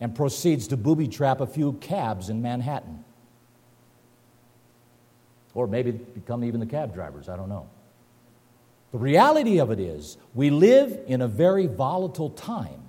and 0.00 0.16
proceeds 0.16 0.66
to 0.68 0.76
booby 0.76 1.06
trap 1.06 1.40
a 1.40 1.46
few 1.46 1.74
cabs 1.74 2.28
in 2.28 2.42
Manhattan. 2.42 3.04
Or 5.54 5.68
maybe 5.68 5.92
become 5.92 6.42
even 6.42 6.58
the 6.58 6.66
cab 6.66 6.92
drivers, 6.92 7.28
I 7.28 7.36
don't 7.36 7.48
know. 7.48 7.68
The 8.90 8.98
reality 8.98 9.60
of 9.60 9.70
it 9.70 9.78
is, 9.78 10.16
we 10.34 10.50
live 10.50 10.98
in 11.06 11.20
a 11.20 11.28
very 11.28 11.68
volatile 11.68 12.30
time 12.30 12.79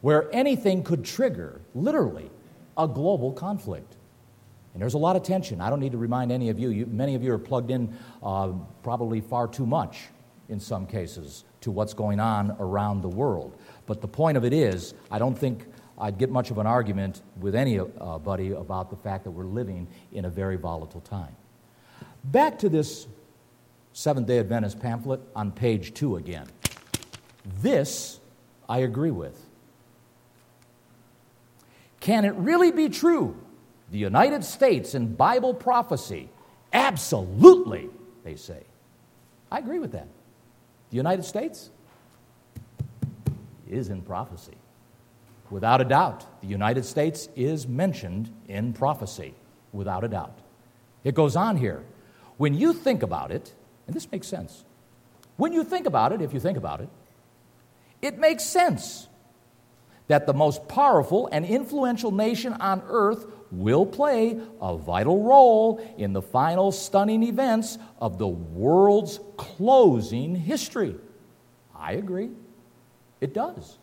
where 0.00 0.34
anything 0.34 0.82
could 0.82 1.04
trigger, 1.04 1.60
literally, 1.74 2.30
a 2.76 2.86
global 2.86 3.32
conflict. 3.32 3.96
And 4.74 4.82
there's 4.82 4.94
a 4.94 4.98
lot 4.98 5.16
of 5.16 5.22
tension. 5.22 5.60
I 5.60 5.70
don't 5.70 5.80
need 5.80 5.92
to 5.92 5.98
remind 5.98 6.30
any 6.30 6.50
of 6.50 6.58
you, 6.58 6.68
you 6.68 6.86
many 6.86 7.14
of 7.14 7.22
you 7.22 7.32
are 7.32 7.38
plugged 7.38 7.70
in 7.70 7.96
uh, 8.22 8.52
probably 8.82 9.20
far 9.20 9.48
too 9.48 9.66
much 9.66 10.08
in 10.48 10.60
some 10.60 10.86
cases 10.86 11.44
to 11.62 11.70
what's 11.70 11.94
going 11.94 12.20
on 12.20 12.54
around 12.60 13.00
the 13.00 13.08
world. 13.08 13.56
But 13.86 14.00
the 14.00 14.08
point 14.08 14.36
of 14.36 14.44
it 14.44 14.52
is, 14.52 14.94
I 15.10 15.18
don't 15.18 15.36
think 15.36 15.66
I'd 15.98 16.18
get 16.18 16.30
much 16.30 16.50
of 16.50 16.58
an 16.58 16.66
argument 16.66 17.22
with 17.40 17.54
anybody 17.54 18.52
about 18.52 18.90
the 18.90 18.96
fact 18.96 19.24
that 19.24 19.30
we're 19.30 19.44
living 19.44 19.88
in 20.12 20.26
a 20.26 20.30
very 20.30 20.56
volatile 20.56 21.00
time. 21.00 21.34
Back 22.24 22.58
to 22.58 22.68
this 22.68 23.06
Seventh 23.92 24.26
day 24.26 24.40
Adventist 24.40 24.78
pamphlet 24.78 25.20
on 25.34 25.50
page 25.50 25.94
two 25.94 26.16
again. 26.16 26.46
This 27.62 28.20
I 28.68 28.80
agree 28.80 29.10
with. 29.10 29.45
Can 32.06 32.24
it 32.24 32.34
really 32.36 32.70
be 32.70 32.88
true? 32.88 33.36
The 33.90 33.98
United 33.98 34.44
States 34.44 34.94
in 34.94 35.16
Bible 35.16 35.52
prophecy? 35.52 36.28
Absolutely, 36.72 37.90
they 38.22 38.36
say. 38.36 38.62
I 39.50 39.58
agree 39.58 39.80
with 39.80 39.90
that. 39.90 40.06
The 40.90 40.96
United 40.98 41.24
States 41.24 41.68
is 43.68 43.88
in 43.88 44.02
prophecy. 44.02 44.56
Without 45.50 45.80
a 45.80 45.84
doubt, 45.84 46.24
the 46.42 46.46
United 46.46 46.84
States 46.84 47.28
is 47.34 47.66
mentioned 47.66 48.32
in 48.46 48.72
prophecy, 48.72 49.34
without 49.72 50.04
a 50.04 50.08
doubt. 50.08 50.38
It 51.02 51.16
goes 51.16 51.34
on 51.34 51.56
here. 51.56 51.82
When 52.36 52.54
you 52.54 52.72
think 52.72 53.02
about 53.02 53.32
it, 53.32 53.52
and 53.88 53.96
this 53.96 54.12
makes 54.12 54.28
sense, 54.28 54.62
when 55.38 55.52
you 55.52 55.64
think 55.64 55.86
about 55.86 56.12
it, 56.12 56.22
if 56.22 56.32
you 56.32 56.38
think 56.38 56.56
about 56.56 56.80
it, 56.80 56.88
it 58.00 58.16
makes 58.16 58.44
sense 58.44 59.08
that 60.08 60.26
the 60.26 60.34
most 60.34 60.68
powerful 60.68 61.28
and 61.32 61.44
influential 61.44 62.10
nation 62.10 62.52
on 62.54 62.82
earth 62.88 63.26
will 63.50 63.86
play 63.86 64.40
a 64.60 64.76
vital 64.76 65.22
role 65.22 65.80
in 65.98 66.12
the 66.12 66.22
final 66.22 66.72
stunning 66.72 67.22
events 67.22 67.78
of 68.00 68.18
the 68.18 68.26
world's 68.26 69.20
closing 69.36 70.34
history. 70.34 70.94
I 71.74 71.92
agree. 71.92 72.30
It 73.20 73.34
does. 73.34 73.78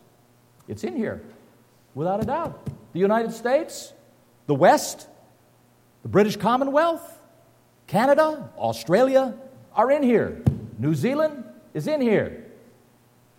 It's 0.68 0.84
in 0.84 0.96
here, 0.96 1.22
without 1.94 2.22
a 2.22 2.26
doubt. 2.26 2.66
The 2.92 3.00
United 3.00 3.32
States, 3.32 3.92
the 4.46 4.54
West, 4.54 5.08
the 6.02 6.08
British 6.08 6.36
Commonwealth, 6.36 7.20
Canada, 7.86 8.50
Australia 8.56 9.34
are 9.74 9.90
in 9.90 10.02
here. 10.02 10.42
New 10.78 10.94
Zealand 10.94 11.44
is 11.74 11.86
in 11.86 12.00
here. 12.00 12.43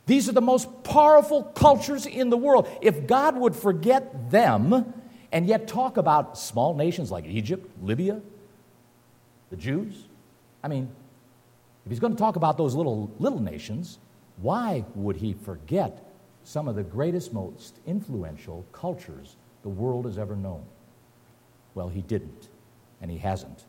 These 0.05 0.29
are 0.29 0.33
the 0.33 0.41
most 0.41 0.83
powerful 0.83 1.43
cultures 1.43 2.05
in 2.05 2.29
the 2.29 2.37
world. 2.37 2.67
If 2.81 3.07
God 3.07 3.37
would 3.37 3.55
forget 3.55 4.29
them 4.29 4.93
and 5.31 5.47
yet 5.47 5.67
talk 5.67 5.97
about 5.97 6.37
small 6.37 6.75
nations 6.75 7.11
like 7.11 7.25
Egypt, 7.25 7.67
Libya, 7.81 8.21
the 9.49 9.55
Jews, 9.55 9.95
I 10.63 10.67
mean, 10.67 10.89
if 11.85 11.91
he's 11.91 11.99
going 11.99 12.13
to 12.13 12.19
talk 12.19 12.35
about 12.35 12.57
those 12.57 12.75
little, 12.75 13.11
little 13.19 13.41
nations, 13.41 13.97
why 14.37 14.85
would 14.95 15.17
he 15.17 15.33
forget 15.33 16.03
some 16.43 16.67
of 16.67 16.75
the 16.75 16.83
greatest, 16.83 17.33
most 17.33 17.79
influential 17.87 18.65
cultures 18.71 19.35
the 19.63 19.69
world 19.69 20.05
has 20.05 20.17
ever 20.17 20.35
known? 20.35 20.63
Well, 21.73 21.89
he 21.89 22.01
didn't, 22.01 22.49
and 23.01 23.09
he 23.09 23.17
hasn't. 23.17 23.65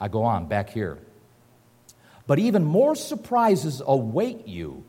I 0.00 0.08
go 0.08 0.24
on 0.24 0.46
back 0.46 0.70
here. 0.70 0.98
But 2.26 2.38
even 2.38 2.64
more 2.64 2.94
surprises 2.94 3.82
await 3.84 4.46
you 4.46 4.84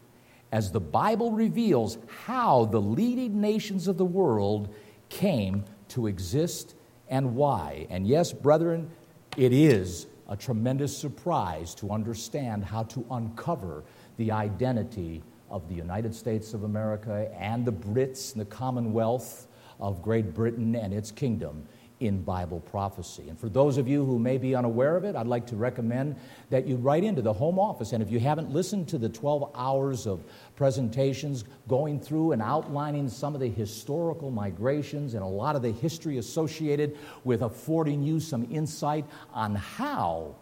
as 0.55 0.71
the 0.71 0.79
Bible 0.79 1.33
reveals 1.33 1.97
how 2.27 2.63
the 2.63 2.79
leading 2.79 3.41
nations 3.41 3.89
of 3.89 3.97
the 3.97 4.05
world 4.05 4.73
came 5.09 5.65
to 5.89 6.07
exist 6.07 6.75
and 7.09 7.35
why. 7.35 7.85
And 7.89 8.07
yes, 8.07 8.31
brethren, 8.31 8.89
it 9.35 9.51
is 9.51 10.07
a 10.29 10.37
tremendous 10.37 10.97
surprise 10.97 11.75
to 11.75 11.91
understand 11.91 12.63
how 12.63 12.83
to 12.83 13.05
uncover 13.11 13.83
the 14.15 14.31
identity 14.31 15.21
of 15.49 15.67
the 15.67 15.75
United 15.75 16.15
States 16.15 16.53
of 16.53 16.63
America 16.63 17.29
and 17.37 17.65
the 17.65 17.73
Brits 17.73 18.31
and 18.31 18.39
the 18.39 18.45
Commonwealth 18.45 19.47
of 19.81 20.01
Great 20.01 20.33
Britain 20.33 20.73
and 20.73 20.93
its 20.93 21.11
kingdom 21.11 21.67
in 21.99 22.21
Bible 22.21 22.59
prophecy. 22.59 23.29
And 23.29 23.39
for 23.39 23.47
those 23.47 23.77
of 23.77 23.87
you 23.87 24.03
who 24.03 24.19
may 24.19 24.37
be 24.37 24.53
unaware 24.53 24.97
of 24.97 25.05
it, 25.05 25.15
I'd 25.15 25.27
like 25.27 25.47
to 25.47 25.55
recommend 25.55 26.17
that 26.49 26.67
you 26.67 26.75
write 26.75 27.03
into 27.03 27.21
the 27.21 27.31
home 27.31 27.57
office. 27.57 27.93
And 27.93 28.03
if 28.03 28.11
you 28.11 28.19
haven't 28.19 28.51
listened 28.51 28.89
to 28.89 28.97
the 28.97 29.07
12 29.07 29.51
hours 29.55 30.05
of 30.05 30.23
presentations 30.55 31.45
going 31.67 31.99
through 31.99 32.33
and 32.33 32.41
outlining 32.41 33.07
some 33.07 33.33
of 33.33 33.39
the 33.39 33.47
historical 33.47 34.29
migrations 34.29 35.13
and 35.13 35.23
a 35.23 35.27
lot 35.27 35.55
of 35.55 35.61
the 35.61 35.71
history 35.71 36.17
associated 36.17 36.97
with 37.23 37.41
affording 37.41 38.03
you 38.03 38.19
some 38.19 38.45
insight 38.51 39.05
on 39.33 39.55
how 39.55 40.35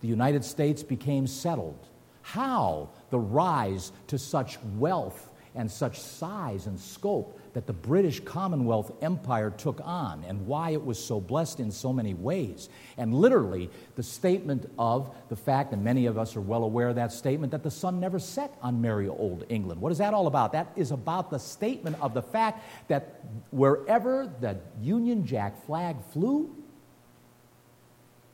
the 0.00 0.08
United 0.08 0.44
States 0.44 0.82
became 0.82 1.26
settled, 1.26 1.88
how 2.22 2.88
the 3.10 3.18
rise 3.18 3.92
to 4.08 4.18
such 4.18 4.58
wealth 4.76 5.30
and 5.54 5.70
such 5.70 5.98
size 5.98 6.66
and 6.66 6.78
scope 6.78 7.40
that 7.54 7.66
the 7.66 7.72
British 7.72 8.20
Commonwealth 8.20 8.92
Empire 9.02 9.50
took 9.50 9.80
on 9.84 10.24
and 10.28 10.46
why 10.46 10.70
it 10.70 10.84
was 10.84 11.02
so 11.02 11.20
blessed 11.20 11.60
in 11.60 11.70
so 11.70 11.92
many 11.92 12.14
ways. 12.14 12.68
And 12.96 13.14
literally, 13.14 13.70
the 13.96 14.02
statement 14.02 14.70
of 14.78 15.14
the 15.28 15.36
fact, 15.36 15.72
and 15.72 15.82
many 15.82 16.06
of 16.06 16.18
us 16.18 16.36
are 16.36 16.40
well 16.40 16.64
aware 16.64 16.88
of 16.88 16.96
that 16.96 17.12
statement, 17.12 17.52
that 17.52 17.62
the 17.62 17.70
sun 17.70 18.00
never 18.00 18.18
set 18.18 18.54
on 18.62 18.80
merry 18.80 19.08
old 19.08 19.44
England. 19.48 19.80
What 19.80 19.92
is 19.92 19.98
that 19.98 20.14
all 20.14 20.26
about? 20.26 20.52
That 20.52 20.72
is 20.76 20.90
about 20.90 21.30
the 21.30 21.38
statement 21.38 21.96
of 22.00 22.14
the 22.14 22.22
fact 22.22 22.64
that 22.88 23.20
wherever 23.50 24.32
the 24.40 24.58
Union 24.80 25.26
Jack 25.26 25.64
flag 25.64 25.96
flew, 26.12 26.54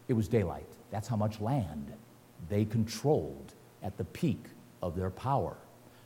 it 0.09 0.13
was 0.13 0.29
daylight. 0.29 0.69
That's 0.91 1.09
how 1.09 1.17
much 1.17 1.41
land 1.41 1.93
they 2.49 2.65
controlled 2.65 3.55
at 3.83 3.97
the 3.97 4.05
peak 4.05 4.45
of 4.83 4.97
their 4.97 5.11
power. 5.11 5.57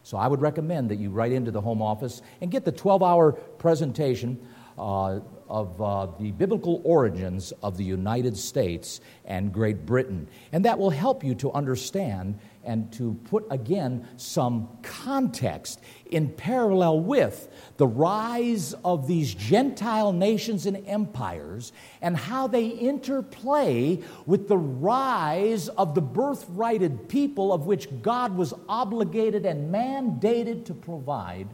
So 0.09 0.17
I 0.17 0.27
would 0.27 0.41
recommend 0.41 0.89
that 0.89 0.97
you 0.97 1.11
write 1.11 1.33
into 1.33 1.51
the 1.51 1.61
Home 1.61 1.83
Office 1.83 2.23
and 2.41 2.51
get 2.51 2.65
the 2.65 2.73
12 2.73 3.03
hour 3.03 3.33
presentation 3.33 4.41
uh, 4.79 5.21
of 5.51 5.83
uh, 5.83 6.07
the 6.19 6.31
biblical 6.31 6.81
origins 6.83 7.53
of 7.63 7.77
the 7.77 7.85
United 7.85 8.35
States 8.35 9.03
and 9.27 9.53
Great 9.53 9.85
Britain. 9.85 10.27
And 10.51 10.65
that 10.65 10.79
will 10.79 10.89
help 10.89 11.23
you 11.23 11.35
to 11.35 11.53
understand 11.53 12.39
and 12.69 12.93
to 12.93 13.15
put 13.25 13.47
again 13.51 14.07
some 14.19 14.69
context 14.83 15.81
in 16.11 16.29
parallel 16.29 17.01
with 17.01 17.49
the 17.79 17.87
rise 17.87 18.75
of 18.85 19.09
these 19.09 19.35
Gentile 19.35 20.13
nations 20.13 20.67
and 20.67 20.87
empires 20.87 21.73
and 22.03 22.15
how 22.15 22.47
they 22.47 22.67
interplay 22.67 23.99
with 24.27 24.49
the 24.49 24.59
rise 24.59 25.69
of 25.71 25.95
the 25.95 26.03
birthrighted 26.03 27.09
people 27.09 27.55
of 27.55 27.65
which 27.65 27.89
God 28.03 28.37
was 28.37 28.53
obligated 28.69 29.47
and 29.47 29.75
mandated 29.75 30.67
to 30.67 30.75
provide 30.75 31.49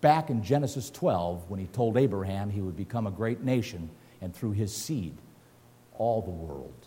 back 0.00 0.30
in 0.30 0.44
Genesis 0.44 0.88
12 0.90 1.50
when 1.50 1.58
he 1.58 1.66
told 1.66 1.96
Abraham 1.96 2.48
he 2.48 2.60
would 2.60 2.76
become 2.76 3.08
a 3.08 3.10
great 3.10 3.42
nation 3.42 3.90
and 4.20 4.32
through 4.32 4.52
his 4.52 4.72
seed 4.72 5.16
all 5.98 6.22
the 6.22 6.30
world 6.30 6.86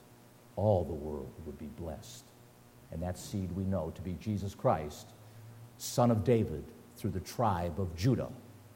all 0.56 0.84
the 0.84 0.94
world 0.94 1.32
would 1.46 1.58
be 1.58 1.70
blessed. 1.78 2.26
And 2.92 3.02
that 3.02 3.18
seed 3.18 3.52
we 3.52 3.64
know 3.64 3.92
to 3.96 4.02
be 4.02 4.14
Jesus 4.20 4.56
Christ, 4.56 5.08
son 5.78 6.12
of 6.12 6.24
David, 6.24 6.64
through 6.96 7.12
the 7.12 7.20
tribe 7.20 7.80
of 7.80 7.96
Judah, 7.96 8.30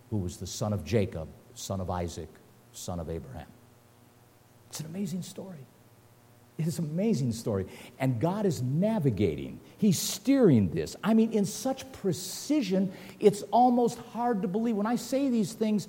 who 0.09 0.17
was 0.17 0.37
the 0.37 0.47
son 0.47 0.73
of 0.73 0.83
Jacob, 0.83 1.29
son 1.53 1.79
of 1.79 1.89
Isaac, 1.89 2.29
son 2.73 2.99
of 2.99 3.09
Abraham. 3.09 3.47
It's 4.69 4.79
an 4.79 4.87
amazing 4.87 5.21
story. 5.21 5.65
It 6.59 6.67
is 6.67 6.77
an 6.77 6.85
amazing 6.85 7.31
story. 7.31 7.67
And 7.99 8.19
God 8.19 8.45
is 8.45 8.61
navigating, 8.61 9.61
He's 9.77 9.97
steering 9.97 10.69
this. 10.69 10.97
I 11.01 11.13
mean, 11.13 11.31
in 11.31 11.45
such 11.45 11.89
precision, 11.93 12.91
it's 13.21 13.43
almost 13.43 13.97
hard 14.11 14.41
to 14.41 14.49
believe. 14.49 14.75
When 14.75 14.85
I 14.85 14.97
say 14.97 15.29
these 15.29 15.53
things 15.53 15.87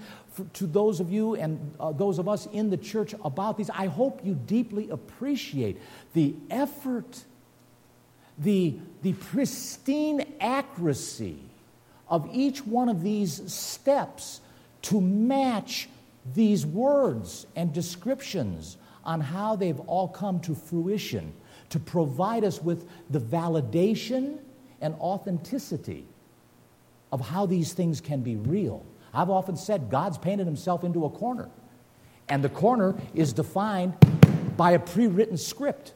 to 0.55 0.66
those 0.66 1.01
of 1.01 1.12
you 1.12 1.34
and 1.34 1.74
uh, 1.78 1.93
those 1.93 2.18
of 2.18 2.28
us 2.28 2.47
in 2.47 2.70
the 2.70 2.76
church 2.76 3.14
about 3.24 3.57
these, 3.57 3.70
I 3.70 3.86
hope 3.86 4.24
you 4.24 4.34
deeply 4.34 4.91
appreciate 4.91 5.80
the 6.14 6.34
effort, 6.51 7.24
the, 8.38 8.76
the 9.03 9.12
pristine 9.14 10.24
accuracy 10.41 11.38
of 12.09 12.28
each 12.32 12.66
one 12.66 12.88
of 12.88 13.03
these 13.03 13.53
steps 13.53 14.41
to 14.82 15.01
match 15.01 15.88
these 16.34 16.66
words 16.66 17.47
and 17.57 17.72
descriptions 17.72 18.76
on 19.05 19.20
how 19.20 19.57
they've 19.57 19.80
all 19.80 20.09
come 20.09 20.41
to 20.41 20.55
fruition 20.55 21.32
to 21.70 21.78
provide 21.78 22.45
us 22.45 22.61
with 22.61 22.88
the 23.09 23.20
validation 23.20 24.38
and 24.80 24.95
authenticity 24.97 26.05
of 27.12 27.20
how 27.20 27.47
these 27.47 27.72
things 27.72 28.01
can 28.01 28.20
be 28.20 28.36
real. 28.36 28.84
I've 29.13 29.31
often 29.31 29.57
said 29.57 29.91
God's 29.91 30.19
painted 30.19 30.47
himself 30.47 30.85
into 30.85 31.05
a 31.05 31.11
corner, 31.11 31.49
and 32.29 32.45
the 32.45 32.49
corner 32.49 32.95
is 33.15 33.33
defined 33.33 33.95
by 34.57 34.73
a 34.73 34.79
pre 34.79 35.07
written 35.07 35.37
script 35.37 35.95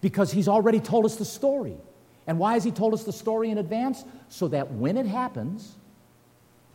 because 0.00 0.32
he's 0.32 0.48
already 0.48 0.80
told 0.80 1.04
us 1.04 1.16
the 1.16 1.24
story. 1.24 1.76
And 2.26 2.38
why 2.38 2.54
has 2.54 2.64
he 2.64 2.70
told 2.70 2.94
us 2.94 3.04
the 3.04 3.12
story 3.12 3.50
in 3.50 3.58
advance? 3.58 4.04
So 4.28 4.48
that 4.48 4.70
when 4.72 4.96
it 4.96 5.06
happens, 5.06 5.76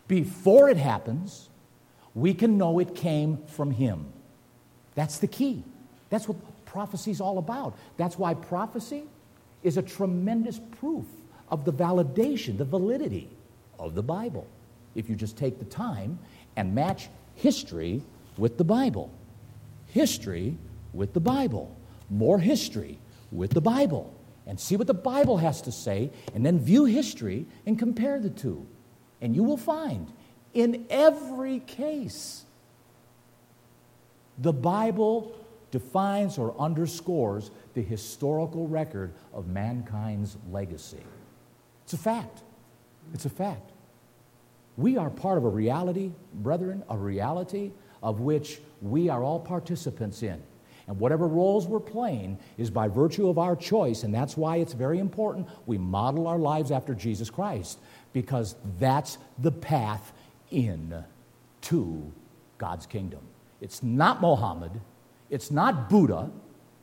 before 0.08 0.70
it 0.70 0.78
happens, 0.78 1.50
we 2.16 2.34
can 2.34 2.58
know 2.58 2.80
it 2.80 2.96
came 2.96 3.38
from 3.48 3.72
him. 3.72 4.06
That's 4.96 5.20
the 5.20 5.28
key. 5.28 5.64
That's 6.10 6.28
what 6.28 6.38
prophecy 6.66 7.12
is 7.12 7.22
all 7.22 7.38
about. 7.38 7.78
That's 7.98 8.18
why 8.18 8.34
prophecy 8.34 9.04
is 9.64 9.78
a 9.78 9.82
tremendous 9.82 10.60
proof 10.80 11.06
of 11.50 11.66
the 11.66 11.74
validation, 11.74 12.58
the 12.58 12.66
validity 12.66 13.30
of 13.80 13.96
the 13.96 14.04
Bible. 14.04 14.48
If 14.96 15.10
you 15.10 15.16
just 15.16 15.38
take 15.38 15.60
the 15.60 15.66
time 15.66 16.20
and 16.56 16.76
match 16.76 17.10
history 17.36 18.02
with 18.38 18.58
the 18.58 18.64
Bible. 18.64 19.12
History 19.88 20.58
with 20.94 21.14
the 21.14 21.20
Bible. 21.20 21.76
More 22.10 22.40
history 22.40 23.00
with 23.32 23.52
the 23.52 23.62
Bible. 23.62 24.14
And 24.46 24.60
see 24.60 24.76
what 24.76 24.88
the 24.88 24.94
Bible 24.94 25.38
has 25.38 25.62
to 25.62 25.72
say, 25.72 26.12
and 26.36 26.46
then 26.46 26.60
view 26.60 26.84
history 26.84 27.46
and 27.66 27.80
compare 27.80 28.20
the 28.20 28.30
two. 28.30 28.68
And 29.22 29.36
you 29.36 29.44
will 29.44 29.58
find 29.58 30.12
in 30.54 30.86
every 30.90 31.60
case, 31.60 32.44
the 34.38 34.54
Bible 34.54 35.36
defines 35.72 36.38
or 36.38 36.56
underscores 36.60 37.50
the 37.74 37.82
historical 37.82 38.68
record 38.68 39.14
of 39.34 39.48
mankind's 39.48 40.38
legacy. 40.52 41.04
It's 41.84 41.94
a 41.94 41.98
fact. 41.98 42.44
It's 43.14 43.26
a 43.26 43.30
fact. 43.30 43.73
We 44.78 44.98
are 44.98 45.10
part 45.10 45.38
of 45.38 45.46
a 45.46 45.50
reality, 45.50 46.12
brethren, 46.34 46.84
a 46.90 46.98
reality 46.98 47.72
of 48.02 48.20
which 48.20 48.60
we 48.82 49.10
are 49.10 49.24
all 49.24 49.40
participants 49.40 50.24
in. 50.24 50.42
And 50.88 51.00
whatever 51.00 51.28
roles 51.28 51.68
we're 51.68 51.80
playing 51.80 52.40
is 52.58 52.70
by 52.70 52.90
virtue 52.90 53.30
of 53.30 53.38
our 53.38 53.56
choice, 53.56 54.04
and 54.04 54.14
that's 54.14 54.36
why 54.36 54.58
it's 54.58 54.74
very 54.74 55.00
important 55.00 55.48
we 55.66 55.78
model 55.78 56.28
our 56.28 56.38
lives 56.38 56.72
after 56.72 56.94
Jesus 56.94 57.30
Christ, 57.30 57.80
because 58.12 58.56
that's 58.80 59.18
the 59.40 59.52
path 59.52 60.12
in 60.52 61.04
to 61.62 62.12
God's 62.58 62.86
kingdom. 62.86 63.22
It's 63.62 63.82
not 63.82 64.20
Mohammed, 64.20 64.82
it's 65.30 65.52
not 65.52 65.90
Buddha, 65.90 66.30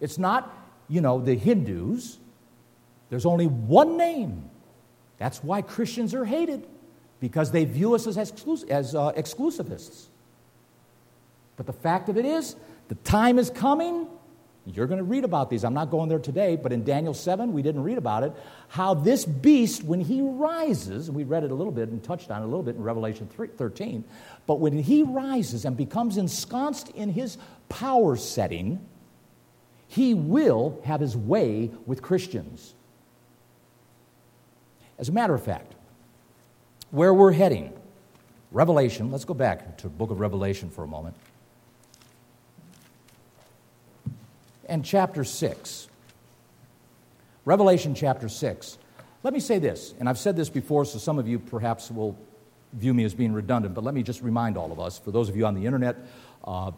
it's 0.00 0.16
not, 0.16 0.50
you 0.88 1.02
know, 1.02 1.20
the 1.20 1.34
Hindus. 1.34 2.18
There's 3.10 3.26
only 3.26 3.46
one 3.46 3.98
name. 3.98 4.48
That's 5.18 5.44
why 5.44 5.60
Christians 5.60 6.14
are 6.14 6.24
hated 6.24 6.66
because 7.20 7.52
they 7.52 7.64
view 7.64 7.94
us 7.94 8.06
as, 8.06 8.16
exclus- 8.16 8.68
as 8.68 8.94
uh, 8.94 9.12
exclusivists. 9.12 10.06
But 11.56 11.66
the 11.66 11.72
fact 11.72 12.08
of 12.08 12.16
it 12.16 12.24
is, 12.24 12.56
the 12.88 12.94
time 12.96 13.38
is 13.38 13.50
coming. 13.50 14.08
You're 14.66 14.86
going 14.86 14.98
to 14.98 15.04
read 15.04 15.24
about 15.24 15.50
these. 15.50 15.64
I'm 15.64 15.74
not 15.74 15.90
going 15.90 16.08
there 16.08 16.18
today, 16.18 16.56
but 16.56 16.72
in 16.72 16.84
Daniel 16.84 17.14
7, 17.14 17.52
we 17.52 17.62
didn't 17.62 17.82
read 17.82 17.98
about 17.98 18.22
it. 18.22 18.32
How 18.68 18.94
this 18.94 19.24
beast, 19.24 19.84
when 19.84 20.00
he 20.00 20.22
rises, 20.22 21.08
and 21.08 21.16
we 21.16 21.24
read 21.24 21.44
it 21.44 21.50
a 21.50 21.54
little 21.54 21.72
bit 21.72 21.88
and 21.90 22.02
touched 22.02 22.30
on 22.30 22.42
it 22.42 22.44
a 22.44 22.48
little 22.48 22.62
bit 22.62 22.76
in 22.76 22.82
Revelation 22.82 23.28
3, 23.28 23.48
13, 23.48 24.04
but 24.46 24.60
when 24.60 24.78
he 24.78 25.02
rises 25.02 25.64
and 25.64 25.76
becomes 25.76 26.16
ensconced 26.16 26.88
in 26.90 27.10
his 27.10 27.36
power 27.68 28.16
setting, 28.16 28.80
he 29.88 30.14
will 30.14 30.80
have 30.84 31.00
his 31.00 31.16
way 31.16 31.70
with 31.84 32.00
Christians. 32.00 32.74
As 34.98 35.08
a 35.08 35.12
matter 35.12 35.34
of 35.34 35.42
fact, 35.42 35.74
where 36.90 37.14
we're 37.14 37.32
heading. 37.32 37.72
Revelation, 38.52 39.10
let's 39.10 39.24
go 39.24 39.34
back 39.34 39.78
to 39.78 39.84
the 39.84 39.88
book 39.90 40.10
of 40.10 40.20
Revelation 40.20 40.70
for 40.70 40.82
a 40.82 40.86
moment. 40.86 41.14
And 44.68 44.84
chapter 44.84 45.24
6. 45.24 45.88
Revelation 47.44 47.94
chapter 47.94 48.28
6. 48.28 48.78
Let 49.22 49.34
me 49.34 49.40
say 49.40 49.58
this, 49.58 49.94
and 49.98 50.08
I've 50.08 50.18
said 50.18 50.36
this 50.36 50.48
before, 50.48 50.84
so 50.84 50.98
some 50.98 51.18
of 51.18 51.28
you 51.28 51.38
perhaps 51.38 51.90
will 51.90 52.16
view 52.72 52.94
me 52.94 53.04
as 53.04 53.14
being 53.14 53.32
redundant, 53.32 53.74
but 53.74 53.84
let 53.84 53.94
me 53.94 54.02
just 54.02 54.22
remind 54.22 54.56
all 54.56 54.72
of 54.72 54.80
us, 54.80 54.98
for 54.98 55.10
those 55.10 55.28
of 55.28 55.36
you 55.36 55.46
on 55.46 55.54
the 55.54 55.66
internet, 55.66 55.96
uh, 56.44 56.70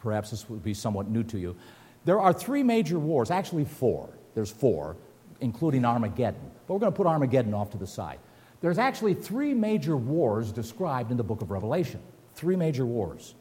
perhaps 0.00 0.30
this 0.30 0.48
will 0.48 0.56
be 0.56 0.74
somewhat 0.74 1.08
new 1.08 1.22
to 1.22 1.38
you. 1.38 1.56
There 2.04 2.20
are 2.20 2.32
three 2.32 2.62
major 2.62 2.98
wars, 2.98 3.30
actually 3.30 3.64
four. 3.64 4.08
There's 4.34 4.50
four, 4.50 4.96
including 5.40 5.84
Armageddon. 5.84 6.50
But 6.66 6.74
we're 6.74 6.80
going 6.80 6.92
to 6.92 6.96
put 6.96 7.06
Armageddon 7.06 7.54
off 7.54 7.70
to 7.72 7.78
the 7.78 7.86
side. 7.86 8.18
There's 8.60 8.78
actually 8.78 9.14
three 9.14 9.54
major 9.54 9.96
wars 9.96 10.52
described 10.52 11.10
in 11.10 11.16
the 11.16 11.24
book 11.24 11.42
of 11.42 11.50
Revelation. 11.50 12.00
Three 12.34 12.56
major 12.56 12.86
wars. 12.86 13.34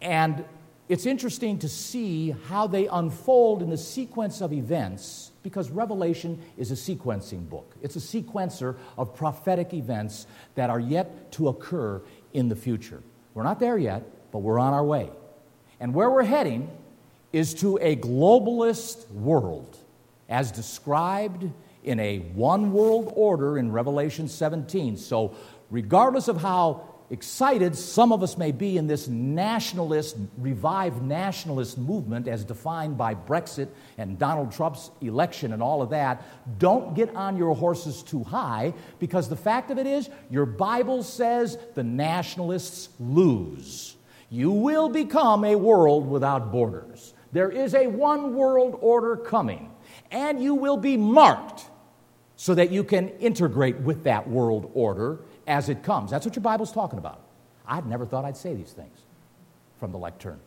And 0.00 0.44
it's 0.88 1.06
interesting 1.06 1.58
to 1.60 1.68
see 1.68 2.30
how 2.48 2.66
they 2.66 2.86
unfold 2.86 3.62
in 3.62 3.70
the 3.70 3.78
sequence 3.78 4.40
of 4.40 4.52
events 4.52 5.30
because 5.42 5.70
Revelation 5.70 6.40
is 6.58 6.70
a 6.70 6.74
sequencing 6.74 7.48
book. 7.48 7.74
It's 7.82 7.96
a 7.96 8.00
sequencer 8.00 8.76
of 8.98 9.14
prophetic 9.14 9.72
events 9.72 10.26
that 10.56 10.70
are 10.70 10.80
yet 10.80 11.32
to 11.32 11.48
occur 11.48 12.02
in 12.32 12.48
the 12.48 12.56
future. 12.56 13.02
We're 13.32 13.44
not 13.44 13.60
there 13.60 13.78
yet, 13.78 14.02
but 14.30 14.40
we're 14.40 14.58
on 14.58 14.74
our 14.74 14.84
way. 14.84 15.10
And 15.80 15.94
where 15.94 16.10
we're 16.10 16.22
heading 16.22 16.70
is 17.32 17.54
to 17.54 17.78
a 17.80 17.96
globalist 17.96 19.10
world 19.10 19.76
as 20.28 20.52
described 20.52 21.50
in 21.84 22.00
a 22.00 22.18
one 22.18 22.72
world 22.72 23.12
order 23.14 23.58
in 23.58 23.70
Revelation 23.70 24.28
17. 24.28 24.96
So, 24.96 25.34
regardless 25.70 26.28
of 26.28 26.38
how 26.38 26.94
excited 27.10 27.76
some 27.76 28.12
of 28.12 28.22
us 28.22 28.38
may 28.38 28.50
be 28.50 28.78
in 28.78 28.86
this 28.86 29.08
nationalist, 29.08 30.16
revived 30.38 31.02
nationalist 31.02 31.76
movement 31.76 32.26
as 32.26 32.44
defined 32.44 32.96
by 32.96 33.14
Brexit 33.14 33.68
and 33.98 34.18
Donald 34.18 34.52
Trump's 34.52 34.90
election 35.00 35.52
and 35.52 35.62
all 35.62 35.82
of 35.82 35.90
that, 35.90 36.24
don't 36.58 36.94
get 36.94 37.14
on 37.14 37.36
your 37.36 37.54
horses 37.54 38.02
too 38.02 38.24
high 38.24 38.72
because 38.98 39.28
the 39.28 39.36
fact 39.36 39.70
of 39.70 39.78
it 39.78 39.86
is, 39.86 40.08
your 40.30 40.46
Bible 40.46 41.02
says 41.02 41.58
the 41.74 41.84
nationalists 41.84 42.88
lose. 42.98 43.96
You 44.30 44.50
will 44.50 44.88
become 44.88 45.44
a 45.44 45.56
world 45.56 46.08
without 46.08 46.50
borders. 46.50 47.12
There 47.32 47.50
is 47.50 47.74
a 47.74 47.86
one 47.86 48.34
world 48.34 48.78
order 48.80 49.16
coming, 49.16 49.70
and 50.10 50.42
you 50.42 50.54
will 50.54 50.76
be 50.76 50.96
marked 50.96 51.64
so 52.44 52.54
that 52.54 52.70
you 52.70 52.84
can 52.84 53.08
integrate 53.20 53.74
with 53.78 54.04
that 54.04 54.28
world 54.28 54.70
order 54.74 55.18
as 55.46 55.70
it 55.70 55.82
comes. 55.82 56.10
That's 56.10 56.26
what 56.26 56.36
your 56.36 56.42
Bible's 56.42 56.72
talking 56.72 56.98
about. 56.98 57.20
I'd 57.66 57.86
never 57.86 58.04
thought 58.04 58.26
I'd 58.26 58.36
say 58.36 58.52
these 58.52 58.72
things 58.72 58.98
from 59.80 59.92
the 59.92 59.96
lectern. 59.96 60.38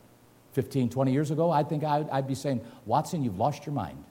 15, 0.52 0.92
20 0.92 1.12
years 1.12 1.32
ago, 1.32 1.50
I 1.50 1.64
think 1.64 1.84
I'd, 1.84 2.08
I'd 2.12 2.28
be 2.28 2.36
saying, 2.36 2.62
Watson, 2.86 3.24
you've 3.24 3.40
lost 3.40 3.66
your 3.66 3.74
mind. 3.74 4.04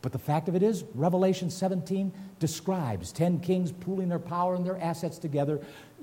But 0.00 0.10
the 0.10 0.18
fact 0.18 0.48
of 0.48 0.56
it 0.56 0.64
is, 0.64 0.82
Revelation 0.96 1.48
17 1.48 2.12
describes 2.40 3.12
10 3.12 3.38
kings 3.38 3.70
pooling 3.70 4.08
their 4.08 4.18
power 4.18 4.56
and 4.56 4.66
their 4.66 4.80
assets 4.80 5.18
together 5.18 5.60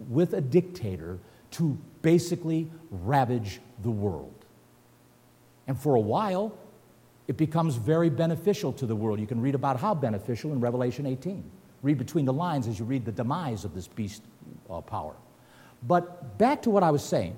with 0.08 0.34
a 0.34 0.40
dictator 0.40 1.20
to 1.52 1.78
basically 2.02 2.72
ravage 2.92 3.60
the 3.84 3.92
world. 3.92 4.46
And 5.68 5.78
for 5.78 5.96
a 5.96 6.00
while, 6.00 6.58
it 7.30 7.38
becomes 7.38 7.76
very 7.76 8.10
beneficial 8.10 8.74
to 8.74 8.88
the 8.88 8.96
world. 8.96 9.20
You 9.20 9.28
can 9.28 9.40
read 9.40 9.54
about 9.54 9.80
how 9.80 9.94
beneficial 9.94 10.52
in 10.52 10.60
Revelation 10.60 11.06
18. 11.06 11.44
Read 11.84 12.00
between 12.00 12.26
the 12.26 12.34
lines 12.34 12.68
as 12.68 12.80
you 12.80 12.86
read 12.86 13.06
the 13.06 13.12
demise 13.12 13.66
of 13.66 13.76
this 13.76 13.88
beast 13.88 14.24
uh, 14.68 14.82
power. 14.82 15.14
But 15.88 16.40
back 16.40 16.64
to 16.64 16.72
what 16.72 16.82
I 16.82 16.90
was 16.90 17.04
saying. 17.04 17.38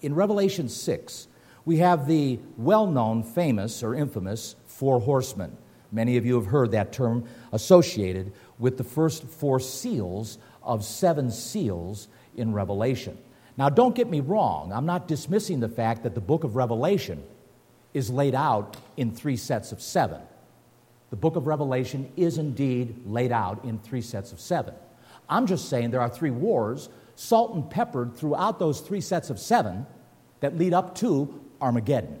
In 0.00 0.14
Revelation 0.14 0.68
6, 0.68 1.26
we 1.64 1.78
have 1.78 2.06
the 2.06 2.38
well 2.56 2.86
known, 2.86 3.24
famous, 3.24 3.82
or 3.82 3.96
infamous 3.96 4.54
four 4.68 5.00
horsemen. 5.00 5.56
Many 5.90 6.16
of 6.16 6.24
you 6.24 6.36
have 6.36 6.46
heard 6.46 6.70
that 6.70 6.92
term 6.92 7.24
associated 7.50 8.32
with 8.60 8.78
the 8.78 8.84
first 8.84 9.24
four 9.24 9.58
seals 9.58 10.38
of 10.62 10.84
seven 10.84 11.32
seals 11.32 12.06
in 12.36 12.52
Revelation. 12.52 13.18
Now, 13.56 13.70
don't 13.70 13.96
get 13.96 14.08
me 14.08 14.20
wrong, 14.20 14.72
I'm 14.72 14.86
not 14.86 15.08
dismissing 15.08 15.58
the 15.58 15.68
fact 15.68 16.04
that 16.04 16.14
the 16.14 16.20
book 16.20 16.44
of 16.44 16.54
Revelation 16.54 17.24
is 17.94 18.10
laid 18.10 18.34
out 18.34 18.76
in 18.96 19.12
three 19.12 19.36
sets 19.36 19.72
of 19.72 19.80
seven. 19.80 20.20
The 21.10 21.16
book 21.16 21.36
of 21.36 21.46
Revelation 21.46 22.12
is 22.16 22.38
indeed 22.38 23.02
laid 23.06 23.30
out 23.32 23.64
in 23.64 23.78
three 23.78 24.02
sets 24.02 24.32
of 24.32 24.40
seven. 24.40 24.74
I'm 25.28 25.46
just 25.46 25.68
saying 25.68 25.92
there 25.92 26.00
are 26.00 26.10
three 26.10 26.32
wars, 26.32 26.88
salt 27.14 27.54
and 27.54 27.70
peppered 27.70 28.16
throughout 28.16 28.58
those 28.58 28.80
three 28.80 29.00
sets 29.00 29.30
of 29.30 29.38
seven, 29.38 29.86
that 30.40 30.58
lead 30.58 30.74
up 30.74 30.96
to 30.96 31.40
Armageddon. 31.60 32.20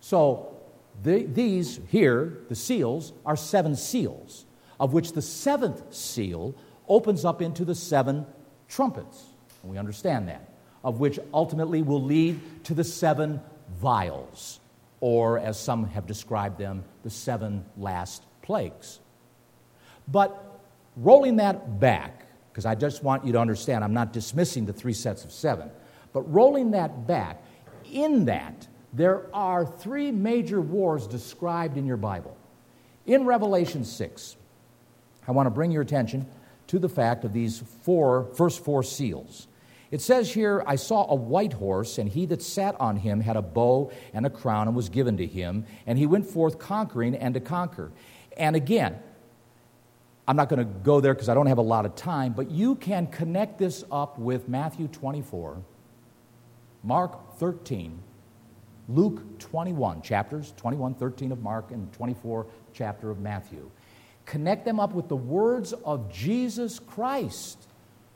So 0.00 0.56
the, 1.02 1.22
these 1.24 1.80
here, 1.88 2.38
the 2.48 2.56
seals, 2.56 3.12
are 3.24 3.36
seven 3.36 3.76
seals, 3.76 4.44
of 4.80 4.92
which 4.92 5.12
the 5.12 5.22
seventh 5.22 5.94
seal 5.94 6.54
opens 6.88 7.24
up 7.24 7.40
into 7.40 7.64
the 7.64 7.74
seven 7.74 8.26
trumpets. 8.68 9.24
And 9.62 9.70
we 9.70 9.78
understand 9.78 10.28
that, 10.28 10.52
of 10.82 11.00
which 11.00 11.18
ultimately 11.32 11.82
will 11.82 12.02
lead 12.02 12.64
to 12.64 12.74
the 12.74 12.84
seven 12.84 13.40
vials, 13.76 14.60
or 15.00 15.38
as 15.38 15.58
some 15.58 15.84
have 15.88 16.06
described 16.06 16.58
them, 16.58 16.84
the 17.02 17.10
seven 17.10 17.64
last 17.76 18.22
plagues. 18.42 19.00
But 20.06 20.60
rolling 20.96 21.36
that 21.36 21.78
back, 21.78 22.26
because 22.50 22.66
I 22.66 22.74
just 22.74 23.02
want 23.02 23.24
you 23.24 23.32
to 23.32 23.40
understand, 23.40 23.84
I'm 23.84 23.94
not 23.94 24.12
dismissing 24.12 24.66
the 24.66 24.72
three 24.72 24.92
sets 24.92 25.24
of 25.24 25.32
seven, 25.32 25.70
but 26.12 26.22
rolling 26.32 26.72
that 26.72 27.06
back, 27.06 27.42
in 27.92 28.24
that, 28.26 28.66
there 28.92 29.26
are 29.34 29.64
three 29.64 30.10
major 30.10 30.60
wars 30.60 31.06
described 31.06 31.76
in 31.76 31.86
your 31.86 31.96
Bible. 31.96 32.36
In 33.06 33.24
Revelation 33.24 33.84
6, 33.84 34.36
I 35.26 35.32
want 35.32 35.46
to 35.46 35.50
bring 35.50 35.70
your 35.70 35.82
attention 35.82 36.26
to 36.68 36.78
the 36.78 36.88
fact 36.88 37.24
of 37.24 37.32
these 37.32 37.62
four, 37.82 38.28
first 38.34 38.64
four 38.64 38.82
seals. 38.82 39.46
It 39.90 40.02
says 40.02 40.32
here, 40.32 40.62
I 40.66 40.76
saw 40.76 41.10
a 41.10 41.14
white 41.14 41.54
horse, 41.54 41.98
and 41.98 42.08
he 42.08 42.26
that 42.26 42.42
sat 42.42 42.78
on 42.78 42.96
him 42.96 43.20
had 43.20 43.36
a 43.36 43.42
bow 43.42 43.90
and 44.12 44.26
a 44.26 44.30
crown, 44.30 44.68
and 44.68 44.76
was 44.76 44.88
given 44.88 45.16
to 45.16 45.26
him, 45.26 45.64
and 45.86 45.98
he 45.98 46.06
went 46.06 46.26
forth 46.26 46.58
conquering 46.58 47.14
and 47.14 47.34
to 47.34 47.40
conquer. 47.40 47.90
And 48.36 48.54
again, 48.54 48.98
I'm 50.26 50.36
not 50.36 50.50
going 50.50 50.58
to 50.58 50.66
go 50.66 51.00
there 51.00 51.14
because 51.14 51.30
I 51.30 51.34
don't 51.34 51.46
have 51.46 51.56
a 51.58 51.62
lot 51.62 51.86
of 51.86 51.94
time, 51.94 52.34
but 52.34 52.50
you 52.50 52.74
can 52.74 53.06
connect 53.06 53.58
this 53.58 53.82
up 53.90 54.18
with 54.18 54.46
Matthew 54.46 54.88
24, 54.88 55.62
Mark 56.82 57.38
13, 57.38 57.98
Luke 58.90 59.38
21, 59.38 60.02
chapters 60.02 60.52
21, 60.58 60.94
13 60.96 61.32
of 61.32 61.42
Mark, 61.42 61.70
and 61.70 61.90
24, 61.94 62.46
chapter 62.74 63.10
of 63.10 63.20
Matthew. 63.20 63.70
Connect 64.26 64.66
them 64.66 64.78
up 64.78 64.92
with 64.92 65.08
the 65.08 65.16
words 65.16 65.72
of 65.72 66.12
Jesus 66.12 66.78
Christ. 66.78 67.66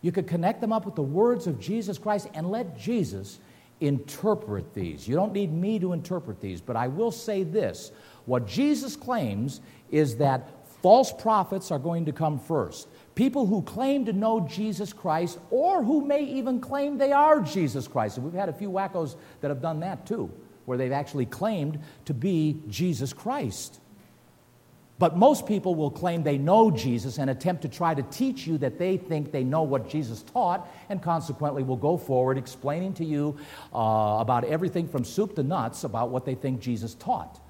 You 0.03 0.12
could 0.12 0.26
connect 0.26 0.61
them 0.61 0.72
up 0.72 0.84
with 0.84 0.96
the 0.96 1.03
words 1.03 1.46
of 1.46 1.59
Jesus 1.59 1.96
Christ 1.96 2.28
and 2.34 2.50
let 2.50 2.76
Jesus 2.76 3.38
interpret 3.80 4.74
these. 4.74 5.09
You 5.09 5.16
don't 5.16 5.32
need 5.32 5.53
me 5.53 5.78
to 5.78 5.92
interpret 5.92 6.40
these, 6.40 6.61
but 6.61 6.76
I 6.76 6.88
will 6.88 7.11
say 7.11 7.42
this. 7.42 7.90
What 8.26 8.46
Jesus 8.46 8.94
claims 8.94 9.61
is 9.90 10.16
that 10.16 10.48
false 10.82 11.12
prophets 11.12 11.70
are 11.70 11.78
going 11.78 12.05
to 12.07 12.12
come 12.12 12.38
first. 12.38 12.88
People 13.14 13.46
who 13.46 13.62
claim 13.62 14.05
to 14.07 14.12
know 14.12 14.40
Jesus 14.40 14.92
Christ 14.92 15.38
or 15.50 15.82
who 15.82 16.05
may 16.05 16.24
even 16.24 16.61
claim 16.61 16.98
they 16.98 17.12
are 17.12 17.40
Jesus 17.40 17.86
Christ. 17.86 18.16
And 18.16 18.26
we've 18.26 18.34
had 18.34 18.48
a 18.48 18.53
few 18.53 18.70
wackos 18.70 19.16
that 19.40 19.48
have 19.48 19.61
done 19.61 19.80
that 19.80 20.07
too, 20.07 20.30
where 20.64 20.78
they've 20.78 20.92
actually 20.92 21.26
claimed 21.26 21.80
to 22.07 22.14
be 22.14 22.61
Jesus 22.68 23.12
Christ. 23.12 23.80
But 25.03 25.16
most 25.16 25.46
people 25.46 25.74
will 25.74 25.90
claim 25.90 26.22
they 26.22 26.38
know 26.38 26.70
Jesus 26.70 27.18
and 27.18 27.28
attempt 27.28 27.62
to 27.62 27.68
try 27.68 27.92
to 27.92 28.05
teach 28.05 28.46
you 28.46 28.57
that 28.59 28.78
they 28.78 28.96
think 28.96 29.32
they 29.32 29.42
know 29.42 29.64
what 29.64 29.88
Jesus 29.88 30.22
taught, 30.22 30.72
and 30.90 31.03
consequently 31.03 31.64
will 31.64 31.76
go 31.76 31.96
forward 31.96 32.38
explaining 32.38 32.94
to 32.94 33.05
you 33.05 33.36
uh, 33.74 34.18
about 34.20 34.44
everything 34.44 34.86
from 34.86 35.05
soup 35.05 35.34
to 35.34 35.42
nuts 35.42 35.82
about 35.82 36.11
what 36.11 36.24
they 36.24 36.36
think 36.36 36.61
Jesus 36.61 36.94
taught. 36.94 37.40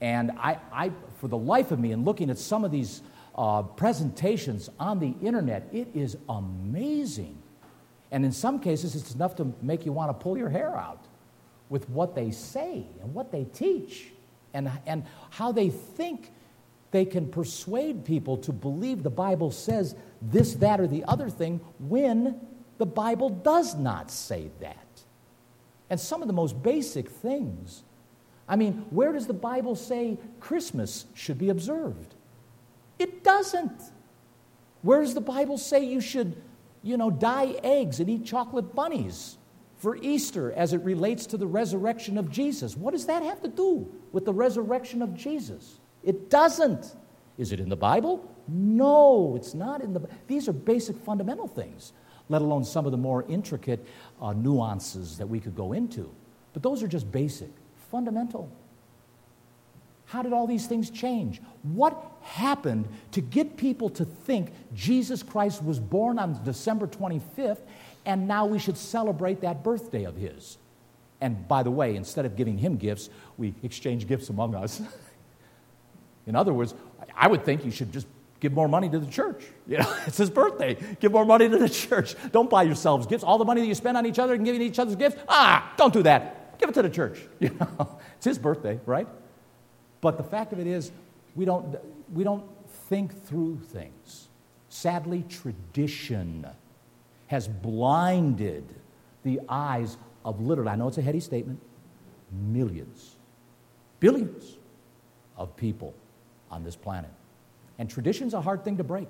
And 0.00 0.32
I, 0.32 0.58
I 0.72 0.90
for 1.20 1.28
the 1.28 1.38
life 1.38 1.70
of 1.70 1.78
me, 1.78 1.92
in 1.92 2.02
looking 2.04 2.30
at 2.30 2.38
some 2.38 2.64
of 2.64 2.72
these 2.72 3.02
uh, 3.36 3.62
presentations 3.62 4.68
on 4.80 4.98
the 4.98 5.14
internet, 5.24 5.68
it 5.70 5.86
is 5.94 6.16
amazing. 6.28 7.40
And 8.10 8.24
in 8.24 8.32
some 8.32 8.58
cases, 8.58 8.96
it's 8.96 9.14
enough 9.14 9.36
to 9.36 9.54
make 9.62 9.86
you 9.86 9.92
want 9.92 10.10
to 10.10 10.14
pull 10.14 10.36
your 10.36 10.48
hair 10.48 10.76
out 10.76 11.04
with 11.68 11.88
what 11.90 12.16
they 12.16 12.32
say 12.32 12.86
and 13.00 13.14
what 13.14 13.30
they 13.30 13.44
teach 13.44 14.06
and, 14.52 14.68
and 14.84 15.04
how 15.30 15.52
they 15.52 15.70
think 15.70 16.32
they 16.90 17.04
can 17.04 17.28
persuade 17.28 18.04
people 18.04 18.38
to 18.38 18.52
believe 18.52 19.02
the 19.02 19.10
Bible 19.10 19.50
says 19.50 19.94
this, 20.22 20.54
that, 20.54 20.80
or 20.80 20.86
the 20.86 21.04
other 21.04 21.28
thing 21.28 21.60
when 21.78 22.40
the 22.78 22.86
Bible 22.86 23.28
does 23.28 23.74
not 23.74 24.10
say 24.10 24.50
that. 24.60 24.76
And 25.90 25.98
some 25.98 26.22
of 26.22 26.28
the 26.28 26.34
most 26.34 26.62
basic 26.62 27.08
things. 27.08 27.82
I 28.48 28.56
mean, 28.56 28.86
where 28.90 29.12
does 29.12 29.26
the 29.26 29.34
Bible 29.34 29.76
say 29.76 30.18
Christmas 30.40 31.06
should 31.14 31.38
be 31.38 31.50
observed? 31.50 32.14
It 32.98 33.22
doesn't. 33.22 33.82
Where 34.82 35.00
does 35.00 35.14
the 35.14 35.20
Bible 35.20 35.58
say 35.58 35.84
you 35.84 36.00
should, 36.00 36.40
you 36.82 36.96
know, 36.96 37.10
dye 37.10 37.56
eggs 37.62 38.00
and 38.00 38.08
eat 38.08 38.24
chocolate 38.24 38.74
bunnies 38.74 39.36
for 39.76 39.96
Easter 39.96 40.52
as 40.52 40.72
it 40.72 40.82
relates 40.82 41.26
to 41.26 41.36
the 41.36 41.46
resurrection 41.46 42.16
of 42.16 42.30
Jesus? 42.30 42.76
What 42.76 42.92
does 42.92 43.06
that 43.06 43.22
have 43.22 43.42
to 43.42 43.48
do 43.48 43.92
with 44.12 44.24
the 44.24 44.32
resurrection 44.32 45.02
of 45.02 45.14
Jesus? 45.14 45.77
It 46.02 46.30
doesn't. 46.30 46.94
Is 47.36 47.52
it 47.52 47.60
in 47.60 47.68
the 47.68 47.76
Bible? 47.76 48.28
No, 48.48 49.34
it's 49.36 49.54
not 49.54 49.82
in 49.82 49.92
the 49.92 50.00
These 50.26 50.48
are 50.48 50.52
basic 50.52 50.96
fundamental 50.96 51.46
things, 51.46 51.92
let 52.28 52.42
alone 52.42 52.64
some 52.64 52.86
of 52.86 52.92
the 52.92 52.98
more 52.98 53.24
intricate 53.28 53.86
uh, 54.20 54.32
nuances 54.32 55.18
that 55.18 55.28
we 55.28 55.38
could 55.38 55.54
go 55.54 55.72
into. 55.72 56.10
But 56.52 56.62
those 56.62 56.82
are 56.82 56.88
just 56.88 57.10
basic, 57.12 57.50
fundamental. 57.90 58.50
How 60.06 60.22
did 60.22 60.32
all 60.32 60.46
these 60.46 60.66
things 60.66 60.88
change? 60.88 61.42
What 61.62 62.02
happened 62.22 62.88
to 63.12 63.20
get 63.20 63.58
people 63.58 63.90
to 63.90 64.06
think 64.06 64.52
Jesus 64.74 65.22
Christ 65.22 65.62
was 65.62 65.78
born 65.78 66.18
on 66.18 66.42
December 66.44 66.86
25th 66.86 67.60
and 68.06 68.26
now 68.26 68.46
we 68.46 68.58
should 68.58 68.78
celebrate 68.78 69.42
that 69.42 69.62
birthday 69.62 70.04
of 70.04 70.16
his? 70.16 70.56
And 71.20 71.46
by 71.46 71.62
the 71.62 71.70
way, 71.70 71.94
instead 71.94 72.24
of 72.24 72.36
giving 72.36 72.56
him 72.56 72.76
gifts, 72.76 73.10
we 73.36 73.54
exchange 73.62 74.06
gifts 74.06 74.30
among 74.30 74.54
us. 74.54 74.80
In 76.28 76.36
other 76.36 76.52
words, 76.52 76.74
I 77.16 77.26
would 77.26 77.44
think 77.44 77.64
you 77.64 77.70
should 77.70 77.90
just 77.90 78.06
give 78.38 78.52
more 78.52 78.68
money 78.68 78.88
to 78.88 78.98
the 78.98 79.10
church. 79.10 79.44
You 79.66 79.78
know, 79.78 79.96
it's 80.06 80.18
his 80.18 80.30
birthday. 80.30 80.76
Give 81.00 81.10
more 81.10 81.24
money 81.24 81.48
to 81.48 81.56
the 81.56 81.68
church. 81.68 82.14
Don't 82.30 82.50
buy 82.50 82.62
yourselves 82.62 83.06
gifts. 83.06 83.24
All 83.24 83.38
the 83.38 83.44
money 83.44 83.62
that 83.62 83.66
you 83.66 83.74
spend 83.74 83.96
on 83.96 84.06
each 84.06 84.18
other 84.18 84.34
and 84.34 84.44
giving 84.44 84.62
each 84.62 84.78
other's 84.78 84.94
gifts, 84.94 85.16
ah, 85.28 85.72
don't 85.76 85.92
do 85.92 86.02
that. 86.04 86.58
Give 86.58 86.68
it 86.68 86.74
to 86.74 86.82
the 86.82 86.90
church. 86.90 87.18
You 87.40 87.50
know, 87.58 87.98
it's 88.16 88.26
his 88.26 88.38
birthday, 88.38 88.78
right? 88.84 89.08
But 90.00 90.16
the 90.16 90.22
fact 90.22 90.52
of 90.52 90.60
it 90.60 90.66
is, 90.66 90.92
we 91.34 91.44
don't, 91.44 91.76
we 92.12 92.24
don't 92.24 92.44
think 92.88 93.24
through 93.24 93.60
things. 93.60 94.28
Sadly, 94.68 95.24
tradition 95.28 96.46
has 97.28 97.48
blinded 97.48 98.64
the 99.22 99.40
eyes 99.48 99.96
of 100.24 100.40
literally, 100.40 100.70
I 100.70 100.76
know 100.76 100.88
it's 100.88 100.98
a 100.98 101.02
heady 101.02 101.20
statement, 101.20 101.60
millions, 102.32 103.16
billions 103.98 104.58
of 105.36 105.56
people 105.56 105.94
on 106.50 106.64
this 106.64 106.76
planet. 106.76 107.10
And 107.78 107.88
tradition's 107.88 108.34
a 108.34 108.40
hard 108.40 108.64
thing 108.64 108.76
to 108.76 108.84
break. 108.84 109.08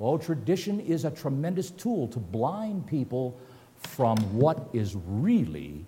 Oh, 0.00 0.18
tradition 0.18 0.80
is 0.80 1.04
a 1.04 1.10
tremendous 1.10 1.70
tool 1.70 2.08
to 2.08 2.18
blind 2.18 2.86
people 2.86 3.38
from 3.76 4.18
what 4.36 4.68
is 4.72 4.96
really 5.06 5.84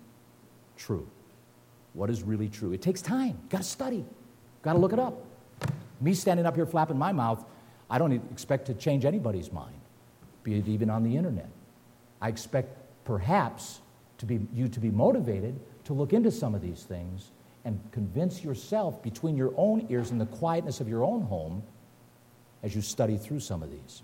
true. 0.77 1.07
What 1.93 2.09
is 2.09 2.23
really 2.23 2.47
true? 2.47 2.73
It 2.73 2.81
takes 2.81 3.01
time. 3.01 3.37
Got 3.49 3.59
to 3.59 3.63
study. 3.63 4.05
Got 4.61 4.73
to 4.73 4.79
look 4.79 4.93
it 4.93 4.99
up. 4.99 5.23
Me 5.99 6.13
standing 6.13 6.45
up 6.45 6.55
here 6.55 6.65
flapping 6.65 6.97
my 6.97 7.11
mouth, 7.11 7.43
I 7.89 7.97
don't 7.97 8.11
expect 8.11 8.65
to 8.67 8.73
change 8.73 9.05
anybody's 9.05 9.51
mind, 9.51 9.79
be 10.43 10.59
it 10.59 10.67
even 10.67 10.89
on 10.89 11.03
the 11.03 11.15
internet. 11.15 11.49
I 12.21 12.29
expect 12.29 12.77
perhaps 13.05 13.79
to 14.19 14.25
be, 14.25 14.39
you 14.53 14.67
to 14.67 14.79
be 14.79 14.91
motivated 14.91 15.59
to 15.85 15.93
look 15.93 16.13
into 16.13 16.31
some 16.31 16.53
of 16.53 16.61
these 16.61 16.83
things 16.83 17.31
and 17.67 17.81
convince 17.91 18.45
yourself 18.45 19.03
between 19.03 19.35
your 19.35 19.53
own 19.57 19.85
ears 19.89 20.11
and 20.11 20.21
the 20.21 20.25
quietness 20.25 20.79
of 20.79 20.87
your 20.87 21.03
own 21.03 21.21
home 21.21 21.61
as 22.63 22.73
you 22.73 22.81
study 22.81 23.17
through 23.17 23.41
some 23.41 23.61
of 23.61 23.69
these. 23.69 24.03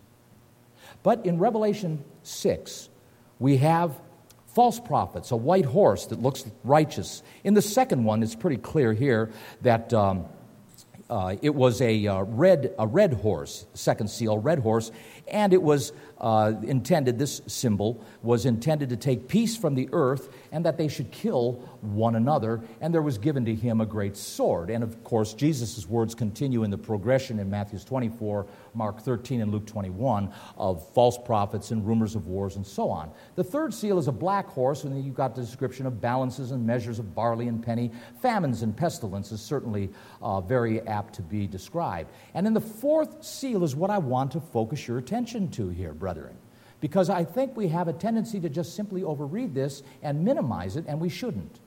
But 1.01 1.25
in 1.25 1.39
Revelation 1.39 2.03
6, 2.23 2.89
we 3.39 3.55
have 3.57 3.97
false 4.47 4.81
prophets, 4.81 5.31
a 5.31 5.37
white 5.37 5.63
horse 5.63 6.07
that 6.07 6.21
looks 6.21 6.43
righteous. 6.65 7.23
In 7.45 7.53
the 7.53 7.61
second 7.61 8.03
one, 8.03 8.21
it's 8.21 8.35
pretty 8.35 8.57
clear 8.57 8.91
here 8.91 9.31
that 9.61 9.93
um, 9.93 10.25
uh, 11.09 11.37
it 11.41 11.55
was 11.55 11.81
a, 11.81 12.05
uh, 12.05 12.21
red, 12.23 12.75
a 12.77 12.85
red 12.85 13.13
horse, 13.13 13.65
second 13.73 14.09
seal, 14.09 14.37
red 14.37 14.59
horse, 14.59 14.91
and 15.27 15.53
it 15.53 15.61
was 15.61 15.93
uh, 16.19 16.53
intended, 16.63 17.17
this 17.17 17.41
symbol 17.47 18.03
was 18.21 18.45
intended 18.45 18.89
to 18.89 18.97
take 18.97 19.27
peace 19.27 19.57
from 19.57 19.75
the 19.75 19.89
earth 19.91 20.29
and 20.51 20.65
that 20.65 20.77
they 20.77 20.87
should 20.87 21.11
kill 21.11 21.53
one 21.81 22.15
another. 22.15 22.61
And 22.81 22.93
there 22.93 23.01
was 23.01 23.17
given 23.17 23.45
to 23.45 23.55
him 23.55 23.81
a 23.81 23.85
great 23.85 24.15
sword. 24.15 24.69
And 24.69 24.83
of 24.83 25.03
course, 25.03 25.33
Jesus' 25.33 25.87
words 25.87 26.15
continue 26.15 26.63
in 26.63 26.71
the 26.71 26.77
progression 26.77 27.39
in 27.39 27.49
Matthew 27.49 27.79
24, 27.79 28.45
Mark 28.73 29.01
13, 29.01 29.41
and 29.41 29.51
Luke 29.51 29.65
21 29.65 30.31
of 30.57 30.87
false 30.93 31.17
prophets 31.17 31.71
and 31.71 31.85
rumors 31.85 32.15
of 32.15 32.27
wars 32.27 32.55
and 32.55 32.65
so 32.65 32.89
on. 32.89 33.11
The 33.35 33.43
third 33.43 33.73
seal 33.73 33.97
is 33.97 34.07
a 34.07 34.13
black 34.13 34.47
horse, 34.47 34.83
and 34.83 35.03
you've 35.03 35.15
got 35.15 35.35
the 35.35 35.41
description 35.41 35.85
of 35.85 35.99
balances 35.99 36.51
and 36.51 36.65
measures 36.65 36.99
of 36.99 37.15
barley 37.15 37.47
and 37.47 37.63
penny. 37.63 37.91
Famines 38.21 38.61
and 38.61 38.75
pestilence 38.75 39.31
is 39.31 39.41
certainly 39.41 39.89
uh, 40.21 40.41
very 40.41 40.81
apt 40.81 41.15
to 41.15 41.21
be 41.21 41.47
described. 41.47 42.11
And 42.33 42.45
then 42.45 42.53
the 42.53 42.61
fourth 42.61 43.23
seal 43.23 43.63
is 43.63 43.75
what 43.75 43.89
I 43.89 43.97
want 43.97 44.31
to 44.31 44.39
focus 44.39 44.87
your 44.87 44.99
attention 44.99 45.12
to 45.51 45.69
here, 45.69 45.93
brethren. 45.93 46.35
Because 46.81 47.09
I 47.09 47.23
think 47.23 47.55
we 47.55 47.67
have 47.69 47.87
a 47.87 47.93
tendency 47.93 48.39
to 48.39 48.49
just 48.49 48.75
simply 48.75 49.03
overread 49.03 49.53
this 49.53 49.83
and 50.01 50.25
minimize 50.25 50.75
it, 50.75 50.85
and 50.87 50.99
we 50.99 51.07
shouldn't. 51.07 51.59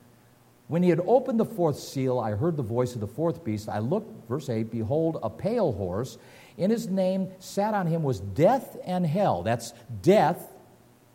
When 0.68 0.82
he 0.82 0.90
had 0.90 1.00
opened 1.06 1.38
the 1.38 1.44
fourth 1.44 1.78
seal, 1.78 2.18
I 2.18 2.32
heard 2.32 2.56
the 2.56 2.62
voice 2.62 2.94
of 2.94 3.00
the 3.00 3.06
fourth 3.06 3.44
beast. 3.44 3.68
I 3.68 3.78
looked, 3.78 4.28
verse 4.28 4.48
8, 4.48 4.70
behold, 4.70 5.18
a 5.22 5.30
pale 5.30 5.72
horse. 5.72 6.18
In 6.58 6.70
his 6.70 6.88
name 6.88 7.30
sat 7.38 7.72
on 7.72 7.86
him 7.86 8.02
was 8.02 8.18
death 8.20 8.76
and 8.84 9.06
hell. 9.06 9.42
That's 9.42 9.72
death 10.02 10.52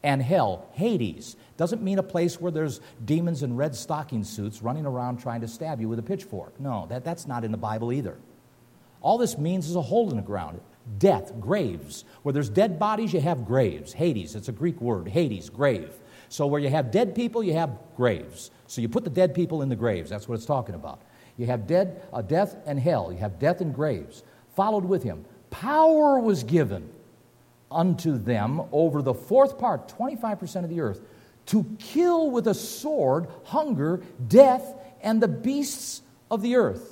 and 0.03 0.21
hell, 0.21 0.69
Hades. 0.71 1.35
Doesn't 1.57 1.83
mean 1.83 1.99
a 1.99 2.03
place 2.03 2.39
where 2.39 2.51
there's 2.51 2.79
demons 3.03 3.43
in 3.43 3.55
red 3.57 3.75
stocking 3.75 4.23
suits 4.23 4.61
running 4.61 4.85
around 4.85 5.17
trying 5.17 5.41
to 5.41 5.47
stab 5.47 5.81
you 5.81 5.89
with 5.89 5.99
a 5.99 6.03
pitchfork. 6.03 6.59
No, 6.59 6.87
that, 6.89 7.03
that's 7.03 7.27
not 7.27 7.43
in 7.43 7.51
the 7.51 7.57
Bible 7.57 7.91
either. 7.91 8.17
All 9.01 9.17
this 9.17 9.37
means 9.37 9.67
is 9.67 9.75
a 9.75 9.81
hole 9.81 10.09
in 10.09 10.15
the 10.15 10.23
ground 10.23 10.61
death, 10.97 11.39
graves. 11.39 12.05
Where 12.23 12.33
there's 12.33 12.49
dead 12.49 12.79
bodies, 12.79 13.13
you 13.13 13.21
have 13.21 13.45
graves. 13.45 13.93
Hades, 13.93 14.35
it's 14.35 14.49
a 14.49 14.53
Greek 14.53 14.79
word. 14.81 15.07
Hades, 15.07 15.49
grave. 15.49 15.93
So 16.29 16.47
where 16.47 16.61
you 16.61 16.69
have 16.69 16.91
dead 16.91 17.13
people, 17.13 17.43
you 17.43 17.53
have 17.53 17.77
graves. 17.95 18.51
So 18.67 18.81
you 18.81 18.87
put 18.89 19.03
the 19.03 19.09
dead 19.09 19.33
people 19.35 19.61
in 19.61 19.69
the 19.69 19.75
graves. 19.75 20.09
That's 20.09 20.27
what 20.27 20.35
it's 20.35 20.45
talking 20.45 20.75
about. 20.75 21.01
You 21.37 21.45
have 21.47 21.67
dead, 21.67 22.03
uh, 22.13 22.21
death 22.21 22.55
and 22.65 22.79
hell. 22.79 23.11
You 23.11 23.17
have 23.19 23.39
death 23.39 23.61
and 23.61 23.73
graves. 23.73 24.23
Followed 24.55 24.85
with 24.85 25.03
him. 25.03 25.25
Power 25.49 26.19
was 26.19 26.43
given 26.43 26.89
unto 27.69 28.17
them 28.17 28.61
over 28.71 29.01
the 29.01 29.13
fourth 29.13 29.57
part, 29.57 29.87
25% 29.97 30.63
of 30.63 30.69
the 30.69 30.81
earth, 30.81 31.01
to 31.47 31.65
kill 31.79 32.29
with 32.29 32.47
a 32.47 32.53
sword 32.53 33.27
hunger, 33.43 34.01
death, 34.27 34.75
and 35.01 35.21
the 35.21 35.27
beasts 35.27 36.01
of 36.29 36.41
the 36.41 36.55
earth. 36.55 36.90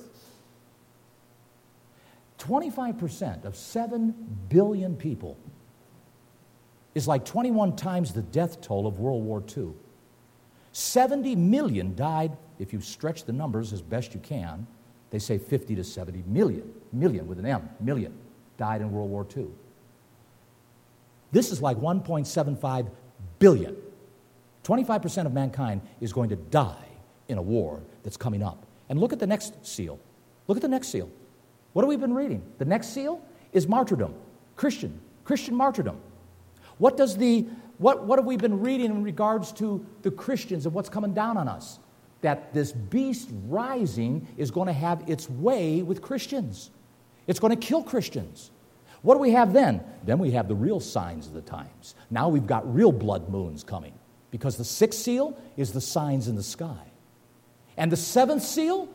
25% 2.40 3.46
of 3.46 3.56
7 3.56 4.16
billion 4.50 4.96
people 4.96 5.38
is 6.96 7.08
like 7.08 7.26
21 7.26 7.76
times 7.76 8.14
the 8.14 8.22
death 8.22 8.62
toll 8.62 8.88
of 8.88 9.00
World 9.00 9.24
War 9.24 9.44
II. 9.56 9.74
70 10.72 11.36
million 11.36 11.96
died, 11.96 12.36
if 12.58 12.74
you 12.74 12.82
stretch 12.82 13.26
the 13.26 13.34
numbers 13.34 13.74
as 13.74 13.82
best 13.82 14.14
you 14.14 14.20
can, 14.20 14.66
they 15.12 15.20
say 15.20 15.38
50 15.38 15.76
to 15.76 15.84
70 15.84 16.24
million, 16.28 16.72
million 16.94 17.28
with 17.28 17.40
an 17.40 17.46
M, 17.46 17.70
million, 17.80 18.14
died 18.58 18.82
in 18.82 18.92
World 18.92 19.10
War 19.10 19.26
II. 19.36 19.48
This 21.32 21.52
is 21.52 21.62
like 21.62 21.78
1.75 21.78 22.90
billion. 23.40 23.76
25% 24.64 25.26
of 25.26 25.34
mankind 25.34 25.82
is 26.02 26.14
going 26.14 26.30
to 26.30 26.36
die 26.36 26.86
in 27.28 27.38
a 27.38 27.42
war 27.42 27.82
that's 28.04 28.18
coming 28.18 28.44
up. 28.44 28.66
And 28.90 29.00
look 29.00 29.14
at 29.14 29.20
the 29.20 29.28
next 29.28 29.66
seal. 29.66 30.00
Look 30.48 30.58
at 30.58 30.62
the 30.62 30.68
next 30.68 30.90
seal. 30.90 31.10
What 31.80 31.86
have 31.86 31.90
we 31.92 31.96
been 31.96 32.14
reading? 32.14 32.44
The 32.58 32.66
next 32.66 32.90
seal 32.90 33.22
is 33.54 33.66
martyrdom, 33.66 34.14
Christian, 34.58 35.00
Christian 35.24 35.56
martyrdom. 35.56 35.98
What 36.78 36.98
does 36.98 37.16
the 37.16 37.46
what, 37.78 38.04
what 38.04 38.20
have 38.20 38.26
we 38.26 38.36
been 38.36 38.60
reading 38.60 38.88
in 38.88 39.02
regards 39.02 39.54
to 39.54 39.86
the 40.02 40.12
Christians 40.12 40.66
and 40.66 40.76
what's 40.76 40.90
coming 40.90 41.14
down 41.14 41.38
on 41.38 41.48
us? 41.48 41.80
That 42.20 42.54
this 42.54 42.74
beast 42.74 43.30
rising 43.48 44.28
is 44.36 44.52
going 44.52 44.68
to 44.68 44.74
have 44.74 45.10
its 45.10 45.30
way 45.30 45.82
with 45.82 46.02
Christians. 46.02 46.70
It's 47.28 47.40
going 47.40 47.58
to 47.58 47.68
kill 47.68 47.84
Christians. 47.84 48.52
What 49.02 49.14
do 49.14 49.22
we 49.22 49.32
have 49.32 49.54
then? 49.54 49.82
Then 50.04 50.20
we 50.20 50.32
have 50.32 50.50
the 50.50 50.56
real 50.56 50.82
signs 50.82 51.28
of 51.28 51.34
the 51.34 51.42
times. 51.42 51.96
Now 52.10 52.28
we've 52.28 52.46
got 52.46 52.76
real 52.76 52.92
blood 52.92 53.30
moons 53.30 53.64
coming 53.64 53.94
because 54.32 54.58
the 54.58 54.66
sixth 54.66 55.00
seal 55.00 55.42
is 55.56 55.72
the 55.72 55.80
signs 55.80 56.28
in 56.28 56.36
the 56.36 56.44
sky. 56.44 56.92
And 57.78 57.90
the 57.90 57.96
seventh 57.96 58.44
seal, 58.44 58.90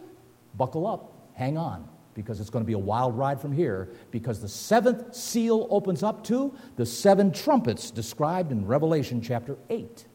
buckle 0.54 0.86
up, 0.86 1.30
hang 1.32 1.56
on, 1.56 1.88
because 2.14 2.40
it's 2.40 2.50
going 2.50 2.64
to 2.64 2.66
be 2.66 2.74
a 2.74 2.78
wild 2.78 3.16
ride 3.18 3.40
from 3.40 3.52
here 3.52 3.88
because 4.10 4.40
the 4.40 4.48
seventh 4.48 5.14
seal 5.14 5.66
opens 5.70 6.02
up 6.02 6.24
to 6.24 6.54
the 6.76 6.86
seven 6.86 7.32
trumpets 7.32 7.90
described 7.90 8.52
in 8.52 8.66
Revelation 8.66 9.20
chapter 9.20 9.56
8. 9.68 10.06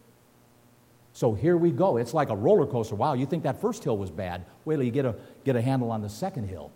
So 1.14 1.34
here 1.34 1.58
we 1.58 1.72
go. 1.72 1.98
It's 1.98 2.14
like 2.14 2.30
a 2.30 2.36
roller 2.36 2.66
coaster. 2.66 2.96
Wow, 2.96 3.14
you 3.14 3.26
think 3.26 3.44
that 3.44 3.60
first 3.60 3.84
hill 3.84 3.98
was 3.98 4.10
bad. 4.10 4.46
Wait 4.64 4.76
till 4.76 4.84
you 4.84 4.92
get 4.92 5.06
a, 5.06 5.16
get 5.44 5.56
a 5.56 5.62
handle 5.62 5.92
on 5.92 6.02
the 6.02 6.10
second 6.10 6.48
hill. 6.48 6.72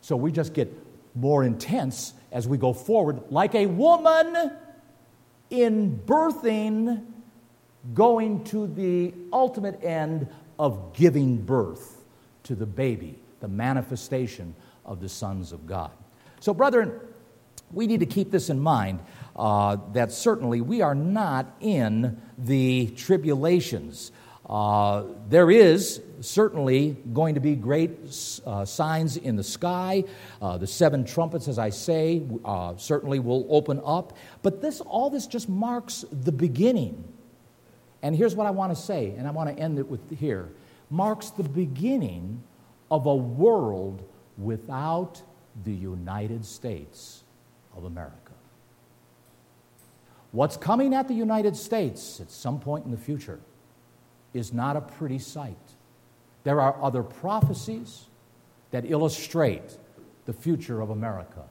So 0.00 0.16
we 0.16 0.32
just 0.32 0.54
get 0.54 0.72
more 1.14 1.44
intense 1.44 2.14
as 2.32 2.48
we 2.48 2.56
go 2.56 2.72
forward, 2.72 3.20
like 3.30 3.54
a 3.54 3.66
woman 3.66 4.52
in 5.50 6.00
birthing 6.06 7.04
going 7.92 8.42
to 8.44 8.68
the 8.68 9.12
ultimate 9.32 9.84
end 9.84 10.28
of 10.58 10.94
giving 10.94 11.36
birth 11.36 12.04
to 12.44 12.54
the 12.54 12.64
baby 12.64 13.18
the 13.42 13.48
manifestation 13.48 14.54
of 14.86 15.00
the 15.00 15.08
sons 15.08 15.52
of 15.52 15.66
God. 15.66 15.90
So, 16.40 16.54
brethren, 16.54 16.98
we 17.70 17.86
need 17.86 18.00
to 18.00 18.06
keep 18.06 18.30
this 18.30 18.48
in 18.48 18.58
mind 18.58 19.00
uh, 19.36 19.76
that 19.92 20.12
certainly 20.12 20.60
we 20.60 20.80
are 20.80 20.94
not 20.94 21.54
in 21.60 22.20
the 22.38 22.86
tribulations. 22.96 24.12
Uh, 24.48 25.04
there 25.28 25.50
is 25.50 26.00
certainly 26.20 26.96
going 27.12 27.34
to 27.34 27.40
be 27.40 27.54
great 27.54 27.90
uh, 28.44 28.64
signs 28.64 29.16
in 29.16 29.36
the 29.36 29.44
sky. 29.44 30.04
Uh, 30.40 30.58
the 30.58 30.66
seven 30.66 31.04
trumpets, 31.04 31.48
as 31.48 31.58
I 31.58 31.70
say, 31.70 32.22
uh, 32.44 32.76
certainly 32.76 33.18
will 33.18 33.46
open 33.50 33.80
up. 33.84 34.16
But 34.42 34.62
this, 34.62 34.80
all 34.80 35.10
this 35.10 35.26
just 35.26 35.48
marks 35.48 36.04
the 36.10 36.32
beginning. 36.32 37.04
And 38.02 38.16
here's 38.16 38.34
what 38.34 38.46
I 38.46 38.50
want 38.50 38.74
to 38.74 38.80
say, 38.80 39.14
and 39.16 39.26
I 39.26 39.30
want 39.30 39.54
to 39.54 39.62
end 39.62 39.78
it 39.78 39.88
with 39.88 40.18
here 40.18 40.50
marks 40.92 41.30
the 41.30 41.42
beginning 41.42 42.44
of 42.92 43.06
a 43.06 43.14
world 43.14 44.06
without 44.36 45.22
the 45.64 45.72
United 45.72 46.44
States 46.44 47.24
of 47.74 47.84
America. 47.84 48.32
What's 50.32 50.58
coming 50.58 50.92
at 50.92 51.08
the 51.08 51.14
United 51.14 51.56
States 51.56 52.20
at 52.20 52.30
some 52.30 52.60
point 52.60 52.84
in 52.84 52.90
the 52.90 52.98
future 52.98 53.40
is 54.34 54.52
not 54.52 54.76
a 54.76 54.82
pretty 54.82 55.18
sight. 55.18 55.56
There 56.44 56.60
are 56.60 56.76
other 56.82 57.02
prophecies 57.02 58.08
that 58.72 58.90
illustrate 58.90 59.78
the 60.26 60.34
future 60.34 60.82
of 60.82 60.90
America 60.90 61.44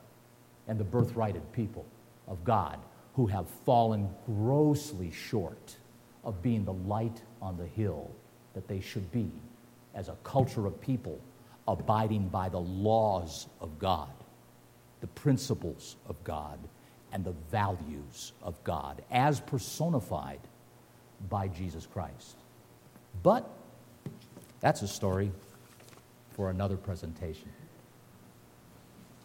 and 0.67 0.79
the 0.79 0.83
birthrighted 0.83 1.51
people 1.53 1.87
of 2.27 2.43
God 2.43 2.77
who 3.15 3.25
have 3.25 3.49
fallen 3.65 4.07
grossly 4.27 5.09
short 5.09 5.75
of 6.23 6.43
being 6.43 6.65
the 6.65 6.73
light 6.73 7.23
on 7.41 7.57
the 7.57 7.65
hill 7.65 8.11
that 8.53 8.67
they 8.67 8.79
should 8.79 9.11
be 9.11 9.31
as 9.95 10.07
a 10.07 10.15
culture 10.23 10.67
of 10.67 10.79
people 10.79 11.19
abiding 11.71 12.29
by 12.29 12.49
the 12.49 12.59
laws 12.59 13.47
of 13.59 13.79
God, 13.79 14.09
the 14.99 15.07
principles 15.07 15.95
of 16.07 16.21
God, 16.23 16.59
and 17.11 17.23
the 17.23 17.35
values 17.51 18.33
of 18.41 18.61
God 18.63 19.01
as 19.11 19.39
personified 19.39 20.39
by 21.29 21.47
Jesus 21.47 21.85
Christ. 21.85 22.37
But 23.21 23.49
that's 24.59 24.81
a 24.81 24.87
story 24.87 25.31
for 26.31 26.49
another 26.49 26.77
presentation. 26.77 27.49